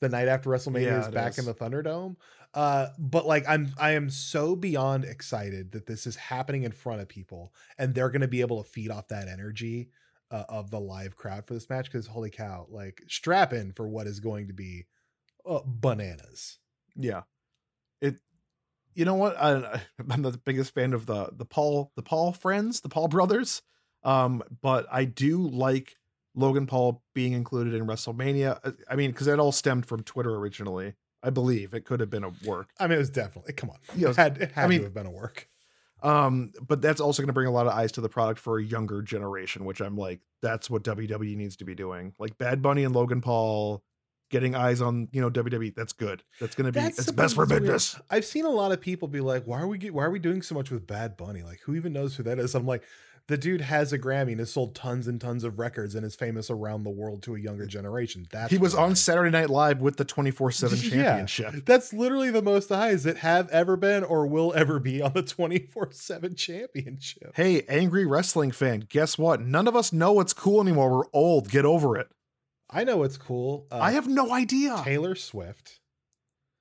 The 0.00 0.08
night 0.08 0.26
after 0.26 0.50
WrestleMania 0.50 0.82
Yeah, 0.82 1.00
is 1.08 1.14
back 1.14 1.32
is. 1.32 1.38
in 1.38 1.44
the 1.44 1.54
Thunderdome. 1.54 2.16
Uh, 2.52 2.88
but 2.98 3.24
like 3.26 3.44
I'm 3.48 3.72
I 3.78 3.92
am 3.92 4.10
so 4.10 4.56
beyond 4.56 5.04
excited 5.04 5.72
that 5.72 5.86
this 5.86 6.06
is 6.06 6.16
happening 6.16 6.64
in 6.64 6.72
front 6.72 7.00
of 7.00 7.08
people 7.08 7.54
and 7.78 7.94
they're 7.94 8.10
gonna 8.10 8.26
be 8.28 8.40
able 8.40 8.62
to 8.62 8.68
feed 8.68 8.90
off 8.90 9.08
that 9.08 9.28
energy 9.28 9.90
uh, 10.32 10.44
of 10.48 10.70
the 10.70 10.80
live 10.80 11.14
crowd 11.14 11.46
for 11.46 11.54
this 11.54 11.70
match 11.70 11.86
because 11.86 12.08
holy 12.08 12.30
cow, 12.30 12.66
like 12.68 13.02
strap 13.06 13.52
in 13.52 13.72
for 13.72 13.88
what 13.88 14.06
is 14.08 14.18
going 14.18 14.48
to 14.48 14.52
be 14.52 14.86
uh, 15.46 15.60
bananas. 15.64 16.58
yeah, 16.96 17.22
it. 18.00 18.16
You 18.94 19.04
know 19.04 19.14
what? 19.14 19.36
I, 19.36 19.80
I'm 20.10 20.22
not 20.22 20.32
the 20.32 20.38
biggest 20.38 20.74
fan 20.74 20.92
of 20.92 21.06
the 21.06 21.30
the 21.32 21.44
Paul 21.44 21.92
the 21.96 22.02
Paul 22.02 22.32
friends, 22.32 22.80
the 22.80 22.88
Paul 22.88 23.08
brothers. 23.16 23.62
Um, 24.04 24.42
but 24.62 24.86
I 24.90 25.04
do 25.04 25.46
like 25.46 25.96
Logan 26.34 26.66
Paul 26.66 27.02
being 27.14 27.32
included 27.34 27.74
in 27.74 27.86
WrestleMania. 27.86 28.58
Uh, 28.64 28.72
I 28.90 28.96
mean, 28.96 29.12
because 29.12 29.26
that 29.26 29.38
all 29.38 29.52
stemmed 29.52 29.86
from 29.86 30.02
Twitter 30.02 30.34
originally. 30.34 30.94
I 31.24 31.30
believe 31.30 31.72
it 31.72 31.84
could 31.84 32.00
have 32.00 32.10
been 32.10 32.24
a 32.24 32.32
work. 32.44 32.70
I 32.80 32.88
mean, 32.88 32.96
it 32.96 32.98
was 32.98 33.10
definitely 33.10 33.52
come 33.52 33.70
on. 33.70 33.76
Yeah, 33.96 34.08
it 34.10 34.16
had, 34.16 34.38
it 34.38 34.52
had 34.52 34.68
mean- 34.68 34.80
to 34.80 34.86
have 34.86 34.94
been 34.94 35.06
a 35.06 35.10
work. 35.10 35.48
Um, 36.02 36.52
but 36.66 36.82
that's 36.82 37.00
also 37.00 37.22
going 37.22 37.28
to 37.28 37.32
bring 37.32 37.46
a 37.46 37.52
lot 37.52 37.68
of 37.68 37.74
eyes 37.74 37.92
to 37.92 38.00
the 38.00 38.08
product 38.08 38.40
for 38.40 38.58
a 38.58 38.64
younger 38.64 39.02
generation, 39.02 39.64
which 39.64 39.80
I'm 39.80 39.96
like, 39.96 40.20
that's 40.40 40.68
what 40.68 40.82
WWE 40.82 41.36
needs 41.36 41.54
to 41.58 41.64
be 41.64 41.76
doing. 41.76 42.12
Like 42.18 42.36
Bad 42.38 42.60
Bunny 42.60 42.82
and 42.82 42.92
Logan 42.92 43.20
Paul 43.20 43.84
getting 44.32 44.56
eyes 44.56 44.80
on, 44.80 45.06
you 45.12 45.20
know, 45.20 45.30
WWE. 45.30 45.72
That's 45.76 45.92
good. 45.92 46.24
That's 46.40 46.56
going 46.56 46.66
to 46.66 46.72
be 46.72 46.80
That's 46.80 46.98
it's 46.98 47.12
best 47.12 47.36
for 47.36 47.46
that's 47.46 47.60
weird. 47.60 47.62
business. 47.72 48.00
I've 48.10 48.24
seen 48.24 48.44
a 48.44 48.50
lot 48.50 48.72
of 48.72 48.80
people 48.80 49.06
be 49.06 49.20
like, 49.20 49.44
"Why 49.44 49.60
are 49.60 49.68
we 49.68 49.78
get, 49.78 49.94
why 49.94 50.04
are 50.04 50.10
we 50.10 50.18
doing 50.18 50.42
so 50.42 50.56
much 50.56 50.72
with 50.72 50.88
Bad 50.88 51.16
Bunny? 51.16 51.42
Like, 51.44 51.60
who 51.60 51.76
even 51.76 51.92
knows 51.92 52.16
who 52.16 52.24
that 52.24 52.40
is?" 52.40 52.56
I'm 52.56 52.66
like, 52.66 52.82
the 53.28 53.36
dude 53.38 53.60
has 53.60 53.92
a 53.92 53.98
Grammy 54.00 54.32
and 54.32 54.40
has 54.40 54.50
sold 54.52 54.74
tons 54.74 55.06
and 55.06 55.20
tons 55.20 55.44
of 55.44 55.60
records 55.60 55.94
and 55.94 56.04
is 56.04 56.16
famous 56.16 56.50
around 56.50 56.82
the 56.82 56.90
world 56.90 57.22
to 57.22 57.36
a 57.36 57.38
younger 57.38 57.66
generation. 57.66 58.26
That 58.32 58.50
He 58.50 58.58
was 58.58 58.74
on 58.74 58.96
Saturday 58.96 59.30
Night 59.30 59.48
Live 59.48 59.80
with 59.80 59.96
the 59.96 60.04
24 60.04 60.50
7 60.50 60.76
Yeah. 60.82 60.90
championship. 60.90 61.64
That's 61.64 61.92
literally 61.92 62.30
the 62.32 62.42
most 62.42 62.68
highs 62.68 63.04
that 63.04 63.18
have 63.18 63.48
ever 63.50 63.76
been 63.76 64.02
or 64.02 64.26
will 64.26 64.52
ever 64.54 64.80
be 64.80 65.00
on 65.00 65.12
the 65.12 65.22
24 65.22 65.90
7 65.92 66.34
championship. 66.34 67.32
Hey, 67.36 67.62
angry 67.68 68.04
wrestling 68.06 68.50
fan, 68.50 68.86
guess 68.88 69.16
what? 69.16 69.40
None 69.40 69.68
of 69.68 69.76
us 69.76 69.92
know 69.92 70.10
what's 70.12 70.32
cool 70.32 70.60
anymore. 70.60 70.90
We're 70.90 71.04
old. 71.12 71.48
Get 71.48 71.64
over 71.64 71.96
it. 71.96 72.08
I 72.72 72.84
know 72.84 73.02
it's 73.02 73.18
cool. 73.18 73.66
Uh, 73.70 73.78
I 73.80 73.92
have 73.92 74.08
no 74.08 74.32
idea. 74.32 74.80
Taylor 74.84 75.14
Swift 75.14 75.78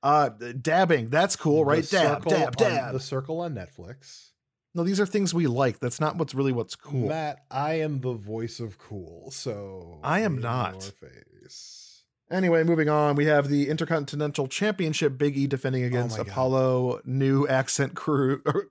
Uh, 0.04 0.30
dabbing. 0.30 1.10
That's 1.10 1.36
cool, 1.36 1.64
right? 1.64 1.88
Dab, 1.90 2.24
Circle 2.24 2.32
dab, 2.32 2.48
on- 2.48 2.54
dab. 2.72 2.94
the 2.94 3.00
circle 3.00 3.40
on 3.40 3.54
Netflix. 3.56 4.30
No, 4.74 4.84
these 4.84 5.00
are 5.00 5.06
things 5.06 5.34
we 5.34 5.48
like. 5.48 5.80
That's 5.80 6.00
not 6.00 6.16
what's 6.18 6.34
really 6.34 6.52
what's 6.54 6.76
cool. 6.76 7.08
Matt, 7.10 7.44
I 7.52 7.76
am 7.82 8.00
the 8.02 8.14
voice 8.14 8.60
of 8.60 8.78
cool, 8.78 9.30
so 9.32 10.00
I 10.04 10.22
am 10.22 10.38
not. 10.40 10.82
Face. 10.84 12.04
Anyway, 12.32 12.64
moving 12.64 12.88
on, 12.88 13.16
we 13.18 13.26
have 13.26 13.50
the 13.50 13.68
Intercontinental 13.70 14.48
Championship. 14.48 15.18
Big 15.18 15.36
E 15.38 15.48
defending 15.48 15.84
against 15.84 16.16
Oh 16.16 16.20
my 16.20 16.24
God. 16.24 16.32
Apollo 16.32 17.02
New 17.04 17.46
Accent 17.48 17.94
Crew. 17.96 18.42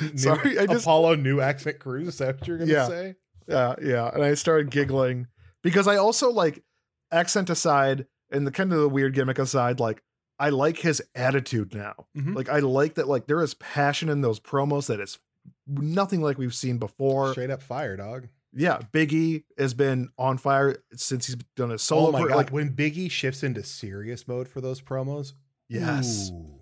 New- 0.00 0.16
Sorry, 0.18 0.58
I 0.58 0.66
just- 0.66 0.84
Apollo 0.84 1.16
New 1.16 1.40
Accent 1.40 1.78
Cruise. 1.78 2.08
Is 2.08 2.18
that 2.18 2.40
what 2.40 2.48
you're 2.48 2.58
gonna 2.58 2.72
Yeah. 2.72 2.88
say? 2.88 3.14
Yeah, 3.46 3.74
yeah. 3.82 4.10
And 4.12 4.22
I 4.22 4.34
started 4.34 4.70
giggling 4.70 5.26
because 5.62 5.86
I 5.88 5.96
also 5.96 6.30
like 6.30 6.62
accent 7.10 7.50
aside 7.50 8.06
and 8.30 8.46
the 8.46 8.50
kind 8.50 8.72
of 8.72 8.80
the 8.80 8.88
weird 8.88 9.14
gimmick 9.14 9.38
aside, 9.38 9.80
like 9.80 10.02
I 10.38 10.48
like 10.50 10.78
his 10.78 11.02
attitude 11.14 11.74
now. 11.74 12.06
Mhm. 12.16 12.34
Like 12.34 12.48
I 12.48 12.58
like 12.60 12.94
that. 12.94 13.08
Like 13.08 13.26
there 13.26 13.42
is 13.42 13.54
passion 13.54 14.08
in 14.08 14.20
those 14.22 14.40
promos 14.40 14.86
that 14.86 15.00
is 15.00 15.18
nothing 15.66 16.20
like 16.22 16.38
we've 16.38 16.54
seen 16.54 16.78
before. 16.78 17.32
Straight 17.32 17.50
up 17.50 17.62
fire, 17.62 17.96
dog. 17.96 18.28
Yeah, 18.54 18.80
Big 18.92 19.12
E 19.14 19.44
has 19.56 19.72
been 19.72 20.10
on 20.18 20.36
fire 20.36 20.76
since 20.94 21.26
he's 21.26 21.36
done 21.56 21.70
his 21.70 21.82
solo. 21.82 22.08
oh 22.08 22.12
my 22.12 22.28
god! 22.28 22.36
Like 22.36 22.50
when 22.50 22.74
Biggie 22.74 23.10
shifts 23.10 23.42
into 23.42 23.62
serious 23.62 24.28
mode 24.28 24.46
for 24.46 24.60
those 24.60 24.82
promos, 24.82 25.32
yes. 25.70 26.30
ooh, 26.30 26.60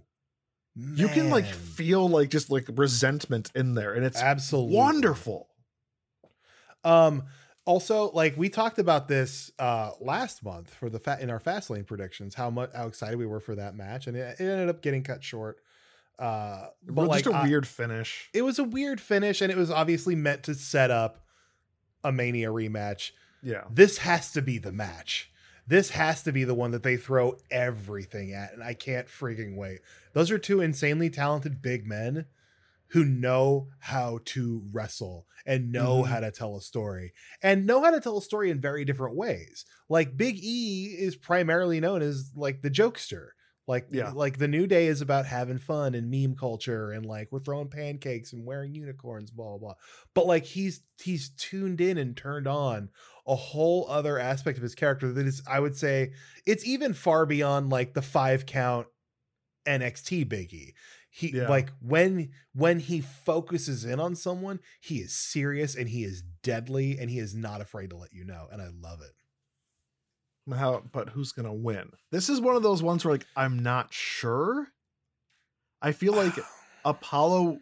you 0.76 1.08
can 1.08 1.30
like 1.30 1.46
feel 1.46 2.08
like 2.08 2.30
just 2.30 2.48
like 2.48 2.68
resentment 2.74 3.50
in 3.56 3.74
there 3.74 3.92
and 3.92 4.04
it's 4.04 4.20
absolutely 4.20 4.76
wonderful 4.76 5.48
Um, 6.84 7.24
also, 7.66 8.10
like 8.12 8.36
we 8.36 8.48
talked 8.48 8.78
about 8.78 9.06
this 9.06 9.50
uh 9.58 9.90
last 10.00 10.42
month 10.42 10.72
for 10.74 10.88
the 10.88 10.98
fat 10.98 11.20
in 11.20 11.30
our 11.30 11.38
Fastlane 11.40 11.86
predictions, 11.86 12.34
how 12.34 12.50
much 12.50 12.70
how 12.74 12.86
excited 12.86 13.18
we 13.18 13.26
were 13.26 13.40
for 13.40 13.54
that 13.54 13.74
match, 13.76 14.06
and 14.06 14.16
it, 14.16 14.40
it 14.40 14.44
ended 14.44 14.68
up 14.68 14.82
getting 14.82 15.02
cut 15.02 15.22
short. 15.22 15.58
Uh, 16.18 16.66
but 16.86 17.08
like 17.08 17.24
just 17.24 17.34
a 17.34 17.38
I- 17.38 17.44
weird 17.44 17.66
finish 17.66 18.28
it 18.34 18.42
was 18.42 18.58
a 18.58 18.64
weird 18.64 19.00
finish, 19.00 19.40
and 19.40 19.50
it 19.52 19.56
was 19.56 19.70
obviously 19.70 20.14
meant 20.14 20.42
to 20.44 20.54
set 20.54 20.90
up 20.90 21.24
a 22.02 22.10
Mania 22.12 22.48
rematch. 22.48 23.12
yeah 23.42 23.64
This 23.70 23.98
has 23.98 24.32
to 24.32 24.42
be 24.42 24.58
the 24.58 24.72
match. 24.72 25.30
This 25.66 25.90
has 25.90 26.22
to 26.24 26.32
be 26.32 26.42
the 26.44 26.54
one 26.54 26.72
that 26.72 26.82
they 26.82 26.96
throw 26.96 27.36
everything 27.50 28.32
at, 28.32 28.52
and 28.52 28.62
I 28.62 28.74
can't 28.74 29.06
freaking 29.06 29.54
wait. 29.56 29.80
Those 30.14 30.30
are 30.30 30.38
two 30.38 30.60
insanely 30.60 31.10
talented 31.10 31.62
big 31.62 31.86
men 31.86 32.26
who 32.90 33.04
know 33.04 33.68
how 33.80 34.18
to 34.24 34.62
wrestle 34.72 35.26
and 35.46 35.72
know 35.72 36.02
Mhm. 36.02 36.06
how 36.08 36.20
to 36.20 36.30
tell 36.30 36.56
a 36.56 36.60
story 36.60 37.12
and 37.42 37.66
know 37.66 37.82
how 37.82 37.90
to 37.90 38.00
tell 38.00 38.18
a 38.18 38.22
story 38.22 38.50
in 38.50 38.60
very 38.60 38.84
different 38.84 39.16
ways. 39.16 39.64
Like 39.88 40.16
Big 40.16 40.38
E 40.42 40.96
is 40.98 41.16
primarily 41.16 41.80
known 41.80 42.02
as 42.02 42.32
like 42.34 42.62
the 42.62 42.70
jokester. 42.70 43.28
Like 43.66 43.86
Yeah. 43.90 44.10
like 44.10 44.38
the 44.38 44.48
new 44.48 44.66
day 44.66 44.88
is 44.88 45.00
about 45.00 45.26
having 45.26 45.58
fun 45.58 45.94
and 45.94 46.10
meme 46.10 46.34
culture 46.34 46.90
and 46.90 47.06
like 47.06 47.28
we're 47.30 47.38
throwing 47.40 47.68
pancakes 47.68 48.32
and 48.32 48.44
wearing 48.44 48.74
unicorns, 48.74 49.30
blah 49.30 49.50
blah 49.50 49.58
blah. 49.58 49.74
But 50.14 50.26
like 50.26 50.44
he's 50.44 50.82
he's 51.00 51.30
tuned 51.30 51.80
in 51.80 51.96
and 51.96 52.16
turned 52.16 52.48
on 52.48 52.90
a 53.26 53.36
whole 53.36 53.86
other 53.88 54.18
aspect 54.18 54.56
of 54.58 54.62
his 54.64 54.74
character 54.74 55.12
that 55.12 55.26
is, 55.26 55.40
I 55.46 55.60
would 55.60 55.76
say, 55.76 56.12
it's 56.46 56.64
even 56.66 56.94
far 56.94 57.26
beyond 57.26 57.70
like 57.70 57.94
the 57.94 58.02
five 58.02 58.44
count 58.46 58.88
NXT 59.66 60.24
Biggie. 60.24 60.72
He 61.10 61.36
Yeah. 61.36 61.48
like 61.48 61.70
when 61.80 62.30
when 62.54 62.78
he 62.78 63.00
focuses 63.00 63.84
in 63.84 63.98
on 64.00 64.14
someone, 64.14 64.60
he 64.80 64.98
is 64.98 65.14
serious 65.14 65.74
and 65.74 65.88
he 65.88 66.04
is 66.04 66.22
deadly 66.42 66.98
and 66.98 67.10
he 67.10 67.18
is 67.18 67.34
not 67.34 67.60
afraid 67.60 67.90
to 67.90 67.96
let 67.96 68.12
you 68.12 68.24
know. 68.24 68.46
And 68.50 68.62
I 68.62 68.68
love 68.68 69.00
it. 69.02 69.12
how 70.56 70.82
but 70.92 71.10
who's 71.10 71.30
gonna 71.30 71.54
win 71.54 71.90
this 72.10 72.28
is 72.28 72.40
one 72.40 72.56
of 72.56 72.62
those 72.64 72.82
ones 72.82 73.04
where 73.04 73.14
like 73.14 73.26
i'm 73.36 73.56
not 73.58 73.92
sure 73.92 74.66
i 75.80 75.92
feel 75.92 76.12
like 76.12 76.32
apollo 76.84 77.60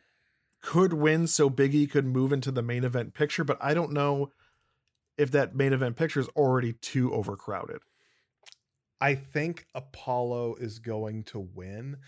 could 0.62 0.94
win 0.94 1.26
so 1.26 1.50
biggie 1.50 1.90
could 1.90 2.06
move 2.06 2.32
into 2.32 2.50
the 2.50 2.62
main 2.62 2.84
event 2.84 3.12
picture 3.12 3.44
but 3.44 3.58
i 3.60 3.74
don't 3.74 3.92
know 3.92 4.32
if 5.18 5.30
that 5.30 5.54
main 5.54 5.74
event 5.74 5.96
picture 5.96 6.20
is 6.20 6.28
already 6.28 6.72
too 6.72 7.12
overcrowded 7.12 7.80
I 9.00 9.14
think 9.14 9.66
Apollo 9.76 10.56
is 10.56 10.80
going 10.80 11.22
to 11.24 11.38
win. 11.38 11.98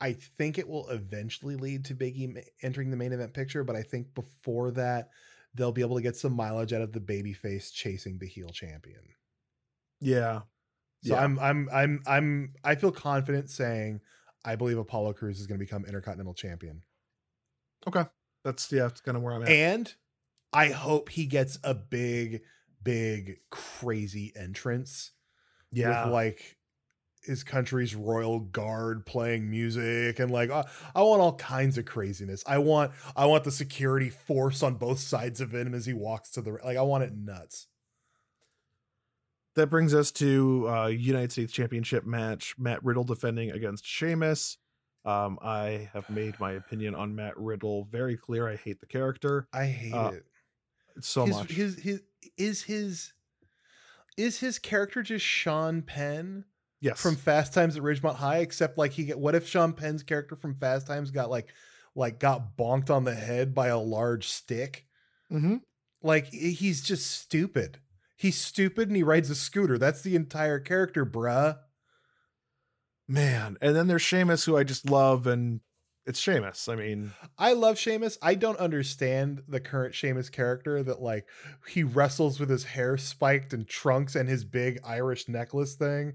I 0.00 0.14
think 0.14 0.58
it 0.58 0.68
will 0.68 0.88
eventually 0.88 1.56
lead 1.56 1.84
to 1.86 1.94
Biggie 1.94 2.42
entering 2.62 2.90
the 2.90 2.96
main 2.96 3.12
event 3.12 3.34
picture, 3.34 3.64
but 3.64 3.76
I 3.76 3.82
think 3.82 4.14
before 4.14 4.70
that, 4.72 5.10
they'll 5.54 5.72
be 5.72 5.82
able 5.82 5.96
to 5.96 6.02
get 6.02 6.16
some 6.16 6.32
mileage 6.32 6.72
out 6.72 6.80
of 6.80 6.92
the 6.92 7.00
babyface 7.00 7.72
chasing 7.72 8.18
the 8.18 8.26
heel 8.26 8.48
champion. 8.48 9.02
yeah 10.00 10.40
So 11.02 11.14
Yeah. 11.14 11.22
I'm 11.22 11.38
I'm 11.38 11.68
I'm 11.72 12.02
I'm 12.06 12.54
I 12.64 12.74
feel 12.76 12.92
confident 12.92 13.50
saying 13.50 14.00
I 14.44 14.56
believe 14.56 14.78
Apollo 14.78 15.14
Crews 15.14 15.38
is 15.40 15.46
going 15.46 15.58
to 15.58 15.64
become 15.64 15.84
Intercontinental 15.84 16.34
Champion. 16.34 16.82
okay 17.86 18.04
that's 18.44 18.70
yeah 18.72 18.82
that's 18.82 19.00
kind 19.02 19.16
of 19.16 19.22
where 19.22 19.34
i'm 19.34 19.42
at 19.42 19.48
And 19.50 19.94
I 20.52 20.68
hope 20.70 21.10
he 21.10 21.26
gets 21.26 21.58
a 21.62 21.74
big, 21.74 22.42
big, 22.82 23.38
crazy 23.50 24.32
entrance 24.34 25.12
yeah 25.72 26.04
with 26.04 26.12
like 26.12 26.56
his 27.22 27.44
country's 27.44 27.94
royal 27.94 28.40
guard 28.40 29.04
playing 29.04 29.50
music 29.50 30.18
and 30.18 30.30
like 30.30 30.50
I, 30.50 30.64
I 30.94 31.02
want 31.02 31.20
all 31.20 31.34
kinds 31.36 31.76
of 31.78 31.84
craziness. 31.84 32.42
I 32.46 32.58
want 32.58 32.92
I 33.14 33.26
want 33.26 33.44
the 33.44 33.50
security 33.52 34.08
force 34.10 34.62
on 34.62 34.74
both 34.76 34.98
sides 35.00 35.40
of 35.40 35.52
him 35.54 35.74
as 35.74 35.86
he 35.86 35.92
walks 35.92 36.30
to 36.32 36.42
the 36.42 36.58
like 36.64 36.76
I 36.78 36.82
want 36.82 37.04
it 37.04 37.12
nuts. 37.14 37.66
that 39.56 39.66
brings 39.68 39.92
us 39.94 40.10
to 40.12 40.66
uh 40.68 40.86
united 40.86 41.32
states 41.32 41.52
championship 41.52 42.06
match 42.06 42.54
matt 42.58 42.82
riddle 42.84 43.04
defending 43.04 43.50
against 43.50 43.84
Sheamus. 43.84 44.56
um 45.04 45.38
i 45.42 45.90
have 45.92 46.08
made 46.08 46.38
my 46.40 46.52
opinion 46.52 46.94
on 46.94 47.14
matt 47.14 47.36
riddle 47.36 47.84
very 47.90 48.16
clear 48.16 48.48
i 48.48 48.56
hate 48.56 48.80
the 48.80 48.86
character 48.86 49.48
I 49.52 49.66
hate 49.66 49.92
Uh, 49.92 50.12
it. 50.14 50.24
so 51.00 51.26
his, 51.26 51.36
much 51.36 51.50
His 51.50 51.74
his 51.78 52.00
is 52.38 52.62
his 52.62 53.12
is 54.16 54.38
his 54.40 54.58
character 54.58 55.02
just 55.02 55.24
Sean 55.24 55.82
Penn 55.82 56.44
yes 56.80 57.00
from 57.00 57.16
Fast 57.16 57.54
Times 57.54 57.76
at 57.76 57.82
Ridgemont 57.82 58.16
High? 58.16 58.38
Except 58.38 58.78
like 58.78 58.92
he 58.92 59.04
get 59.04 59.18
what 59.18 59.34
if 59.34 59.46
Sean 59.46 59.72
Penn's 59.72 60.02
character 60.02 60.36
from 60.36 60.54
Fast 60.54 60.86
Times 60.86 61.10
got 61.10 61.30
like 61.30 61.48
like 61.94 62.20
got 62.20 62.56
bonked 62.56 62.90
on 62.90 63.04
the 63.04 63.14
head 63.14 63.54
by 63.54 63.68
a 63.68 63.78
large 63.78 64.28
stick? 64.28 64.86
mm-hmm. 65.30 65.56
Like 66.02 66.26
he's 66.26 66.82
just 66.82 67.10
stupid. 67.10 67.78
He's 68.16 68.38
stupid 68.38 68.88
and 68.88 68.96
he 68.96 69.02
rides 69.02 69.30
a 69.30 69.34
scooter. 69.34 69.78
That's 69.78 70.02
the 70.02 70.16
entire 70.16 70.60
character, 70.60 71.06
bruh. 71.06 71.58
Man, 73.08 73.56
and 73.60 73.74
then 73.74 73.88
there's 73.88 74.02
Sheamus, 74.02 74.44
who 74.44 74.56
I 74.56 74.62
just 74.62 74.88
love, 74.88 75.26
and 75.26 75.60
it's 76.06 76.20
Sheamus. 76.20 76.68
I 76.68 76.76
mean, 76.76 77.12
I 77.38 77.54
love 77.54 77.78
Sheamus. 77.78 78.18
I 78.22 78.34
don't 78.34 78.58
understand 78.58 79.42
the 79.48 79.60
current 79.60 79.94
Sheamus 79.94 80.28
character 80.28 80.82
that 80.82 81.02
like 81.02 81.26
he 81.68 81.82
wrestles 81.82 82.38
with 82.38 82.50
his 82.50 82.64
hair 82.64 82.96
spiked 82.96 83.52
and 83.52 83.66
trunks 83.66 84.14
and 84.14 84.28
his 84.28 84.44
big 84.44 84.80
Irish 84.84 85.28
necklace 85.28 85.74
thing. 85.74 86.14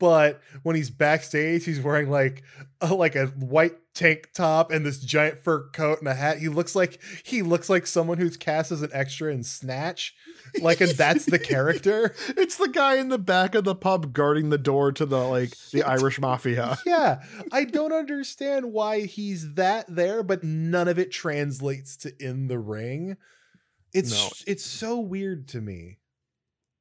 But 0.00 0.40
when 0.62 0.76
he's 0.76 0.90
backstage, 0.90 1.64
he's 1.64 1.80
wearing 1.80 2.10
like 2.10 2.42
a, 2.80 2.92
like 2.94 3.14
a 3.14 3.26
white 3.26 3.74
tank 3.94 4.30
top 4.34 4.72
and 4.72 4.84
this 4.84 4.98
giant 4.98 5.38
fur 5.38 5.68
coat 5.70 6.00
and 6.00 6.08
a 6.08 6.14
hat. 6.14 6.38
He 6.38 6.48
looks 6.48 6.74
like 6.74 7.00
he 7.24 7.42
looks 7.42 7.70
like 7.70 7.86
someone 7.86 8.18
who's 8.18 8.36
cast 8.36 8.72
as 8.72 8.82
an 8.82 8.90
extra 8.92 9.32
in 9.32 9.44
Snatch. 9.44 10.14
Like, 10.60 10.80
and 10.80 10.90
that's 10.92 11.24
the 11.26 11.38
character. 11.38 12.14
it's 12.30 12.56
the 12.56 12.68
guy 12.68 12.96
in 12.96 13.08
the 13.08 13.18
back 13.18 13.54
of 13.54 13.64
the 13.64 13.74
pub 13.74 14.12
guarding 14.12 14.50
the 14.50 14.58
door 14.58 14.92
to 14.92 15.06
the 15.06 15.18
like 15.18 15.56
the 15.72 15.84
Irish 15.84 16.20
mafia. 16.20 16.78
yeah, 16.86 17.22
I 17.52 17.64
don't 17.64 17.92
understand 17.92 18.72
why 18.72 19.02
he's 19.02 19.54
that 19.54 19.86
there, 19.88 20.22
but 20.22 20.42
none 20.42 20.88
of 20.88 20.98
it 20.98 21.12
translates 21.12 21.96
to 21.98 22.12
in 22.18 22.48
the 22.48 22.58
ring. 22.58 23.16
It's 23.92 24.10
No. 24.10 24.30
it's 24.46 24.64
so 24.64 24.98
weird 24.98 25.46
to 25.48 25.60
me. 25.60 25.98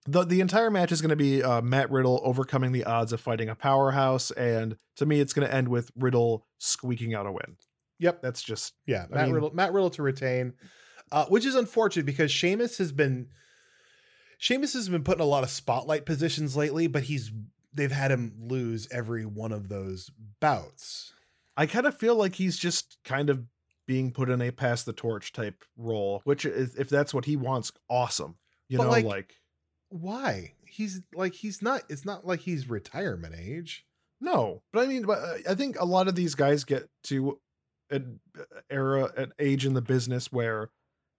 The 0.06 0.24
The 0.24 0.42
entire 0.42 0.70
match 0.70 0.92
is 0.92 1.02
going 1.02 1.10
to 1.10 1.16
be 1.16 1.42
uh, 1.44 1.62
Matt 1.62 1.90
Riddle 1.92 2.22
overcoming 2.24 2.72
the 2.72 2.84
odds 2.84 3.14
of 3.14 3.22
fighting 3.22 3.50
a 3.50 3.56
powerhouse, 3.56 4.32
and 4.32 4.76
to 4.98 5.06
me, 5.06 5.20
it's 5.20 5.34
going 5.34 5.48
to 5.48 5.54
end 5.54 5.68
with 5.70 5.92
Riddle 5.98 6.46
squeaking 6.58 7.14
out 7.14 7.26
a 7.26 7.32
win. 7.32 7.58
Yep. 8.00 8.22
That's 8.22 8.42
just 8.42 8.74
Yeah, 8.86 9.06
I 9.12 9.16
Matt 9.16 9.26
mean- 9.28 9.34
Riddle, 9.36 9.52
Matt 9.56 9.72
Riddle 9.74 9.90
to 9.92 10.02
retain, 10.04 10.54
uh, 11.12 11.26
which 11.28 11.46
is 11.46 11.56
unfortunate 11.56 12.06
because 12.06 12.32
Sheamus 12.32 12.78
has 12.80 12.92
been 12.92 13.30
Sheamus 14.38 14.74
has 14.74 14.90
been 14.90 15.04
put 15.04 15.18
in 15.18 15.22
a 15.22 15.26
lot 15.26 15.44
of 15.44 15.50
spotlight 15.50 16.06
positions 16.06 16.58
lately, 16.58 16.88
but 16.88 17.04
he's 17.04 17.32
they've 17.74 17.92
had 17.92 18.12
him 18.12 18.34
lose 18.40 18.88
every 18.92 19.26
one 19.26 19.52
of 19.52 19.70
those 19.70 20.12
bouts. 20.40 21.14
I 21.56 21.66
kind 21.66 21.86
of 21.86 21.98
feel 21.98 22.16
like 22.16 22.36
he's 22.36 22.58
just 22.58 22.98
kind 23.06 23.30
of 23.30 23.46
being 23.86 24.12
put 24.12 24.30
in 24.30 24.42
a 24.42 24.52
pass 24.52 24.84
the 24.84 24.94
torch 24.94 25.32
type 25.34 25.64
role, 25.78 26.22
which 26.24 26.46
is, 26.46 26.76
if 26.76 26.90
that's 26.90 27.14
what 27.14 27.26
he 27.26 27.36
wants, 27.36 27.72
awesome. 27.90 28.36
You 28.68 28.78
But, 28.80 28.86
know, 28.86 28.90
like- 28.90 29.06
like 29.06 29.34
Why? 30.02 30.54
He's 30.66 31.02
like 31.14 31.36
he's 31.36 31.62
not. 31.62 31.84
It's 31.90 32.04
not 32.06 32.26
like 32.26 32.40
he's 32.42 32.68
retirement 32.70 33.36
age. 33.38 33.86
No, 34.20 34.64
but 34.72 34.84
I 34.84 34.88
mean, 34.88 35.04
but 35.04 35.20
uh, 35.20 35.52
I 35.52 35.54
think 35.56 35.80
a 35.80 35.86
lot 35.86 36.08
of 36.08 36.16
these 36.16 36.34
guys 36.34 36.64
get 36.64 36.90
to 37.06 37.40
an 37.92 38.20
era, 38.72 39.12
an 39.18 39.34
age 39.38 39.66
in 39.66 39.74
the 39.74 39.82
business 39.82 40.32
where 40.32 40.70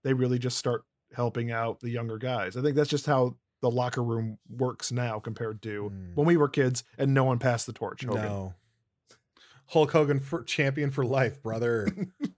they 0.02 0.12
really 0.12 0.38
just 0.38 0.58
start 0.58 0.82
helping 1.14 1.52
out 1.52 1.80
the 1.80 1.90
younger 1.90 2.18
guys. 2.18 2.56
I 2.56 2.62
think 2.62 2.74
that's 2.74 2.90
just 2.90 3.06
how 3.06 3.36
the 3.62 3.70
locker 3.70 4.02
room 4.02 4.38
works 4.50 4.90
now 4.90 5.20
compared 5.20 5.62
to 5.62 5.90
Mm. 5.90 6.14
when 6.16 6.26
we 6.26 6.36
were 6.36 6.48
kids 6.48 6.82
and 6.98 7.14
no 7.14 7.24
one 7.24 7.38
passed 7.38 7.66
the 7.66 7.72
torch. 7.72 8.04
Hogan. 8.04 8.22
No. 8.22 8.54
Hulk 9.68 9.92
Hogan 9.92 10.18
for 10.20 10.42
champion 10.42 10.90
for 10.90 11.04
life, 11.06 11.40
brother. 11.42 11.88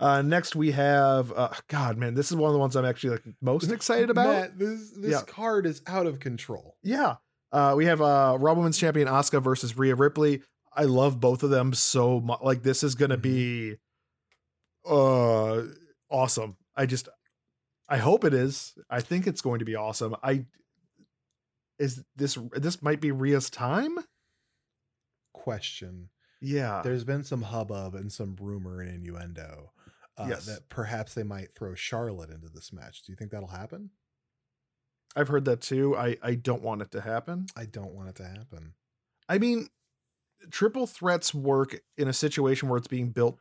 Uh, 0.00 0.22
next 0.22 0.54
we 0.54 0.70
have 0.72 1.32
uh, 1.32 1.48
God, 1.68 1.96
man, 1.98 2.14
this 2.14 2.30
is 2.30 2.36
one 2.36 2.48
of 2.48 2.52
the 2.52 2.58
ones 2.60 2.76
I'm 2.76 2.84
actually 2.84 3.10
like 3.10 3.24
most 3.40 3.70
excited 3.72 4.10
about. 4.10 4.28
Matt, 4.28 4.58
this 4.58 4.90
this 4.92 5.10
Yeah. 5.12 5.22
card 5.26 5.66
is 5.66 5.82
out 5.86 6.06
of 6.06 6.20
control. 6.20 6.76
Yeah. 6.82 7.16
Uh, 7.50 7.74
we 7.76 7.86
have 7.86 8.00
uh, 8.00 8.36
Raw 8.38 8.54
Women's 8.54 8.78
Champion 8.78 9.08
Asuka 9.08 9.42
versus 9.42 9.76
Rhea 9.76 9.94
Ripley. 9.96 10.42
I 10.72 10.84
love 10.84 11.18
both 11.18 11.42
of 11.42 11.50
them 11.50 11.72
so 11.74 12.20
much. 12.20 12.40
Like 12.42 12.62
this 12.62 12.84
is 12.84 12.94
gonna 12.94 13.16
be 13.16 13.76
uh 14.88 15.62
awesome. 16.10 16.56
I 16.76 16.86
just 16.86 17.08
I 17.88 17.96
hope 17.96 18.24
it 18.24 18.34
is. 18.34 18.74
I 18.88 19.00
think 19.00 19.26
it's 19.26 19.40
going 19.40 19.58
to 19.60 19.64
be 19.64 19.74
awesome. 19.74 20.14
I 20.22 20.44
is 21.78 22.04
this 22.16 22.38
this 22.52 22.82
might 22.82 23.00
be 23.00 23.10
Rhea's 23.10 23.50
time? 23.50 23.98
Question. 25.32 26.10
Yeah. 26.40 26.82
There's 26.82 27.04
been 27.04 27.24
some 27.24 27.42
hubbub 27.42 27.94
and 27.94 28.12
some 28.12 28.36
rumor 28.40 28.80
and 28.80 28.90
innuendo 28.94 29.72
uh, 30.18 30.26
Yes. 30.28 30.46
that 30.46 30.68
perhaps 30.68 31.14
they 31.14 31.22
might 31.22 31.54
throw 31.54 31.74
Charlotte 31.74 32.30
into 32.30 32.48
this 32.48 32.72
match. 32.72 33.02
Do 33.02 33.12
you 33.12 33.16
think 33.16 33.30
that'll 33.30 33.48
happen? 33.48 33.90
I've 35.16 35.28
heard 35.28 35.44
that 35.46 35.60
too. 35.60 35.96
I 35.96 36.16
I 36.22 36.34
don't 36.34 36.62
want 36.62 36.82
it 36.82 36.90
to 36.92 37.00
happen. 37.00 37.46
I 37.56 37.64
don't 37.64 37.92
want 37.92 38.08
it 38.10 38.16
to 38.16 38.24
happen. 38.24 38.74
I 39.28 39.38
mean, 39.38 39.68
triple 40.50 40.86
threats 40.86 41.32
work 41.34 41.80
in 41.96 42.08
a 42.08 42.12
situation 42.12 42.68
where 42.68 42.78
it's 42.78 42.88
being 42.88 43.10
built 43.10 43.38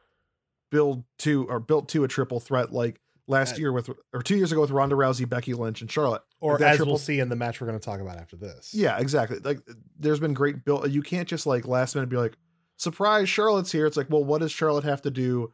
build 0.71 1.03
to 1.19 1.45
or 1.49 1.59
built 1.59 1.89
to 1.89 2.03
a 2.03 2.07
triple 2.07 2.39
threat 2.39 2.71
like 2.73 2.99
last 3.28 3.55
Uh, 3.55 3.59
year 3.59 3.71
with 3.73 3.89
or 4.13 4.21
two 4.21 4.38
years 4.38 4.51
ago 4.51 4.61
with 4.61 4.71
Ronda 4.71 4.95
Rousey, 4.95 5.28
Becky 5.28 5.53
Lynch, 5.53 5.82
and 5.82 5.91
Charlotte. 5.91 6.23
Or 6.39 6.61
as 6.61 6.78
triple- 6.78 6.93
we'll 6.93 6.99
see 6.99 7.19
in 7.19 7.30
the 7.30 7.36
match 7.36 7.59
we're 7.59 7.67
going 7.67 7.80
to 7.80 7.84
talk 7.86 7.99
about 7.99 8.17
after 8.17 8.36
this. 8.38 8.73
Yeah, 8.73 8.97
exactly. 8.97 9.39
Like 9.39 9.59
there's 9.99 10.19
been 10.19 10.34
great 10.34 10.63
build. 10.65 10.89
You 10.91 11.01
can't 11.01 11.28
just 11.28 11.45
like 11.45 11.67
last 11.67 11.95
minute 11.95 12.09
be 12.09 12.17
like, 12.17 12.38
surprise, 12.78 13.28
Charlotte's 13.30 13.71
here. 13.71 13.86
It's 13.86 13.97
like, 13.97 14.09
well, 14.09 14.23
what 14.23 14.39
does 14.41 14.51
Charlotte 14.51 14.84
have 14.86 15.01
to 15.03 15.11
do 15.11 15.51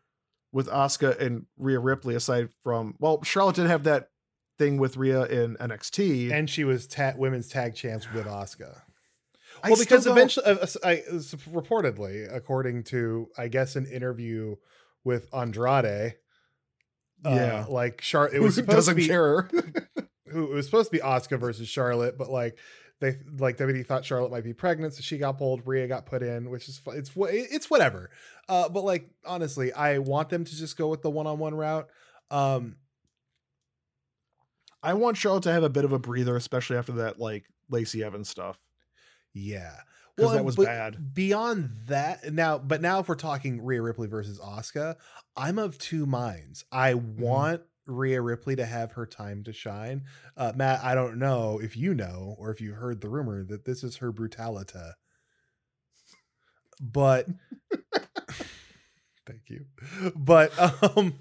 with 0.53 0.67
Asuka 0.67 1.19
and 1.19 1.45
Rhea 1.57 1.79
Ripley 1.79 2.15
aside 2.15 2.49
from 2.61 2.95
well, 2.99 3.21
Charlotte 3.23 3.57
did 3.57 3.67
have 3.67 3.83
that 3.83 4.07
thing 4.57 4.77
with 4.77 4.95
Rhea 4.95 5.25
in 5.25 5.57
NXT. 5.57 6.31
And 6.31 6.49
she 6.49 6.63
was 6.63 6.87
ta- 6.87 7.13
women's 7.17 7.49
tag 7.49 7.75
champs 7.75 8.09
with 8.13 8.25
Asuka. 8.25 8.81
I 9.63 9.69
well, 9.69 9.75
still 9.75 9.85
because 9.85 10.07
eventually, 10.07 10.45
uh, 10.45 10.55
uh, 10.55 10.67
I, 10.83 10.93
uh, 11.09 11.13
reportedly, 11.51 12.33
according 12.33 12.83
to 12.85 13.27
I 13.37 13.47
guess 13.47 13.75
an 13.75 13.85
interview 13.87 14.55
with 15.03 15.27
Andrade, 15.33 16.15
uh, 17.25 17.29
Yeah. 17.29 17.65
like 17.67 18.01
Char, 18.01 18.29
it 18.33 18.41
was 18.41 18.55
supposed 18.55 18.69
to 18.69 18.75
doesn't 18.75 18.95
be 18.95 19.07
care. 19.07 19.49
who 20.29 20.51
it 20.51 20.55
was 20.55 20.65
supposed 20.65 20.91
to 20.91 20.97
be 20.97 21.03
Asuka 21.03 21.39
versus 21.39 21.67
Charlotte, 21.67 22.17
but 22.17 22.29
like 22.29 22.57
they 23.03 23.17
like 23.37 23.57
WWE 23.57 23.85
thought 23.85 24.05
Charlotte 24.05 24.31
might 24.31 24.45
be 24.45 24.53
pregnant, 24.53 24.93
so 24.93 25.01
she 25.01 25.17
got 25.17 25.37
pulled. 25.37 25.67
Rhea 25.67 25.87
got 25.87 26.05
put 26.05 26.23
in, 26.23 26.49
which 26.49 26.69
is 26.69 26.79
it's 26.87 27.11
it's 27.17 27.69
whatever. 27.69 28.09
Uh, 28.47 28.69
but 28.69 28.85
like 28.85 29.09
honestly, 29.25 29.73
I 29.73 29.97
want 29.97 30.29
them 30.29 30.45
to 30.45 30.55
just 30.55 30.77
go 30.77 30.87
with 30.87 31.01
the 31.01 31.09
one 31.09 31.27
on 31.27 31.37
one 31.37 31.53
route. 31.53 31.89
Um, 32.31 32.77
I 34.81 34.93
want 34.93 35.17
Charlotte 35.17 35.43
to 35.43 35.51
have 35.51 35.63
a 35.63 35.69
bit 35.69 35.83
of 35.83 35.91
a 35.91 35.99
breather, 35.99 36.37
especially 36.37 36.77
after 36.77 36.93
that 36.93 37.19
like 37.19 37.43
Lacey 37.69 38.03
Evans 38.03 38.29
stuff. 38.29 38.57
yeah, 39.33 39.75
because 40.15 40.33
that 40.33 40.45
was 40.45 40.55
bad. 40.55 41.13
Beyond 41.13 41.71
that, 41.87 42.33
now, 42.33 42.57
but 42.57 42.81
now 42.81 42.99
if 42.99 43.09
we're 43.09 43.15
talking 43.15 43.63
Rhea 43.65 43.81
Ripley 43.81 44.07
versus 44.07 44.39
Asuka, 44.39 44.95
I'm 45.35 45.59
of 45.59 45.77
two 45.77 46.05
minds. 46.05 46.63
I 46.71 46.93
Mm-hmm. 46.93 47.21
Rhea 47.85 48.21
Ripley 48.21 48.55
to 48.55 48.65
have 48.65 48.93
her 48.93 49.05
time 49.05 49.43
to 49.43 49.53
shine. 49.53 50.03
Uh, 50.37 50.53
Matt, 50.55 50.83
I 50.83 50.95
don't 50.95 51.17
know 51.19 51.59
if 51.61 51.75
you 51.75 51.93
know 51.93 52.35
or 52.39 52.49
if 52.51 52.61
you 52.61 52.73
heard 52.73 53.01
the 53.01 53.09
rumor 53.09 53.43
that 53.43 53.65
this 53.65 53.83
is 53.83 53.97
her 53.97 54.11
brutalita, 54.13 54.93
but 56.79 57.27
thank 59.25 59.41
you. 59.49 59.65
But 60.15 60.51
um, 60.97 61.15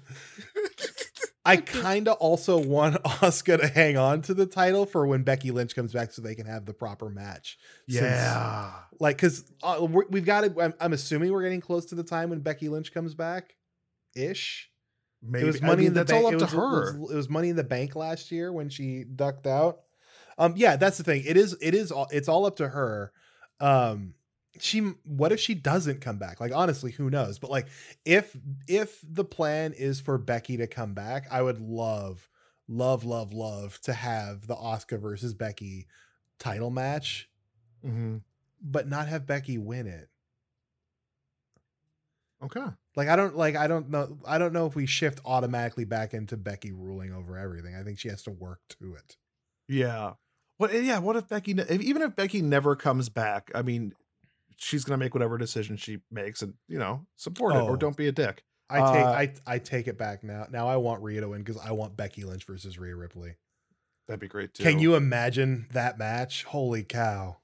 I 1.45 1.57
kind 1.57 2.07
of 2.07 2.17
also 2.17 2.57
want 2.57 2.95
Asuka 3.03 3.59
to 3.61 3.67
hang 3.67 3.97
on 3.97 4.21
to 4.23 4.33
the 4.33 4.45
title 4.45 4.85
for 4.85 5.05
when 5.05 5.23
Becky 5.23 5.51
Lynch 5.51 5.75
comes 5.75 5.93
back, 5.93 6.11
so 6.11 6.21
they 6.21 6.35
can 6.35 6.45
have 6.45 6.65
the 6.65 6.73
proper 6.73 7.09
match. 7.09 7.57
Since- 7.89 8.01
Yeah. 8.03 8.71
like 8.99 9.17
because 9.17 9.51
uh, 9.61 9.85
we've 10.09 10.25
got 10.25 10.43
it. 10.45 10.53
I'm, 10.59 10.73
I'm 10.79 10.93
assuming 10.93 11.31
we're 11.31 11.43
getting 11.43 11.61
close 11.61 11.85
to 11.87 11.95
the 11.95 12.03
time 12.03 12.29
when 12.29 12.39
Becky 12.39 12.69
Lynch 12.69 12.93
comes 12.93 13.13
back, 13.15 13.55
ish. 14.15 14.69
Maybe 15.25 15.43
It 15.43 15.47
was 15.47 15.63
I 15.63 15.67
money 15.67 15.77
mean, 15.81 15.87
in 15.87 15.93
the 15.93 15.99
that's 16.01 16.11
bank. 16.11 16.23
all 16.23 16.27
up 16.27 16.33
it 16.35 16.39
to 16.39 16.43
was, 16.45 16.53
her. 16.53 16.95
It 16.95 16.99
was, 16.99 17.11
it 17.11 17.15
was 17.15 17.29
money 17.29 17.49
in 17.49 17.55
the 17.55 17.63
bank 17.63 17.95
last 17.95 18.31
year 18.31 18.51
when 18.51 18.69
she 18.69 19.03
ducked 19.05 19.47
out. 19.47 19.81
Um, 20.37 20.53
yeah, 20.57 20.75
that's 20.75 20.97
the 20.97 21.03
thing. 21.03 21.23
It 21.25 21.37
is. 21.37 21.55
It 21.61 21.73
is. 21.75 21.91
All, 21.91 22.07
it's 22.11 22.27
all 22.27 22.45
up 22.45 22.57
to 22.57 22.67
her. 22.67 23.11
Um, 23.59 24.15
she. 24.59 24.79
What 25.03 25.31
if 25.31 25.39
she 25.39 25.53
doesn't 25.53 26.01
come 26.01 26.17
back? 26.17 26.41
Like 26.41 26.51
honestly, 26.53 26.91
who 26.91 27.09
knows? 27.09 27.39
But 27.39 27.51
like, 27.51 27.67
if 28.03 28.35
if 28.67 28.99
the 29.07 29.23
plan 29.23 29.73
is 29.73 30.01
for 30.01 30.17
Becky 30.17 30.57
to 30.57 30.67
come 30.67 30.93
back, 30.93 31.27
I 31.31 31.41
would 31.41 31.59
love, 31.61 32.27
love, 32.67 33.05
love, 33.05 33.31
love 33.31 33.79
to 33.81 33.93
have 33.93 34.47
the 34.47 34.55
Asuka 34.55 34.99
versus 34.99 35.33
Becky 35.33 35.87
title 36.39 36.71
match, 36.71 37.29
Mhm. 37.85 38.21
but 38.61 38.87
not 38.89 39.07
have 39.07 39.25
Becky 39.27 39.57
win 39.59 39.87
it. 39.87 40.09
Okay. 42.43 42.65
Like 42.95 43.07
I 43.07 43.15
don't 43.15 43.35
like 43.35 43.55
I 43.55 43.67
don't 43.67 43.89
know 43.89 44.17
I 44.25 44.37
don't 44.37 44.53
know 44.53 44.65
if 44.67 44.75
we 44.75 44.85
shift 44.85 45.19
automatically 45.25 45.85
back 45.85 46.13
into 46.13 46.37
Becky 46.37 46.71
ruling 46.71 47.13
over 47.13 47.37
everything. 47.37 47.75
I 47.75 47.83
think 47.83 47.99
she 47.99 48.09
has 48.09 48.21
to 48.23 48.31
work 48.31 48.59
to 48.79 48.95
it. 48.95 49.17
Yeah. 49.67 50.13
What? 50.57 50.73
Yeah. 50.73 50.99
What 50.99 51.15
if 51.15 51.27
Becky? 51.27 51.53
If, 51.53 51.81
even 51.81 52.01
if 52.01 52.15
Becky 52.15 52.41
never 52.41 52.75
comes 52.75 53.09
back, 53.09 53.49
I 53.55 53.63
mean, 53.63 53.93
she's 54.57 54.83
gonna 54.83 54.97
make 54.97 55.13
whatever 55.15 55.37
decision 55.37 55.77
she 55.77 55.99
makes, 56.11 56.41
and 56.43 56.53
you 56.67 56.77
know, 56.77 57.05
support 57.15 57.55
it 57.55 57.59
Oh. 57.59 57.67
or 57.67 57.77
don't 57.77 57.97
be 57.97 58.07
a 58.07 58.11
dick. 58.11 58.43
I 58.69 58.77
take 58.93 59.05
Uh, 59.05 59.09
I 59.09 59.33
I 59.55 59.59
take 59.59 59.87
it 59.87 59.97
back 59.97 60.23
now. 60.23 60.45
Now 60.51 60.67
I 60.67 60.77
want 60.77 61.01
Rhea 61.01 61.21
to 61.21 61.29
win 61.29 61.43
because 61.43 61.59
I 61.61 61.71
want 61.71 61.97
Becky 61.97 62.23
Lynch 62.23 62.43
versus 62.45 62.77
Rhea 62.77 62.95
Ripley. 62.95 63.35
That'd 64.07 64.19
be 64.19 64.27
great 64.27 64.53
too. 64.53 64.63
Can 64.63 64.79
you 64.79 64.95
imagine 64.95 65.67
that 65.71 65.97
match? 65.97 66.43
Holy 66.43 66.83
cow! 66.83 67.37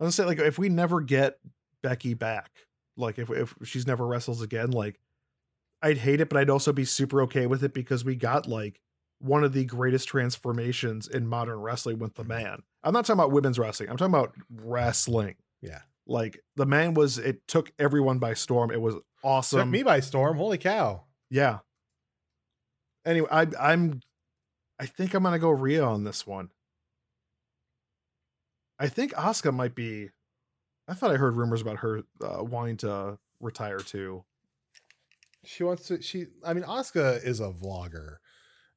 I 0.00 0.04
was 0.04 0.16
gonna 0.16 0.28
say, 0.28 0.36
like, 0.36 0.46
if 0.46 0.58
we 0.58 0.68
never 0.68 1.00
get 1.00 1.38
Becky 1.82 2.14
back, 2.14 2.50
like, 2.96 3.18
if 3.18 3.30
if 3.30 3.54
she's 3.64 3.86
never 3.86 4.06
wrestles 4.06 4.42
again, 4.42 4.70
like, 4.70 4.98
I'd 5.82 5.98
hate 5.98 6.20
it, 6.20 6.28
but 6.28 6.38
I'd 6.38 6.50
also 6.50 6.72
be 6.72 6.84
super 6.84 7.22
okay 7.22 7.46
with 7.46 7.62
it 7.62 7.74
because 7.74 8.04
we 8.04 8.16
got 8.16 8.48
like 8.48 8.80
one 9.18 9.44
of 9.44 9.52
the 9.52 9.64
greatest 9.64 10.08
transformations 10.08 11.08
in 11.08 11.26
modern 11.26 11.58
wrestling 11.60 11.98
with 11.98 12.14
the 12.14 12.22
mm-hmm. 12.22 12.44
man. 12.44 12.62
I'm 12.82 12.92
not 12.92 13.04
talking 13.04 13.20
about 13.20 13.32
women's 13.32 13.58
wrestling. 13.58 13.90
I'm 13.90 13.96
talking 13.96 14.14
about 14.14 14.34
wrestling. 14.50 15.36
Yeah. 15.60 15.80
Like 16.06 16.40
the 16.54 16.66
man 16.66 16.94
was, 16.94 17.18
it 17.18 17.46
took 17.48 17.72
everyone 17.78 18.18
by 18.18 18.34
storm. 18.34 18.70
It 18.70 18.80
was 18.80 18.94
awesome. 19.24 19.60
Took 19.60 19.68
me 19.68 19.82
by 19.82 20.00
storm. 20.00 20.36
Holy 20.36 20.58
cow! 20.58 21.04
Yeah. 21.30 21.58
Anyway, 23.04 23.28
I, 23.30 23.46
I'm, 23.60 24.00
I 24.78 24.86
think 24.86 25.14
I'm 25.14 25.22
gonna 25.22 25.38
go 25.38 25.50
Rhea 25.50 25.84
on 25.84 26.04
this 26.04 26.26
one. 26.26 26.50
I 28.78 28.88
think 28.88 29.14
Asuka 29.14 29.52
might 29.52 29.74
be. 29.74 30.10
I 30.88 30.94
thought 30.94 31.10
I 31.10 31.16
heard 31.16 31.36
rumors 31.36 31.60
about 31.62 31.78
her 31.78 32.02
uh, 32.22 32.42
wanting 32.44 32.76
to 32.78 33.18
retire 33.40 33.78
too. 33.78 34.24
She 35.44 35.62
wants 35.64 35.86
to. 35.88 36.00
She. 36.02 36.26
I 36.44 36.54
mean, 36.54 36.64
Asuka 36.64 37.24
is 37.24 37.40
a 37.40 37.50
vlogger. 37.52 38.16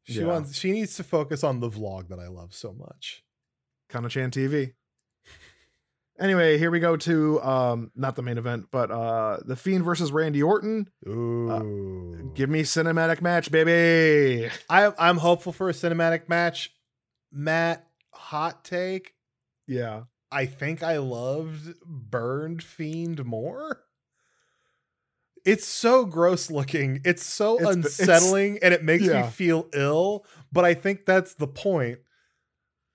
She 0.04 0.20
Yeah. 0.22 0.28
wants. 0.28 0.56
She 0.56 0.72
needs 0.72 0.96
to 0.98 1.04
focus 1.04 1.44
on 1.44 1.60
the 1.60 1.70
vlog 1.70 2.10
that 2.10 2.20
I 2.20 2.28
love 2.28 2.54
so 2.54 2.74
much. 2.74 3.24
Kana 3.90 4.10
Chan 4.10 4.32
TV. 4.32 4.74
Anyway, 6.20 6.58
here 6.58 6.70
we 6.70 6.80
go 6.82 6.98
to 6.98 7.42
um 7.42 7.92
not 7.96 8.16
the 8.18 8.22
main 8.22 8.38
event, 8.38 8.66
but 8.72 8.92
uh 8.92 9.38
the 9.46 9.56
Fiend 9.56 9.86
versus 9.86 10.12
Randy 10.12 10.44
Orton. 10.44 10.90
Ooh. 11.08 12.32
Give 12.36 12.50
me 12.50 12.64
cinematic 12.64 13.22
match, 13.22 13.50
baby. 13.52 14.50
I, 14.70 14.92
I'm 15.00 15.18
hopeful 15.18 15.54
for 15.54 15.70
a 15.70 15.74
cinematic 15.74 16.28
match. 16.28 16.74
Matt, 17.32 17.88
hot 18.14 18.66
take. 18.66 19.14
Yeah. 19.66 20.04
I 20.32 20.46
think 20.46 20.84
I 20.84 20.98
loved 20.98 21.74
Burned 21.86 22.62
Fiend 22.64 23.26
more. 23.26 23.82
It's 25.46 25.66
so 25.66 26.06
gross 26.06 26.52
looking. 26.52 27.02
It's 27.06 27.24
so 27.24 27.56
It's- 27.60 27.76
it's- 27.78 28.00
unsettling 28.00 28.60
and 28.62 28.74
it 28.74 28.84
makes 28.84 29.06
yeah. 29.06 29.24
me 29.24 29.30
feel 29.30 29.68
ill, 29.74 30.26
but 30.52 30.66
I 30.66 30.74
think 30.74 31.06
that's 31.06 31.34
the 31.34 31.48
point. 31.48 32.00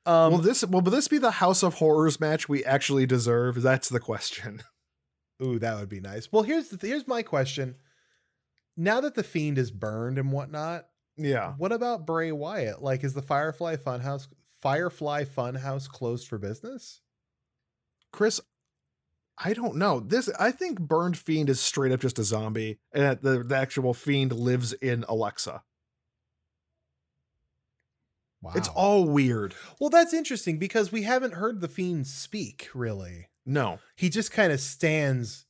Um 0.07 0.33
will 0.33 0.39
this 0.41 0.63
will 0.65 0.83
this 0.83 1.09
be 1.09 1.17
the 1.19 1.31
House 1.33 1.63
of 1.63 1.75
Horrors 1.75 2.21
match 2.21 2.49
we 2.49 2.63
actually 2.65 3.07
deserve? 3.07 3.63
That's 3.63 3.89
the 3.89 4.01
question. 4.01 4.63
ooh, 5.43 5.59
that 5.59 5.79
would 5.81 5.89
be 5.89 6.01
nice. 6.01 6.31
Well, 6.31 6.43
here's 6.43 6.69
the 6.69 6.87
here's 6.87 7.09
my 7.09 7.23
question. 7.23 7.77
Now 8.77 9.01
that 9.01 9.15
the 9.15 9.23
fiend 9.25 9.57
is 9.57 9.71
burned 9.71 10.19
and 10.19 10.31
whatnot, 10.31 10.87
Yeah. 11.17 11.55
what 11.55 11.73
about 11.73 12.07
Bray 12.07 12.33
Wyatt? 12.33 12.83
Like, 12.83 13.03
is 13.05 13.15
the 13.15 13.23
Firefly 13.23 13.77
Funhouse 13.77 14.29
Firefly 14.61 15.25
Funhouse 15.25 15.89
closed 15.89 16.29
for 16.29 16.37
business? 16.39 17.01
Chris, 18.15 18.41
I 19.39 19.55
don't 19.55 19.75
know. 19.75 19.99
This 19.99 20.31
I 20.39 20.53
think 20.53 20.79
Burned 20.79 21.19
Fiend 21.19 21.51
is 21.51 21.59
straight 21.59 21.91
up 21.91 21.99
just 22.01 22.21
a 22.21 22.23
zombie, 22.23 22.79
and 22.93 23.03
that 23.03 23.23
the, 23.23 23.43
the 23.43 23.57
actual 23.57 23.93
fiend 23.93 24.33
lives 24.33 24.73
in 24.73 25.05
Alexa. 25.09 25.65
Wow. 28.41 28.53
It's 28.55 28.69
all 28.69 29.05
weird. 29.09 29.57
well. 29.81 29.91
That's 29.91 30.15
interesting 30.15 30.59
because 30.61 30.93
we 30.93 31.03
haven't 31.03 31.35
heard 31.35 31.61
the 31.61 31.67
fiend 31.67 32.07
speak 32.07 32.69
really. 32.73 33.27
No, 33.45 33.81
He 33.97 34.09
just 34.11 34.31
kind 34.31 34.53
of 34.53 34.61
stands. 34.61 35.45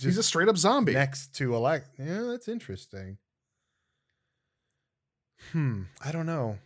he's 0.00 0.16
a 0.16 0.22
straight 0.22 0.48
up 0.48 0.56
zombie. 0.56 0.92
next 0.94 1.34
to 1.36 1.54
Alex. 1.54 1.88
Yeah, 1.98 2.22
that's 2.22 2.48
interesting. 2.48 3.18
Hmm. 5.52 5.82
I 6.02 6.10
don't 6.10 6.26
know. 6.26 6.58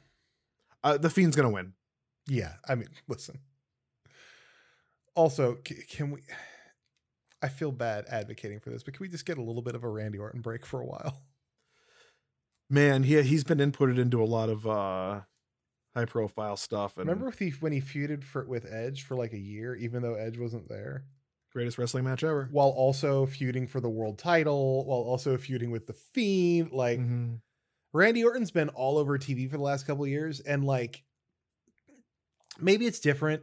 Uh, 0.85 0.99
the 0.99 1.11
fiend's 1.11 1.35
gonna 1.35 1.51
win. 1.51 1.73
Yeah. 2.29 2.53
I 2.69 2.77
mean, 2.77 2.89
listen. 3.09 3.41
Also, 5.17 5.57
can 5.57 6.11
we? 6.13 6.23
I 7.43 7.49
feel 7.49 7.73
bad 7.73 8.07
advocating 8.09 8.61
for 8.61 8.71
this, 8.71 8.83
but 8.83 8.95
can 8.95 9.03
we 9.05 9.09
just 9.09 9.27
get 9.27 9.39
a 9.39 9.43
little 9.43 9.63
bit 9.63 9.75
of 9.75 9.85
a 9.85 9.89
Randy 9.89 10.19
Orton 10.19 10.41
break 10.43 10.65
for 10.67 10.81
a 10.81 10.87
while? 10.87 11.27
Man, 12.69 13.05
he 13.05 13.21
he's 13.23 13.45
been 13.45 13.59
inputted 13.59 13.99
into 13.99 14.23
a 14.23 14.27
lot 14.27 14.49
of 14.49 14.67
uh 14.67 15.23
high 15.95 16.05
profile 16.07 16.57
stuff. 16.57 16.99
And 16.99 17.13
Remember 17.13 17.31
he, 17.31 17.51
when 17.51 17.73
he 17.73 17.81
feuded 17.81 18.25
for 18.25 18.45
with 18.47 18.65
Edge 18.67 19.03
for 19.05 19.17
like 19.17 19.33
a 19.33 19.39
year, 19.39 19.75
even 19.77 20.03
though 20.03 20.15
Edge 20.15 20.39
wasn't 20.39 20.69
there, 20.69 21.07
greatest 21.53 21.79
wrestling 21.79 22.05
match 22.05 22.25
ever. 22.25 22.53
while 22.53 22.69
also 22.71 23.27
feuding 23.27 23.67
for 23.67 23.81
the 23.81 23.91
world 23.91 24.19
title, 24.19 24.85
while 24.87 25.01
also 25.01 25.37
feuding 25.37 25.71
with 25.71 25.87
the 25.87 25.93
Fiend. 25.93 26.73
Like 26.73 27.03
Mhm. 27.03 27.41
Randy 27.93 28.25
Orton's 28.25 28.53
been 28.53 28.71
all 28.71 28.99
over 28.99 29.19
TV 29.19 29.49
for 29.49 29.57
the 29.59 29.63
last 29.63 29.87
couple 29.87 30.05
of 30.05 30.11
years, 30.11 30.41
and 30.41 30.65
like 30.65 31.05
maybe 32.59 32.87
it's 32.87 33.01
different 33.01 33.43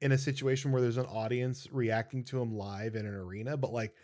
in 0.00 0.12
a 0.12 0.18
situation 0.18 0.72
where 0.72 0.80
there's 0.82 0.96
an 0.96 1.06
audience 1.06 1.66
reacting 1.72 2.24
to 2.24 2.40
him 2.40 2.52
live 2.54 2.94
in 2.94 3.06
an 3.06 3.14
arena, 3.14 3.56
but 3.56 3.72
like 3.72 3.94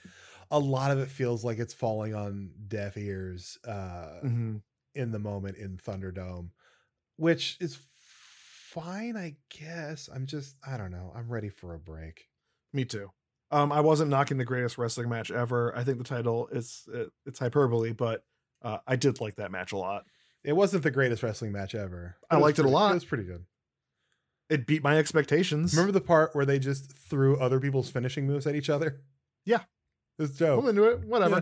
a 0.51 0.59
lot 0.59 0.91
of 0.91 0.99
it 0.99 1.09
feels 1.09 1.45
like 1.45 1.59
it's 1.59 1.75
falling 1.75 2.15
on 2.15 2.53
deaf 2.69 2.97
ears 2.97 3.59
uh 3.67 4.21
Mhm. 4.25 4.63
in 4.95 5.11
the 5.13 5.19
moment 5.19 5.57
in 5.57 5.77
Thunderdome, 5.79 6.51
which 7.17 7.57
is 7.61 7.79
fine, 8.01 9.17
I 9.17 9.37
guess. 9.51 10.09
I'm 10.13 10.27
just 10.27 10.57
I 10.67 10.77
don't 10.77 10.91
know. 10.91 11.13
I'm 11.15 11.29
ready 11.31 11.49
for 11.49 11.75
a 11.75 11.79
break. 11.79 12.29
Me 12.73 12.85
too. 12.85 13.11
Um, 13.51 13.71
I 13.71 13.81
wasn't 13.81 14.11
knocking 14.11 14.37
the 14.39 14.45
greatest 14.45 14.79
wrestling 14.79 15.09
match 15.09 15.31
ever. 15.31 15.77
I 15.77 15.85
think 15.85 15.99
the 15.99 16.05
title 16.05 16.49
is 16.49 16.89
it, 16.93 17.11
it's 17.27 17.39
hyperbole, 17.39 17.93
but 17.93 18.25
uh, 18.63 18.79
I 18.87 18.97
did 18.97 19.21
like 19.21 19.37
that 19.37 19.53
match 19.53 19.73
a 19.73 19.77
lot. 19.77 20.07
It 20.43 20.55
wasn't 20.55 20.83
the 20.83 20.91
greatest 20.91 21.23
wrestling 21.23 21.53
match 21.53 21.75
ever. 21.75 22.17
I 22.31 22.37
liked 22.39 22.59
it 22.59 22.65
a 22.65 22.69
lot. 22.69 22.91
It 22.91 22.95
was 22.95 23.05
pretty 23.05 23.25
good. 23.25 23.45
It 24.51 24.67
beat 24.67 24.83
my 24.83 24.99
expectations. 24.99 25.73
Remember 25.75 25.93
the 25.93 26.05
part 26.05 26.35
where 26.35 26.45
they 26.45 26.59
just 26.59 26.97
threw 26.97 27.39
other 27.39 27.59
people's 27.61 27.91
finishing 27.91 28.27
moves 28.27 28.47
at 28.47 28.55
each 28.55 28.69
other? 28.71 29.01
Yeah. 29.45 29.61
It's 30.19 30.37
dope. 30.37 30.63
I'm 30.63 30.69
into 30.69 30.85
it. 30.85 31.01
Whatever. 31.05 31.35
Yeah. 31.37 31.41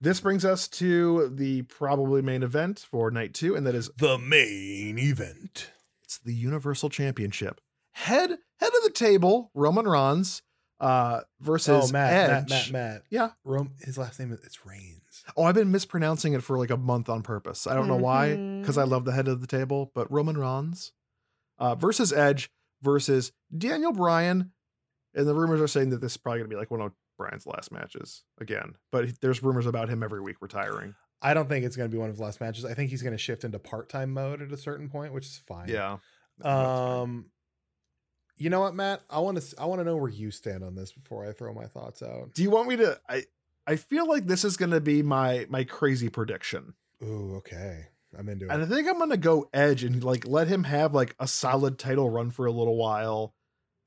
This 0.00 0.20
brings 0.20 0.44
us 0.44 0.68
to 0.68 1.30
the 1.34 1.62
probably 1.62 2.22
main 2.22 2.42
event 2.42 2.84
for 2.90 3.10
night 3.10 3.34
two, 3.34 3.54
and 3.56 3.66
that 3.66 3.74
is 3.74 3.88
The 3.96 4.18
main 4.18 4.98
event. 4.98 5.70
it's 6.04 6.18
the 6.18 6.34
Universal 6.34 6.90
Championship. 6.90 7.60
Head 7.92 8.30
head 8.30 8.72
of 8.76 8.82
the 8.84 8.90
table, 8.92 9.50
Roman 9.54 9.86
Reigns 9.88 10.42
uh, 10.80 11.20
versus 11.40 11.88
Oh, 11.88 11.92
Matt, 11.92 12.12
Edge. 12.12 12.30
Matt, 12.30 12.48
Matt, 12.50 12.72
Matt. 12.72 13.02
Yeah. 13.10 13.30
Rome, 13.44 13.72
his 13.80 13.96
last 13.96 14.20
name 14.20 14.32
is 14.32 14.40
it's 14.44 14.66
Reigns. 14.66 15.24
Oh, 15.36 15.44
I've 15.44 15.54
been 15.54 15.70
mispronouncing 15.72 16.34
it 16.34 16.42
for 16.42 16.58
like 16.58 16.70
a 16.70 16.76
month 16.76 17.08
on 17.08 17.22
purpose. 17.22 17.66
I 17.66 17.74
don't 17.74 17.88
know 17.88 17.96
why, 17.96 18.36
because 18.60 18.76
I 18.76 18.84
love 18.84 19.06
the 19.06 19.12
head 19.12 19.28
of 19.28 19.40
the 19.40 19.46
table, 19.46 19.90
but 19.94 20.10
Roman 20.12 20.36
Reigns 20.36 20.92
uh, 21.58 21.74
versus 21.74 22.12
Edge 22.12 22.50
versus 22.82 23.32
Daniel 23.56 23.92
Bryan. 23.92 24.52
And 25.14 25.26
the 25.26 25.34
rumors 25.34 25.60
are 25.60 25.68
saying 25.68 25.90
that 25.90 26.00
this 26.00 26.12
is 26.12 26.16
probably 26.18 26.40
going 26.40 26.50
to 26.50 26.54
be 26.54 26.58
like 26.58 26.70
one 26.70 26.80
of 26.80 26.92
Bryan's 27.16 27.46
last 27.46 27.72
matches 27.72 28.22
again. 28.40 28.74
But 28.92 29.20
there's 29.20 29.42
rumors 29.42 29.66
about 29.66 29.88
him 29.88 30.02
every 30.02 30.20
week 30.20 30.36
retiring. 30.40 30.94
I 31.22 31.32
don't 31.32 31.48
think 31.48 31.64
it's 31.64 31.76
going 31.76 31.88
to 31.88 31.92
be 31.92 31.98
one 31.98 32.10
of 32.10 32.14
his 32.14 32.20
last 32.20 32.40
matches. 32.40 32.64
I 32.64 32.74
think 32.74 32.90
he's 32.90 33.02
going 33.02 33.14
to 33.14 33.18
shift 33.18 33.44
into 33.44 33.58
part-time 33.58 34.12
mode 34.12 34.42
at 34.42 34.52
a 34.52 34.56
certain 34.56 34.90
point, 34.90 35.14
which 35.14 35.24
is 35.24 35.40
fine. 35.46 35.68
Yeah. 35.68 35.98
Um 36.44 37.30
you 38.38 38.50
know 38.50 38.60
what, 38.60 38.74
Matt? 38.74 39.00
I 39.08 39.20
want 39.20 39.40
to 39.40 39.60
I 39.60 39.64
want 39.64 39.80
to 39.80 39.84
know 39.84 39.96
where 39.96 40.10
you 40.10 40.30
stand 40.30 40.62
on 40.62 40.74
this 40.74 40.92
before 40.92 41.26
I 41.26 41.32
throw 41.32 41.54
my 41.54 41.66
thoughts 41.66 42.02
out. 42.02 42.34
Do 42.34 42.42
you 42.42 42.50
want 42.50 42.68
me 42.68 42.76
to? 42.76 43.00
I 43.08 43.24
I 43.66 43.76
feel 43.76 44.06
like 44.06 44.26
this 44.26 44.44
is 44.44 44.58
going 44.58 44.72
to 44.72 44.80
be 44.80 45.02
my 45.02 45.46
my 45.48 45.64
crazy 45.64 46.10
prediction. 46.10 46.74
Ooh, 47.02 47.36
okay. 47.36 47.86
I'm 48.18 48.28
into 48.28 48.46
it. 48.46 48.50
And 48.50 48.62
I 48.62 48.66
think 48.66 48.88
I'm 48.88 48.98
gonna 48.98 49.16
go 49.16 49.48
Edge 49.52 49.84
and 49.84 50.02
like 50.02 50.26
let 50.26 50.48
him 50.48 50.64
have 50.64 50.94
like 50.94 51.14
a 51.18 51.26
solid 51.28 51.78
title 51.78 52.08
run 52.10 52.30
for 52.30 52.46
a 52.46 52.52
little 52.52 52.76
while, 52.76 53.34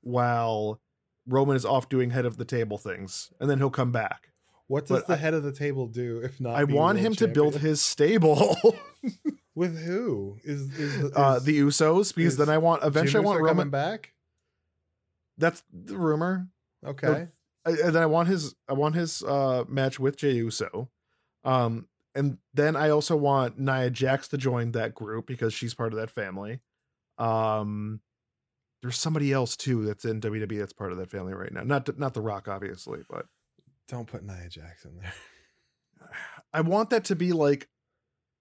while 0.01 0.79
Roman 1.27 1.55
is 1.55 1.65
off 1.65 1.89
doing 1.89 2.09
head 2.11 2.25
of 2.25 2.37
the 2.37 2.45
table 2.45 2.77
things, 2.77 3.31
and 3.39 3.49
then 3.49 3.57
he'll 3.57 3.69
come 3.69 3.91
back. 3.91 4.29
What 4.67 4.85
does 4.87 4.99
but 4.99 5.07
the 5.07 5.13
I- 5.13 5.17
head 5.17 5.33
of 5.33 5.43
the 5.43 5.51
table 5.51 5.87
do 5.87 6.19
if 6.23 6.39
not 6.39 6.55
I 6.55 6.63
want 6.63 6.99
him 6.99 7.13
to 7.15 7.27
build 7.27 7.55
his 7.55 7.81
stable, 7.81 8.55
with 9.55 9.79
who? 9.83 10.37
Is 10.43 10.71
is, 10.77 11.11
uh, 11.15 11.39
the 11.39 11.59
Usos, 11.59 12.13
because 12.15 12.33
is 12.33 12.37
then 12.37 12.49
I 12.49 12.59
want 12.59 12.83
eventually 12.83 13.23
I 13.23 13.25
want 13.25 13.41
Roman. 13.41 13.69
back? 13.69 14.13
That's 15.37 15.63
the 15.73 15.97
rumor. 15.97 16.49
Okay. 16.85 17.27
And 17.65 17.77
then 17.95 17.97
I 17.97 18.05
want 18.05 18.27
his 18.29 18.55
I 18.67 18.73
want 18.73 18.95
his 18.95 19.21
uh 19.23 19.63
match 19.67 19.99
with 19.99 20.17
Jey 20.17 20.33
Uso. 20.33 20.89
Um 21.43 21.87
and 22.15 22.37
then 22.53 22.75
I 22.75 22.89
also 22.89 23.15
want 23.15 23.59
Nia 23.59 23.89
Jax 23.89 24.27
to 24.29 24.37
join 24.37 24.71
that 24.71 24.95
group 24.95 25.27
because 25.27 25.53
she's 25.53 25.73
part 25.73 25.93
of 25.93 25.99
that 25.99 26.09
family. 26.09 26.59
Um 27.17 28.01
there's 28.81 28.97
somebody 28.97 29.33
else 29.33 29.57
too 29.57 29.85
that's 29.85 30.05
in 30.05 30.21
WWE 30.21 30.59
that's 30.59 30.73
part 30.73 30.91
of 30.91 30.97
that 30.99 31.11
family 31.11 31.33
right 31.33 31.51
now. 31.51 31.63
Not 31.63 31.97
not 31.97 32.13
The 32.13 32.21
Rock 32.21 32.47
obviously, 32.47 33.01
but 33.09 33.25
Don't 33.87 34.07
put 34.07 34.23
Nia 34.23 34.49
Jax 34.49 34.85
in 34.85 34.97
there. 34.97 35.13
I 36.53 36.61
want 36.61 36.89
that 36.91 37.05
to 37.05 37.15
be 37.15 37.31
like 37.33 37.67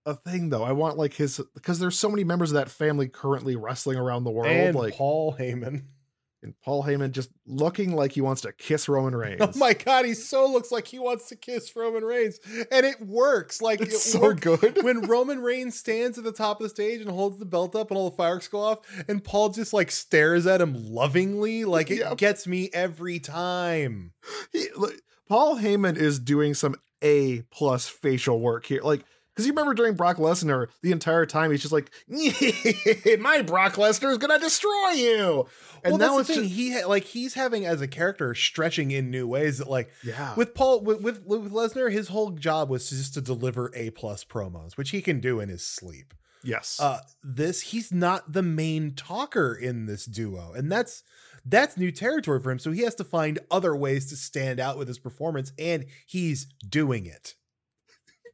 a 0.06 0.14
thing 0.14 0.48
though. 0.48 0.64
I 0.64 0.72
want 0.72 0.96
like 0.96 1.14
his 1.14 1.40
because 1.54 1.78
there's 1.78 1.98
so 1.98 2.08
many 2.08 2.24
members 2.24 2.50
of 2.50 2.54
that 2.54 2.70
family 2.70 3.08
currently 3.08 3.56
wrestling 3.56 3.98
around 3.98 4.24
the 4.24 4.30
world 4.30 4.50
and 4.50 4.74
like 4.74 4.94
Paul 4.94 5.36
Heyman. 5.38 5.84
And 6.42 6.54
Paul 6.64 6.84
Heyman 6.84 7.10
just 7.12 7.30
looking 7.46 7.94
like 7.96 8.12
he 8.12 8.20
wants 8.20 8.42
to 8.42 8.52
kiss 8.52 8.88
Roman 8.88 9.14
oh 9.16 9.18
Reigns. 9.18 9.40
Oh 9.40 9.50
my 9.56 9.72
god, 9.74 10.04
he 10.04 10.14
so 10.14 10.46
looks 10.50 10.70
like 10.70 10.86
he 10.86 10.98
wants 10.98 11.28
to 11.28 11.36
kiss 11.36 11.74
Roman 11.74 12.04
Reigns. 12.04 12.38
And 12.70 12.86
it 12.86 13.00
works. 13.00 13.60
Like 13.60 13.80
it's 13.80 13.94
it 13.94 13.98
so 14.10 14.20
worked. 14.20 14.42
good. 14.42 14.82
when 14.84 15.02
Roman 15.02 15.40
Reigns 15.40 15.78
stands 15.78 16.16
at 16.18 16.24
the 16.24 16.32
top 16.32 16.60
of 16.60 16.64
the 16.64 16.68
stage 16.70 17.00
and 17.00 17.10
holds 17.10 17.38
the 17.38 17.44
belt 17.44 17.74
up 17.74 17.90
and 17.90 17.98
all 17.98 18.10
the 18.10 18.16
fireworks 18.16 18.48
go 18.48 18.60
off, 18.60 18.78
and 19.08 19.22
Paul 19.24 19.48
just 19.50 19.72
like 19.72 19.90
stares 19.90 20.46
at 20.46 20.60
him 20.60 20.74
lovingly, 20.74 21.64
like 21.64 21.90
it 21.90 21.98
Yep. 21.98 22.18
gets 22.18 22.46
me 22.46 22.70
every 22.72 23.18
time. 23.18 24.12
he, 24.52 24.66
look, 24.76 24.94
Paul 25.28 25.56
Heyman 25.58 25.96
is 25.96 26.18
doing 26.18 26.54
some 26.54 26.76
A 27.02 27.42
plus 27.50 27.88
facial 27.88 28.40
work 28.40 28.64
here. 28.66 28.80
Like, 28.82 29.04
because 29.38 29.46
you 29.46 29.52
remember 29.52 29.72
during 29.72 29.94
Brock 29.94 30.16
Lesnar, 30.16 30.66
the 30.82 30.90
entire 30.90 31.24
time 31.24 31.52
he's 31.52 31.62
just 31.62 31.72
like, 31.72 31.92
"My 32.08 33.42
Brock 33.42 33.74
Lesnar 33.74 34.10
is 34.10 34.18
gonna 34.18 34.40
destroy 34.40 34.90
you," 34.96 35.46
and 35.84 35.92
well, 35.92 35.98
now 35.98 36.16
that's 36.16 36.26
the 36.26 36.34
thing. 36.34 36.42
just, 36.42 36.54
he 36.56 36.72
ha- 36.72 36.88
like 36.88 37.04
he's 37.04 37.34
having 37.34 37.64
as 37.64 37.80
a 37.80 37.86
character 37.86 38.34
stretching 38.34 38.90
in 38.90 39.12
new 39.12 39.28
ways 39.28 39.58
that 39.58 39.70
like 39.70 39.90
yeah, 40.02 40.34
with 40.34 40.56
Paul 40.56 40.80
with 40.80 41.00
with, 41.02 41.24
with 41.24 41.52
Lesnar, 41.52 41.92
his 41.92 42.08
whole 42.08 42.32
job 42.32 42.68
was 42.68 42.90
just 42.90 43.14
to 43.14 43.20
deliver 43.20 43.70
A 43.76 43.90
plus 43.90 44.24
promos, 44.24 44.76
which 44.76 44.90
he 44.90 45.00
can 45.00 45.20
do 45.20 45.38
in 45.38 45.48
his 45.48 45.64
sleep. 45.64 46.14
yes, 46.42 46.80
uh 46.80 46.98
this 47.22 47.60
he's 47.60 47.92
not 47.92 48.32
the 48.32 48.42
main 48.42 48.92
talker 48.96 49.54
in 49.54 49.86
this 49.86 50.04
duo 50.04 50.52
and 50.56 50.70
that's 50.72 51.04
that's 51.44 51.76
new 51.76 51.92
territory 51.92 52.40
for 52.40 52.50
him 52.50 52.58
so 52.58 52.72
he 52.72 52.82
has 52.82 52.94
to 52.96 53.04
find 53.04 53.38
other 53.50 53.74
ways 53.76 54.08
to 54.08 54.16
stand 54.16 54.58
out 54.58 54.76
with 54.76 54.88
his 54.88 54.98
performance 54.98 55.52
and 55.58 55.86
he's 56.06 56.46
doing 56.68 57.06
it 57.06 57.34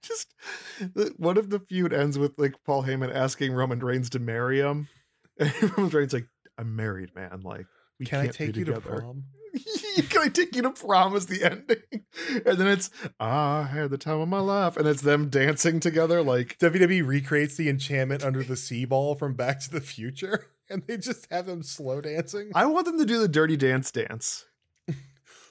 just 0.05 1.19
one 1.19 1.37
of 1.37 1.51
the 1.51 1.59
feud 1.59 1.93
ends 1.93 2.19
with 2.19 2.33
like 2.39 2.55
Paul 2.65 2.85
Heyman 2.85 3.15
asking 3.15 3.53
Roman 3.53 3.81
Reigns 3.81 4.11
to 4.11 4.19
marry 4.19 4.61
him, 4.61 4.89
and 5.39 5.53
Roman 5.77 5.91
Reigns 5.91 6.13
like, 6.13 6.29
"I'm 6.59 6.77
married, 6.77 7.15
man. 7.15 7.41
Like, 7.43 7.67
we 7.99 8.07
can 8.07 8.21
i 8.21 8.27
take 8.29 8.57
you 8.57 8.65
to 8.65 8.75
together." 8.75 9.01
prom 9.01 9.25
Can 10.11 10.23
I 10.23 10.29
take 10.29 10.57
you 10.57 10.63
to 10.63 10.71
prom 10.71 11.15
is 11.15 11.27
the 11.27 11.45
ending, 11.45 11.83
and 12.47 12.59
then 12.59 12.67
it's 12.67 12.91
"Ah, 13.21 13.63
I 13.63 13.67
had 13.67 13.91
the 13.91 13.99
time 13.99 14.21
of 14.21 14.29
my 14.29 14.41
life, 14.41 14.77
and 14.77 14.87
it's 14.89 15.03
them 15.03 15.29
dancing 15.29 15.79
together 15.81 16.23
like 16.23 16.59
wwe 16.59 17.07
recreates 17.07 17.57
the 17.57 17.69
enchantment 17.69 18.25
under 18.25 18.43
the 18.43 18.57
sea 18.57 18.85
ball 18.85 19.15
from 19.15 19.35
back 19.35 19.61
to 19.61 19.71
the 19.71 19.81
future 19.81 20.47
and 20.69 20.83
they 20.87 20.97
just 20.97 21.31
have 21.31 21.47
them 21.47 21.63
slow 21.63 22.01
dancing 22.01 22.51
I 22.55 22.67
want 22.67 22.87
them 22.87 22.99
to 22.99 23.05
do 23.05 23.21
the 23.21 23.29
dirty 23.29 23.57
dance 23.57 23.93
dance. 23.93 24.47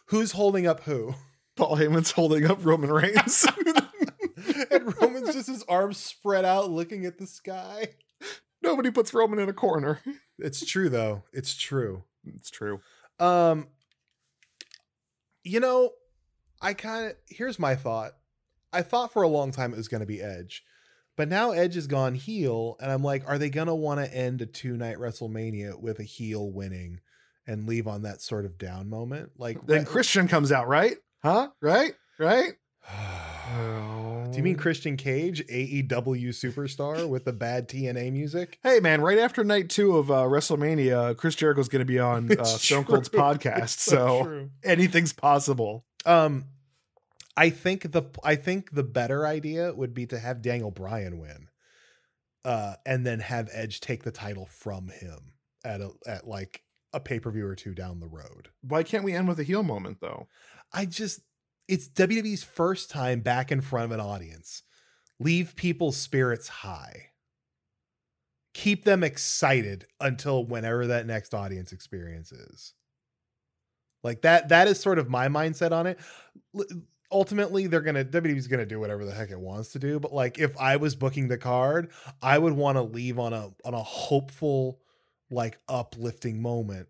who's 0.08 0.34
holding 0.34 0.68
up 0.68 0.82
who 0.82 1.16
Paul 1.56 1.78
Heyman's 1.78 2.12
holding 2.12 2.46
up 2.46 2.66
Roman 2.66 2.92
Reigns. 2.92 3.46
and 4.72 5.02
roman's 5.02 5.34
just 5.34 5.48
his 5.48 5.64
arms 5.64 5.98
spread 5.98 6.46
out 6.46 6.70
looking 6.70 7.06
at 7.06 7.18
the 7.18 7.28
sky 7.28 7.88
Nobody 8.62 8.92
puts 8.92 9.14
Roman 9.14 9.40
in 9.40 9.50
a 9.50 9.54
corner. 9.54 10.00
it's 10.40 10.66
true 10.66 10.90
though 10.90 11.24
it's 11.34 11.54
true 11.56 12.04
It's 12.26 12.50
true. 12.50 12.80
Um, 13.20 13.68
you 15.44 15.60
know, 15.60 15.92
I 16.62 16.74
kind 16.74 17.08
of 17.08 17.14
here's 17.30 17.60
my 17.60 17.76
thought. 17.76 18.14
I 18.72 18.82
thought 18.82 19.14
for 19.14 19.22
a 19.22 19.28
long 19.28 19.52
time 19.52 19.74
it 19.74 19.78
was 19.78 19.88
going 19.88 20.02
to 20.02 20.08
be 20.08 20.22
Edge, 20.22 20.64
but 21.16 21.28
now 21.28 21.52
Edge 21.52 21.76
has 21.76 21.86
gone 21.86 22.16
heel, 22.16 22.78
and 22.80 22.92
I'm 22.92 23.04
like, 23.04 23.24
are 23.28 23.38
they 23.38 23.50
going 23.50 23.68
to 23.68 23.76
want 23.76 24.00
to 24.00 24.16
end 24.16 24.42
a 24.42 24.46
two 24.46 24.76
night 24.78 24.98
WrestleMania 24.98 25.80
with 25.80 26.00
a 26.00 26.04
heel 26.04 26.50
winning 26.50 27.02
and 27.46 27.68
leave 27.68 27.88
on 27.88 28.02
that 28.04 28.22
sort 28.22 28.46
of 28.46 28.58
down 28.58 28.90
moment? 28.90 29.32
Like, 29.38 29.66
Then 29.68 29.86
Christian 29.86 30.28
comes 30.28 30.52
out, 30.52 30.68
right? 30.68 30.96
Huh? 31.22 31.50
Right? 31.62 31.94
Right? 32.18 32.54
Do 34.34 34.38
you 34.38 34.44
mean 34.44 34.56
Christian 34.56 34.98
Cage, 34.98 35.46
AEW 35.48 36.30
superstar 36.30 37.08
with 37.08 37.26
the 37.26 37.34
bad 37.34 37.70
TNA 37.70 38.12
music? 38.12 38.58
Hey 38.64 38.80
man, 38.80 39.00
right 39.02 39.20
after 39.20 39.44
night 39.44 39.70
two 39.70 39.96
of 39.98 40.10
uh, 40.10 40.24
WrestleMania, 40.24 41.16
Chris 41.18 41.36
Jericho's 41.36 41.70
going 41.70 41.82
to 41.82 41.86
be 41.86 42.00
on 42.00 42.32
uh, 42.40 42.44
Stone 42.44 42.86
Cold's 42.86 43.10
podcast, 43.10 43.64
It's 43.64 43.82
so 43.84 44.24
true. 44.24 44.50
anything's 44.64 45.14
possible. 45.14 45.86
Um, 46.06 46.46
I 47.38 47.50
think 47.52 47.92
the 47.92 48.04
I 48.24 48.36
think 48.36 48.72
the 48.72 48.84
better 48.84 49.26
idea 49.26 49.74
would 49.74 49.94
be 49.94 50.06
to 50.08 50.18
have 50.20 50.42
Daniel 50.42 50.72
Bryan 50.72 51.20
win, 51.20 51.50
uh, 52.44 52.76
and 52.86 53.06
then 53.06 53.20
have 53.20 53.50
Edge 53.54 53.80
take 53.82 54.04
the 54.04 54.12
title 54.12 54.46
from 54.48 54.90
him 54.90 55.34
at 55.64 55.80
a 55.82 55.92
at 56.08 56.28
like 56.28 56.64
a 56.92 57.00
pay 57.00 57.20
per 57.20 57.32
view 57.32 57.46
or 57.48 57.56
two 57.56 57.74
down 57.74 58.00
the 58.00 58.08
road. 58.08 58.50
Why 58.62 58.84
can't 58.84 59.04
we 59.04 59.14
end 59.14 59.28
with 59.28 59.40
a 59.40 59.44
heel 59.44 59.64
moment 59.64 59.98
though? 60.02 60.28
I 60.72 60.86
just 60.86 61.22
it's 61.68 61.88
WWE's 61.88 62.44
first 62.44 62.90
time 62.90 63.22
back 63.22 63.52
in 63.52 63.62
front 63.62 63.86
of 63.86 63.92
an 63.92 64.00
audience. 64.00 64.64
Leave 65.20 65.56
people's 65.56 65.98
spirits 65.98 66.48
high. 66.48 67.10
Keep 68.54 68.84
them 68.84 69.04
excited 69.04 69.86
until 70.00 70.46
whenever 70.46 70.88
that 70.88 71.08
next 71.08 71.34
audience 71.34 71.72
experience 71.72 72.32
is. 72.32 72.74
Like 74.04 74.22
that 74.22 74.50
that 74.50 74.68
is 74.68 74.80
sort 74.80 75.00
of 75.00 75.10
my 75.10 75.28
mindset 75.28 75.72
on 75.72 75.88
it. 75.88 76.00
Ultimately, 77.12 77.68
they're 77.68 77.82
gonna 77.82 78.04
WWE's 78.04 78.48
gonna 78.48 78.66
do 78.66 78.80
whatever 78.80 79.06
the 79.06 79.14
heck 79.14 79.32
it 79.32 79.40
wants 79.40 79.72
to 79.74 79.80
do. 79.80 80.00
But 80.00 80.14
like 80.14 80.40
if 80.40 80.58
I 80.58 80.76
was 80.76 80.96
booking 80.96 81.30
the 81.30 81.38
card, 81.38 81.92
I 82.22 82.38
would 82.38 82.54
want 82.54 82.78
to 82.78 82.82
leave 82.82 83.18
on 83.18 83.34
a 83.34 83.52
on 83.64 83.74
a 83.74 83.82
hopeful, 83.84 84.80
like 85.32 85.58
uplifting 85.70 86.42
moment 86.42 86.90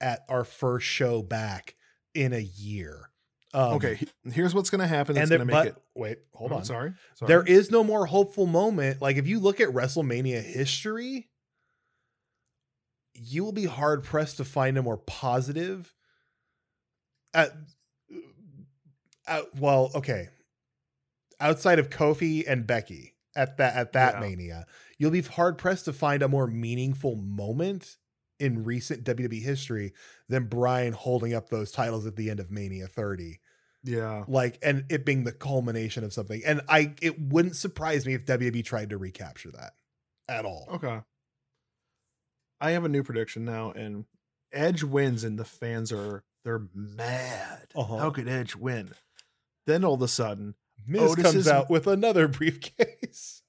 at 0.00 0.24
our 0.28 0.44
first 0.44 0.86
show 0.86 1.22
back 1.22 1.74
in 2.14 2.32
a 2.32 2.40
year. 2.40 3.10
Um, 3.54 3.74
okay, 3.74 3.98
here's 4.24 4.54
what's 4.54 4.68
going 4.68 4.80
to 4.80 4.86
happen. 4.86 5.14
That's 5.14 5.30
going 5.30 5.38
to 5.38 5.44
make 5.44 5.54
but 5.54 5.66
it. 5.68 5.76
wait, 5.94 6.18
hold 6.34 6.50
Oh, 6.52 6.56
on. 6.56 6.64
sorry, 6.64 6.92
sorry. 7.14 7.28
There 7.28 7.42
is 7.44 7.70
no 7.70 7.84
more 7.84 8.06
hopeful 8.06 8.46
moment. 8.46 9.00
Like 9.00 9.16
if 9.16 9.26
you 9.28 9.38
look 9.38 9.60
at 9.60 9.68
WrestleMania 9.68 10.42
history, 10.42 11.28
you 13.14 13.44
will 13.44 13.52
be 13.52 13.66
hard 13.66 14.02
pressed 14.02 14.38
to 14.38 14.44
find 14.44 14.76
a 14.76 14.82
more 14.82 14.96
positive. 14.98 15.94
At, 17.32 17.52
at 19.26 19.54
well, 19.58 19.90
okay, 19.94 20.28
outside 21.40 21.78
of 21.78 21.90
Kofi 21.90 22.44
and 22.46 22.66
Becky 22.66 23.14
at 23.36 23.56
that 23.58 23.76
at 23.76 23.92
that 23.92 24.14
Yeah. 24.14 24.20
Mania, 24.20 24.66
you'll 24.98 25.10
be 25.10 25.22
hard 25.22 25.58
pressed 25.58 25.84
to 25.86 25.92
find 25.92 26.22
a 26.22 26.28
more 26.28 26.46
meaningful 26.46 27.14
moment 27.16 27.96
in 28.40 28.64
recent 28.64 29.04
WWE 29.04 29.42
history 29.42 29.92
than 30.28 30.46
Bryan 30.46 30.92
holding 30.92 31.32
up 31.34 31.50
those 31.50 31.70
titles 31.70 32.04
at 32.06 32.16
the 32.16 32.30
end 32.30 32.40
of 32.40 32.50
Mania 32.50 32.86
30 32.88 33.38
yeah. 33.84 34.24
like 34.26 34.58
and 34.62 34.84
it 34.90 35.04
being 35.04 35.24
the 35.24 35.32
culmination 35.32 36.02
of 36.04 36.12
something 36.12 36.42
and 36.44 36.60
i 36.68 36.94
it 37.02 37.20
wouldn't 37.20 37.54
surprise 37.54 38.06
me 38.06 38.14
if 38.14 38.24
wwe 38.24 38.64
tried 38.64 38.90
to 38.90 38.96
recapture 38.98 39.50
that 39.50 39.74
at 40.28 40.44
all 40.44 40.66
Okay. 40.72 41.00
I 42.60 42.70
have 42.70 42.84
a 42.84 42.88
new 42.88 43.02
prediction 43.02 43.44
now, 43.44 43.72
and 43.72 44.06
Edge 44.50 44.82
wins, 44.84 45.22
and 45.22 45.38
the 45.38 45.44
fans 45.44 45.92
are 45.92 46.24
they're 46.44 46.68
mad. 46.74 47.66
Uh-huh. 47.74 47.96
How 47.98 48.10
could 48.10 48.26
Edge 48.28 48.56
win? 48.56 48.92
Then 49.66 49.84
all 49.84 49.94
of 49.94 50.02
a 50.02 50.08
sudden, 50.08 50.54
miz 50.86 51.02
Otis 51.12 51.22
comes 51.24 51.34
is- 51.36 51.48
out 51.48 51.68
with 51.68 51.86
another 51.86 52.26
briefcase 52.28 53.42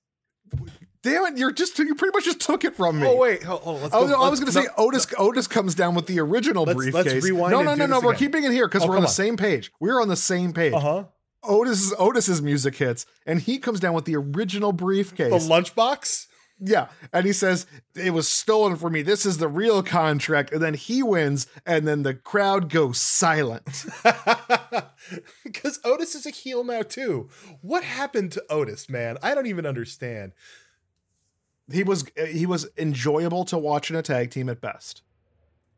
damn 1.06 1.26
it, 1.28 1.38
you're 1.38 1.51
just 1.53 1.78
you 1.80 1.95
pretty 1.95 2.12
much 2.16 2.26
just 2.26 2.41
took 2.41 2.64
it 2.66 2.76
from 2.76 2.99
me. 2.99 3.08
oh 3.08 3.16
wait 3.16 3.43
hold, 3.43 3.62
hold 3.62 3.82
let's 3.84 3.93
Oh, 3.95 4.08
go- 4.08 4.22
I 4.22 4.30
was 4.30 4.39
going 4.39 4.47
to 4.51 4.51
say 4.53 4.64
no, 4.64 4.86
Otis. 4.86 5.08
Otis 5.18 5.47
comes 5.47 5.76
down 5.76 5.95
with 5.95 6.08
the 6.08 6.20
original 6.20 6.64
Let's- 6.66 6.76
briefcase. 6.78 7.06
let's 7.14 7.24
rewind 7.26 7.51
no, 7.51 7.62
no, 7.62 7.76
no, 7.76 7.86
no. 7.86 7.99
We're 8.01 8.12
again. 8.12 8.20
keeping 8.20 8.43
it 8.43 8.51
here 8.51 8.68
because 8.68 8.84
Oh, 8.84 8.88
we're 8.89 8.95
on 8.97 9.01
the 9.03 9.08
on. 9.08 9.14
same 9.14 9.38
page. 9.38 9.72
We're 9.80 10.01
on 10.01 10.08
the 10.10 10.16
same 10.18 10.51
page. 10.51 10.74
uh-huh 10.74 11.06
Otis 11.47 11.93
Otis's 11.99 12.41
music 12.41 12.76
hits, 12.76 13.06
and 13.26 13.39
he 13.39 13.60
comes 13.60 13.80
down 13.80 13.93
with 13.93 14.06
the 14.06 14.16
original 14.16 14.74
briefcase. 14.74 15.30
the 15.32 15.38
lunchbox 15.53 16.26
yeah, 16.60 16.88
and 17.12 17.26
he 17.26 17.34
says 17.34 17.66
it 17.95 18.12
was 18.12 18.30
stolen 18.30 18.78
from 18.78 18.93
me. 18.93 19.01
This 19.01 19.26
is 19.26 19.38
the 19.39 19.47
real 19.49 19.84
contract, 19.84 20.53
and 20.53 20.62
then 20.64 20.74
he 20.74 21.03
wins, 21.03 21.47
and 21.66 21.86
then 21.86 22.03
the 22.03 22.14
crowd 22.14 22.70
goes 22.70 22.97
silent. 22.99 23.86
because 25.43 25.80
otis 25.84 26.16
is 26.16 26.26
a 26.26 26.30
heel 26.32 26.64
now 26.64 26.82
too 26.82 27.30
what 27.62 27.84
happened 27.84 28.32
to 28.32 28.43
otis 28.49 28.89
man 28.89 29.18
i 29.22 29.36
don't 29.36 29.45
even 29.47 29.66
understand 29.66 30.32
he 31.72 31.84
was 31.84 32.05
he 32.30 32.45
was 32.45 32.68
enjoyable 32.78 33.45
to 33.45 33.57
watch 33.57 33.89
in 33.89 33.95
a 33.95 34.01
tag 34.01 34.32
team 34.32 34.49
at 34.49 34.61
best. 34.61 35.01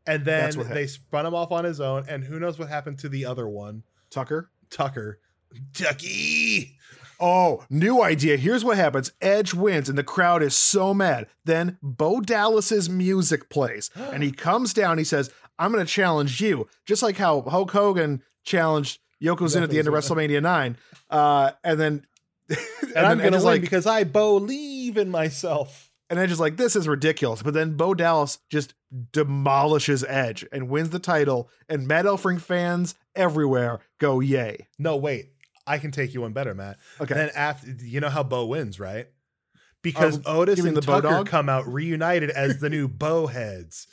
and 0.06 0.24
then 0.24 0.50
they 0.70 0.86
spun 0.86 1.26
him 1.26 1.34
off 1.34 1.50
on 1.52 1.64
his 1.64 1.80
own 1.80 2.04
and 2.08 2.24
who 2.24 2.38
knows 2.38 2.58
what 2.58 2.68
happened 2.68 2.98
to 3.00 3.08
the 3.08 3.24
other 3.24 3.48
one 3.48 3.82
Tucker. 4.10 4.50
tucker 4.70 5.18
tucky 5.74 6.74
Oh, 7.20 7.64
new 7.68 8.00
idea. 8.00 8.36
Here's 8.36 8.64
what 8.64 8.76
happens. 8.76 9.10
Edge 9.20 9.52
wins 9.52 9.88
and 9.88 9.98
the 9.98 10.04
crowd 10.04 10.40
is 10.40 10.54
so 10.54 10.94
mad. 10.94 11.26
Then 11.44 11.76
Bo 11.82 12.20
Dallas's 12.20 12.88
music 12.88 13.48
plays 13.50 13.90
and 13.96 14.22
he 14.22 14.30
comes 14.46 14.72
down. 14.72 14.98
He 14.98 15.04
says, 15.04 15.28
I'm 15.58 15.72
going 15.72 15.84
to 15.84 15.92
challenge 15.92 16.40
you. 16.40 16.68
Just 16.86 17.02
like 17.02 17.16
how 17.16 17.40
Hulk 17.42 17.72
Hogan 17.72 18.22
challenged 18.44 19.00
Yokozuna 19.20 19.64
at 19.64 19.70
the 19.70 19.80
end 19.80 19.88
of 19.88 19.94
WrestleMania 19.94 20.40
9. 20.40 20.76
Uh, 21.10 21.50
and 21.64 21.80
then, 21.80 22.06
and, 22.82 22.96
and, 22.96 23.06
i'm 23.06 23.18
gonna 23.18 23.36
is 23.36 23.44
win 23.44 23.54
like, 23.54 23.60
because 23.60 23.86
i 23.86 24.04
believe 24.04 24.96
in 24.96 25.10
myself 25.10 25.88
and 26.10 26.18
Edge 26.18 26.30
is 26.30 26.40
like, 26.40 26.56
this 26.56 26.74
is 26.74 26.88
ridiculous. 26.88 27.42
But 27.42 27.54
then 27.54 27.76
Bo 27.76 27.94
Dallas 27.94 28.38
just 28.48 28.74
demolishes 29.12 30.04
Edge 30.04 30.44
and 30.50 30.68
wins 30.68 30.90
the 30.90 30.98
title. 30.98 31.50
And 31.68 31.86
Matt 31.86 32.06
Elfring 32.06 32.40
fans 32.40 32.94
everywhere 33.14 33.80
go, 33.98 34.20
yay. 34.20 34.68
No, 34.78 34.96
wait. 34.96 35.32
I 35.66 35.78
can 35.78 35.90
take 35.90 36.14
you 36.14 36.22
one 36.22 36.32
better, 36.32 36.54
Matt. 36.54 36.78
Okay. 36.98 37.12
Then 37.14 37.30
after 37.34 37.70
you 37.80 38.00
know 38.00 38.08
how 38.08 38.22
Bo 38.22 38.46
wins, 38.46 38.80
right? 38.80 39.06
Oh, 39.06 39.60
because 39.82 40.20
Otis 40.24 40.60
and 40.60 40.76
the 40.76 40.80
Tucker 40.80 41.24
come 41.24 41.48
out 41.48 41.70
reunited 41.70 42.30
as 42.30 42.58
the 42.58 42.70
new 42.70 42.88
Bo 42.88 43.26
heads. 43.26 43.86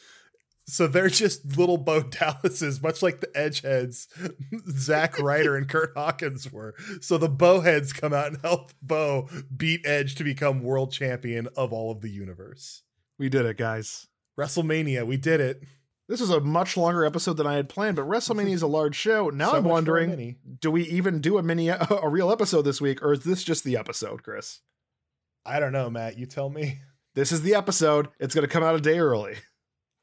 So 0.68 0.88
they're 0.88 1.09
just 1.09 1.57
little 1.57 1.78
Bo 1.78 2.01
Dallases, 2.03 2.82
much 2.82 3.03
like 3.03 3.22
the 3.22 3.30
Edge 3.36 3.61
heads, 3.61 4.07
Zack 4.72 5.20
Ryder 5.20 5.55
and 5.55 5.70
Kurt 5.70 5.93
Hawkins 5.95 6.51
were. 6.51 6.76
So 7.01 7.18
the 7.18 7.30
Bo 7.30 7.61
heads 7.61 7.93
come 7.93 8.13
out 8.13 8.28
and 8.28 8.41
help 8.41 8.72
Bo 8.82 9.30
beat 9.55 9.86
Edge 9.86 10.16
to 10.16 10.24
become 10.24 10.63
world 10.63 10.91
champion 10.91 11.47
of 11.55 11.72
all 11.72 11.91
of 11.91 12.01
the 12.01 12.09
universe. 12.09 12.82
we 13.20 13.30
did 13.30 13.45
it, 13.45 13.57
guys. 13.57 14.07
WrestleMania, 14.39 15.05
we 15.05 15.18
did 15.18 15.39
it. 15.39 15.61
This 16.07 16.22
is 16.22 16.30
a 16.30 16.39
much 16.39 16.78
longer 16.78 17.03
episode 17.03 17.38
than 17.38 17.47
I 17.47 17.55
had 17.55 17.70
planned, 17.70 17.95
but 17.95 18.05
WrestleMania 18.05 18.53
is 18.53 18.61
a 18.61 18.68
large 18.68 18.95
show. 18.95 19.30
Now 19.30 19.51
So 19.51 19.57
I'm 19.57 19.63
much 19.63 19.70
for 19.70 19.70
a 19.70 19.74
wondering, 19.74 20.36
do 20.61 20.70
we 20.70 20.84
even 20.84 21.20
do 21.20 21.38
a 21.38 21.43
mini, 21.43 21.70
a 21.70 22.09
real 22.09 22.32
episode 22.32 22.63
this 22.63 22.82
week, 22.82 23.01
or 23.03 23.13
is 23.13 23.24
this 23.24 23.43
just 23.43 23.63
the 23.63 23.78
episode, 23.78 24.24
Chris? 24.24 24.61
I 25.45 25.59
don't 25.59 25.72
know, 25.72 25.89
Matt. 25.89 26.18
You 26.18 26.26
tell 26.26 26.49
me. 26.49 26.82
This 27.16 27.32
is 27.32 27.43
the 27.43 27.55
episode. 27.55 28.09
It's 28.20 28.36
going 28.36 28.45
to 28.45 28.51
come 28.51 28.63
out 28.63 28.76
a 28.76 28.82
day 28.82 28.99
early. 28.99 29.36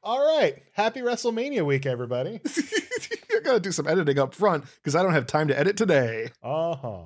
All 0.03 0.19
right. 0.37 0.61
Happy 0.73 0.99
WrestleMania 0.99 1.65
week, 1.65 1.85
everybody. 1.85 2.41
I 2.45 3.39
got 3.41 3.53
to 3.53 3.59
do 3.61 3.71
some 3.71 3.87
editing 3.87 4.19
up 4.19 4.35
front 4.35 4.65
because 4.75 4.95
I 4.95 5.01
don't 5.01 5.13
have 5.13 5.25
time 5.25 5.47
to 5.47 5.57
edit 5.57 5.77
today. 5.77 6.29
Uh 6.43 6.75
huh. 6.75 7.03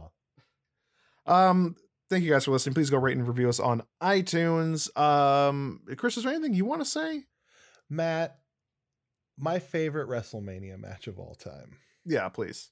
Um, 1.27 1.75
thank 2.09 2.23
you 2.23 2.31
guys 2.31 2.45
for 2.45 2.51
listening. 2.51 2.73
Please 2.73 2.89
go 2.89 2.97
rate 2.97 3.15
and 3.15 3.27
review 3.27 3.49
us 3.49 3.59
on 3.59 3.83
iTunes. 4.01 4.95
Um, 4.97 5.81
Chris, 5.95 6.17
is 6.17 6.23
there 6.23 6.33
anything 6.33 6.55
you 6.55 6.65
want 6.65 6.81
to 6.81 6.85
say? 6.85 7.25
Matt, 7.87 8.39
my 9.37 9.59
favorite 9.59 10.09
WrestleMania 10.09 10.79
match 10.79 11.05
of 11.05 11.19
all 11.19 11.35
time. 11.35 11.77
Yeah, 12.03 12.27
please. 12.29 12.71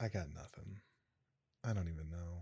I 0.00 0.08
got 0.08 0.26
nothing. 0.34 0.80
I 1.64 1.72
don't 1.72 1.88
even 1.88 2.10
know. 2.10 2.35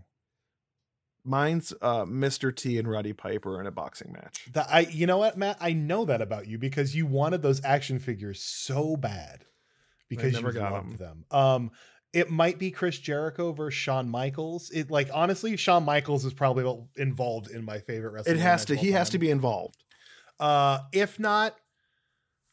Mine's 1.25 1.73
uh, 1.81 2.05
Mr. 2.05 2.55
T 2.55 2.77
and 2.77 2.87
Roddy 2.87 3.13
Piper 3.13 3.59
in 3.59 3.67
a 3.67 3.71
boxing 3.71 4.13
match. 4.13 4.47
That 4.53 4.67
I 4.69 4.81
you 4.81 5.07
know 5.07 5.17
what, 5.17 5.37
Matt? 5.37 5.57
I 5.59 5.73
know 5.73 6.05
that 6.05 6.21
about 6.21 6.47
you 6.47 6.57
because 6.57 6.95
you 6.95 7.05
wanted 7.05 7.41
those 7.41 7.63
action 7.63 7.99
figures 7.99 8.41
so 8.41 8.95
bad. 8.95 9.45
Because 10.07 10.33
never 10.33 10.49
you 10.49 10.59
got 10.59 10.71
loved 10.71 10.99
them. 10.99 11.25
Um 11.31 11.71
it 12.13 12.29
might 12.29 12.57
be 12.57 12.71
Chris 12.71 12.97
Jericho 12.97 13.51
versus 13.51 13.77
Shawn 13.77 14.07
Michaels. 14.07 14.69
It 14.71 14.89
like 14.89 15.09
honestly, 15.13 15.57
Shawn 15.57 15.83
Michaels 15.83 16.23
is 16.23 16.33
probably 16.33 16.87
involved 16.95 17.49
in 17.49 17.65
my 17.65 17.79
favorite 17.79 18.11
wrestling. 18.11 18.37
It 18.37 18.41
has 18.41 18.63
to. 18.65 18.75
He 18.75 18.91
has 18.91 19.09
to 19.09 19.17
be 19.17 19.29
involved. 19.29 19.83
Uh, 20.39 20.79
if 20.93 21.19
not, 21.19 21.55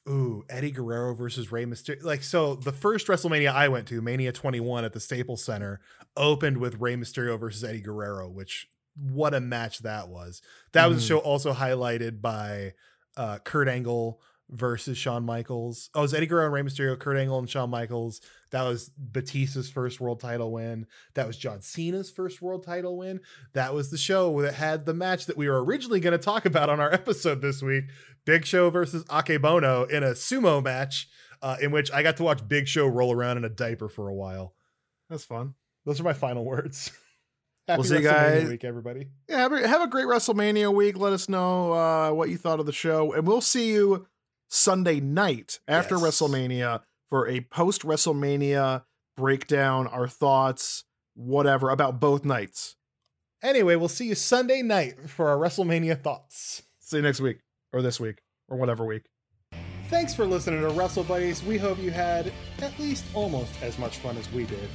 ooh, 0.09 0.45
Eddie 0.51 0.71
Guerrero 0.73 1.15
versus 1.15 1.53
Rey 1.53 1.65
Mysterio. 1.65 2.03
Like, 2.03 2.23
so 2.23 2.55
the 2.57 2.73
first 2.73 3.07
WrestleMania 3.07 3.53
I 3.53 3.69
went 3.69 3.87
to, 3.89 4.01
Mania 4.03 4.33
21 4.33 4.85
at 4.85 4.93
the 4.93 5.01
Staples 5.01 5.45
Center, 5.45 5.81
opened 6.17 6.59
with 6.59 6.81
Rey 6.81 6.97
Mysterio 6.97 7.39
versus 7.39 7.63
Eddie 7.65 7.81
Guerrero, 7.81 8.29
which 8.29 8.67
what 8.97 9.33
a 9.35 9.41
match 9.41 9.79
that 9.81 10.09
was. 10.09 10.43
That 10.73 10.87
was 10.89 10.99
a 10.99 11.01
Mhm. 11.01 11.09
show 11.09 11.19
also 11.19 11.53
highlighted 11.55 12.21
by 12.21 12.75
uh, 13.17 13.39
Kurt 13.39 13.69
Angle 13.69 14.21
versus 14.51 14.99
Shawn 14.99 15.25
Michaels. 15.25 15.89
Oh, 15.95 16.01
it 16.01 16.03
was 16.03 16.15
Eddie 16.15 16.27
Guerrero 16.27 16.47
and 16.47 16.55
Rey 16.55 16.63
Mysterio, 16.63 16.99
Kurt 16.99 17.17
Angle 17.17 17.39
and 17.39 17.49
Shawn 17.49 17.71
Michaels. 17.71 18.21
That 18.51 18.63
was 18.65 18.91
Batista's 18.91 19.71
first 19.71 19.99
world 20.01 20.21
title 20.21 20.53
win. 20.53 20.87
That 21.15 21.27
was 21.27 21.39
John 21.39 21.63
Cena's 21.63 22.11
first 22.11 22.43
world 22.43 22.65
title 22.65 22.99
win. 22.99 23.21
That 23.55 23.73
was 23.75 23.91
the 23.91 23.97
show 23.97 24.41
that 24.43 24.55
had 24.55 24.85
the 24.85 24.93
match 24.93 25.25
that 25.27 25.39
we 25.39 25.49
were 25.49 25.63
originally 25.65 26.01
going 26.01 26.13
to 26.19 26.23
talk 26.23 26.45
about 26.45 26.69
on 26.69 26.81
our 26.81 26.93
episode 26.93 27.41
this 27.41 27.63
week 27.63 27.85
Big 28.25 28.45
Show 28.47 28.71
versus 28.71 29.05
Akebono 29.05 29.89
in 29.91 30.03
a 30.03 30.11
sumo 30.11 30.63
match, 30.63 31.09
uh, 31.41 31.57
in 31.61 31.71
which 31.71 31.91
I 31.93 32.03
got 32.03 32.17
to 32.19 32.23
watch 32.23 32.47
Big 32.47 32.69
Show 32.69 32.87
roll 32.87 33.13
around 33.13 33.37
in 33.39 33.45
a 33.45 33.49
diaper 33.49 33.89
for 33.89 34.09
a 34.09 34.15
while. 34.15 34.55
That's 35.11 35.25
fun. 35.25 35.55
Those 35.85 36.01
are 36.01 36.05
my 36.05 36.13
final 36.13 36.45
words. 36.45 36.93
Happy 37.69 37.79
We'll 37.79 37.85
see 37.89 37.95
you 37.97 38.01
WrestleMania 38.01 38.41
guys. 38.41 38.49
week, 38.49 38.65
everybody. 38.65 39.09
Yeah, 39.29 39.39
have 39.39 39.53
a, 39.53 39.69
have 39.69 39.81
a 39.83 39.87
great 39.89 40.07
WrestleMania 40.07 40.75
week. 40.75 40.97
Let 40.97 41.13
us 41.13 41.29
know 41.29 41.73
uh, 41.73 42.11
what 42.13 42.29
you 42.29 42.37
thought 42.37 42.59
of 42.61 42.67
the 42.67 42.73
show, 42.73 43.13
and 43.13 43.27
we'll 43.27 43.41
see 43.41 43.69
you 43.73 44.07
Sunday 44.49 45.01
night 45.01 45.61
after 45.69 45.95
Yes. 45.97 46.05
WrestleMania 46.05 46.81
for 47.09 47.29
a 47.29 47.41
post 47.41 47.83
WrestleMania 47.83 48.83
breakdown, 49.17 49.87
our 49.87 50.09
thoughts, 50.09 50.85
whatever 51.15 51.71
about 51.71 52.01
both 52.01 52.25
nights. 52.25 52.77
Anyway, 53.43 53.77
we'll 53.77 53.89
see 53.89 54.07
you 54.07 54.15
Sunday 54.15 54.63
night 54.63 55.09
for 55.11 55.29
our 55.29 55.37
WrestleMania 55.37 56.01
thoughts. 56.01 56.63
See 56.81 56.97
you 56.97 57.03
next 57.03 57.21
week 57.21 57.39
or 57.73 57.83
this 57.83 57.99
week 57.99 58.19
or 58.49 58.57
whatever 58.57 58.85
week. 58.85 59.05
Thanks 59.89 60.15
for 60.15 60.25
listening 60.25 60.61
to 60.63 60.71
Wrestle 60.71 61.05
Buddies. 61.05 61.43
We 61.43 61.59
hope 61.59 61.79
you 61.79 61.91
had 61.91 62.33
at 62.63 62.79
least 62.79 63.05
almost 63.15 63.51
as 63.63 63.79
much 63.79 63.99
fun 63.99 64.17
as 64.17 64.31
we 64.33 64.45
did. 64.45 64.69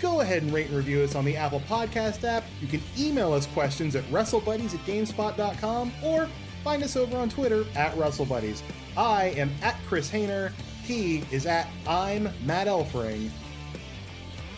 Go 0.00 0.20
ahead 0.20 0.42
and 0.42 0.52
rate 0.52 0.66
and 0.66 0.76
review 0.76 1.02
us 1.02 1.14
on 1.14 1.24
the 1.24 1.36
Apple 1.36 1.60
Podcast 1.60 2.24
app. 2.24 2.44
You 2.60 2.66
can 2.66 2.82
email 2.98 3.32
us 3.32 3.46
questions 3.46 3.96
at 3.96 4.04
WrestleBuddies 4.04 4.74
at 4.74 4.80
GameSpot.com 4.80 5.92
or 6.04 6.28
find 6.64 6.82
us 6.82 6.96
over 6.96 7.16
on 7.16 7.28
Twitter 7.28 7.64
at 7.76 7.94
WrestleBuddies. 7.94 8.62
I 8.96 9.26
am 9.36 9.50
at 9.62 9.76
Chris 9.86 10.10
Hayner. 10.10 10.52
He 10.82 11.24
is 11.30 11.46
at 11.46 11.68
I'm 11.86 12.28
Matt 12.44 12.66
Elfring. 12.66 13.30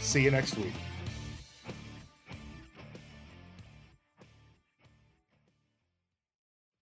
See 0.01 0.23
you 0.23 0.31
next 0.31 0.57
week. 0.57 0.73